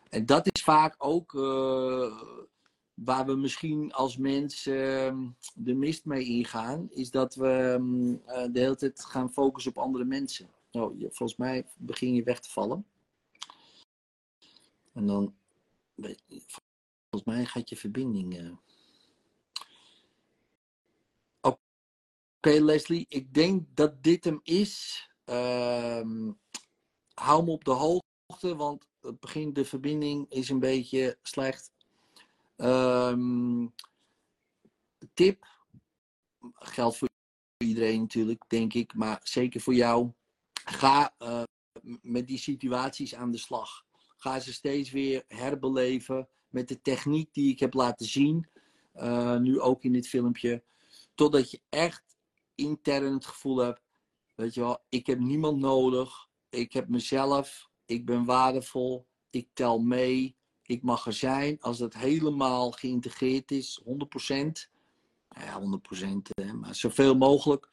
En 0.10 0.26
dat 0.26 0.50
is 0.52 0.64
vaak 0.64 0.96
ook 0.98 1.36
eh, 1.36 2.44
waar 2.96 3.26
we 3.26 3.36
misschien 3.36 3.94
als 3.94 4.18
mens 4.18 4.66
eh, 4.66 5.18
de 5.54 5.74
mist 5.74 6.06
mee 6.06 6.24
ingaan. 6.26 6.90
Is 6.92 7.12
dat 7.12 7.36
we 7.36 7.78
mm, 7.80 8.22
eh, 8.26 8.52
de 8.52 8.60
hele 8.60 8.76
tijd 8.76 9.06
gaan 9.06 9.34
focussen 9.34 9.72
op 9.72 9.84
andere 9.84 10.06
mensen. 10.06 10.50
Nou, 10.72 11.00
volgens 11.00 11.36
mij 11.36 11.66
begin 11.78 12.14
je 12.14 12.24
weg 12.24 12.40
te 12.40 12.50
vallen. 12.50 12.86
En 14.94 15.08
dan, 15.08 15.36
volgens 17.10 17.24
mij 17.26 17.46
gaat 17.46 17.70
je 17.70 17.76
verbinding. 17.76 18.38
eh. 18.38 18.52
Oké, 21.42 22.60
Leslie, 22.60 23.06
ik 23.10 23.34
denk 23.34 23.76
dat 23.76 24.04
dit 24.04 24.24
hem 24.24 24.40
is. 24.44 25.06
Ehm, 25.24 26.32
hou 27.14 27.44
me 27.44 27.52
op 27.52 27.64
de 27.64 27.72
hoogte, 27.72 28.56
want 28.56 28.88
het 29.02 29.20
begin, 29.20 29.54
de 29.54 29.66
verbinding 29.66 30.32
is 30.32 30.50
een 30.50 30.60
beetje 30.60 31.18
slecht. 31.22 31.75
Ehm, 32.56 33.68
tip, 35.14 35.46
geldt 36.54 36.98
voor 36.98 37.10
iedereen 37.58 38.00
natuurlijk, 38.00 38.44
denk 38.48 38.74
ik, 38.74 38.94
maar 38.94 39.20
zeker 39.24 39.62
voor 39.62 39.74
jou. 39.74 40.12
Ga 40.66 41.16
eh, 41.18 41.44
met 42.02 42.28
die 42.28 42.38
situaties 42.38 43.16
aan 43.16 43.32
de 43.32 43.38
slag. 43.38 43.86
Ga 44.18 44.40
ze 44.40 44.54
steeds 44.54 44.92
weer 44.92 45.24
herbeleven 45.28 46.30
met 46.48 46.68
de 46.68 46.82
techniek 46.82 47.34
die 47.34 47.52
ik 47.52 47.60
heb 47.60 47.74
laten 47.74 48.06
zien, 48.06 48.50
eh, 48.92 49.38
nu 49.38 49.60
ook 49.60 49.84
in 49.84 49.94
dit 49.94 50.08
filmpje, 50.08 50.64
totdat 51.16 51.52
je 51.52 51.62
echt 51.70 52.18
intern 52.56 53.14
het 53.14 53.26
gevoel 53.26 53.58
hebt, 53.58 53.82
weet 54.36 54.54
je 54.54 54.62
wel, 54.62 54.86
ik 54.90 55.06
heb 55.08 55.20
niemand 55.20 55.60
nodig, 55.60 56.28
ik 56.50 56.74
heb 56.74 56.88
mezelf, 56.88 57.70
ik 57.86 58.06
ben 58.06 58.26
waardevol, 58.26 59.08
ik 59.30 59.50
tel 59.54 59.80
mee, 59.80 60.38
ik 60.68 60.84
mag 60.84 61.06
er 61.06 61.14
zijn. 61.14 61.58
Als 61.60 61.78
dat 61.78 61.94
helemaal 61.94 62.72
geïntegreerd 62.72 63.52
is, 63.52 63.82
100%, 63.84 63.86
nou 65.30 65.46
ja, 65.46 65.60
100%, 65.60 66.22
hè, 66.34 66.54
maar 66.54 66.76
zoveel 66.76 67.16
mogelijk, 67.16 67.70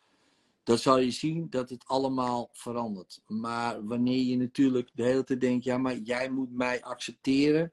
dan 0.62 0.78
zal 0.78 0.98
je 0.98 1.10
zien 1.10 1.46
dat 1.50 1.70
het 1.70 1.86
allemaal 1.86 2.48
verandert. 2.52 3.22
Maar 3.26 3.86
wanneer 3.86 4.22
je 4.22 4.36
natuurlijk 4.36 4.90
de 4.94 5.02
hele 5.02 5.24
tijd 5.24 5.40
denkt, 5.40 5.64
ja, 5.64 5.78
maar 5.78 5.96
jij 5.96 6.30
moet 6.30 6.52
mij 6.52 6.82
accepteren, 6.82 7.72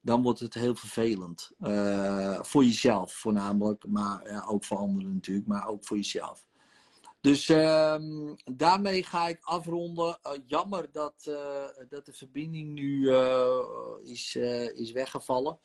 dan 0.00 0.22
wordt 0.22 0.40
het 0.40 0.54
heel 0.54 0.74
vervelend. 0.74 1.50
Eh, 1.58 2.42
voor 2.42 2.64
jezelf 2.64 3.12
voornamelijk, 3.12 3.86
maar 3.86 4.30
ja, 4.30 4.44
ook 4.44 4.64
voor 4.64 4.76
anderen 4.78 5.14
natuurlijk, 5.14 5.46
maar 5.46 5.66
ook 5.66 5.84
voor 5.84 5.96
jezelf. 5.96 6.44
Dus 7.22 7.48
ehm, 7.48 8.34
daarmee 8.44 9.02
ga 9.02 9.28
ik 9.28 9.38
afronden. 9.42 10.18
Eh, 10.22 10.32
jammer 10.46 10.88
dat, 10.92 11.14
eh, 11.26 11.66
dat 11.88 12.06
de 12.06 12.12
verbinding 12.12 12.72
nu 12.72 13.10
eh, 13.10 13.58
is, 14.02 14.36
is 14.74 14.92
weggevallen. 14.92 15.58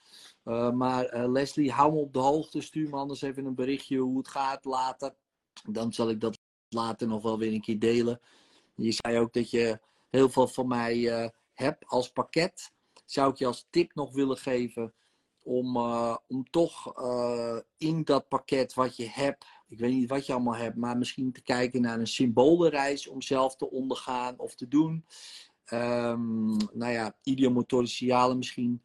Maar 0.73 1.27
Leslie, 1.29 1.71
hou 1.71 1.93
me 1.93 1.99
op 1.99 2.13
de 2.13 2.19
hoogte. 2.19 2.61
Stuur 2.61 2.89
me 2.89 2.95
anders 2.95 3.21
even 3.21 3.45
een 3.45 3.55
berichtje 3.55 3.97
hoe 3.97 4.17
het 4.17 4.27
gaat 4.27 4.65
later. 4.65 5.15
Dan 5.69 5.93
zal 5.93 6.09
ik 6.09 6.21
dat 6.21 6.39
later 6.69 7.07
nog 7.07 7.21
wel 7.21 7.37
weer 7.37 7.53
een 7.53 7.61
keer 7.61 7.79
delen. 7.79 8.21
Je 8.75 8.91
zei 8.91 9.19
ook 9.19 9.33
dat 9.33 9.49
je 9.49 9.79
heel 10.09 10.29
veel 10.29 10.47
van 10.47 10.67
mij 10.67 11.31
hebt 11.53 11.85
als 11.85 12.11
pakket. 12.11 12.71
Zou 13.05 13.31
ik 13.31 13.37
je 13.37 13.45
als 13.45 13.67
tip 13.69 13.95
nog 13.95 14.13
willen 14.13 14.37
geven 14.37 14.93
om, 15.43 15.77
om 16.27 16.49
toch 16.49 16.93
in 17.77 18.03
dat 18.03 18.27
pakket 18.27 18.73
wat 18.73 18.95
je 18.95 19.09
hebt, 19.09 19.45
ik 19.67 19.79
weet 19.79 19.93
niet 19.93 20.09
wat 20.09 20.25
je 20.25 20.33
allemaal 20.33 20.55
hebt, 20.55 20.75
maar 20.75 20.97
misschien 20.97 21.31
te 21.31 21.41
kijken 21.41 21.81
naar 21.81 21.99
een 21.99 22.07
symbolenreis 22.07 23.07
om 23.07 23.21
zelf 23.21 23.55
te 23.55 23.69
ondergaan 23.69 24.39
of 24.39 24.55
te 24.55 24.67
doen. 24.67 25.05
Ehm, 25.65 26.55
nou 26.55 26.91
ja, 26.91 27.17
idiomotorische 27.23 27.95
signalen 27.95 28.37
misschien. 28.37 28.81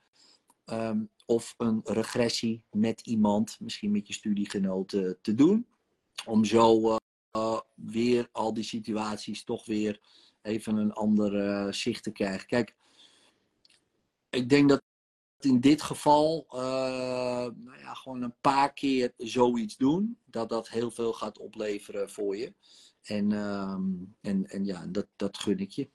Ehm, 0.64 1.01
of 1.26 1.55
een 1.57 1.80
regressie 1.85 2.62
met 2.70 3.01
iemand, 3.01 3.57
misschien 3.61 3.91
met 3.91 4.07
je 4.07 4.12
studiegenoten, 4.12 5.18
te 5.20 5.35
doen. 5.35 5.66
Om 6.24 6.45
zo 6.45 6.89
eh, 6.91 6.97
eh, 7.30 7.61
weer 7.74 8.28
al 8.33 8.55
die 8.55 8.64
situaties 8.64 9.45
toch 9.45 9.66
weer 9.66 10.01
even 10.43 10.76
een 10.76 10.93
ander 10.93 11.49
eh, 11.49 11.72
zicht 11.72 12.03
te 12.03 12.12
krijgen. 12.12 12.47
Kijk, 12.47 12.74
ik 14.30 14.49
denk 14.49 14.68
dat 14.68 14.82
in 15.45 15.61
dit 15.61 15.82
geval 15.82 16.47
eh, 16.49 16.61
nou 17.55 17.78
ja, 17.78 17.95
gewoon 17.95 18.22
een 18.22 18.36
paar 18.40 18.72
keer 18.72 19.12
zoiets 19.16 19.76
doen, 19.76 20.18
dat 20.24 20.49
dat 20.49 20.68
heel 20.68 20.90
veel 20.90 21.12
gaat 21.12 21.38
opleveren 21.38 22.11
voor 22.11 22.36
je. 22.36 22.55
En, 23.03 23.32
ehm, 23.32 23.82
en, 24.20 24.47
en 24.47 24.64
ja, 24.64 24.86
dat, 24.86 25.07
dat 25.16 25.38
gun 25.38 25.59
ik 25.59 25.70
je. 25.70 25.90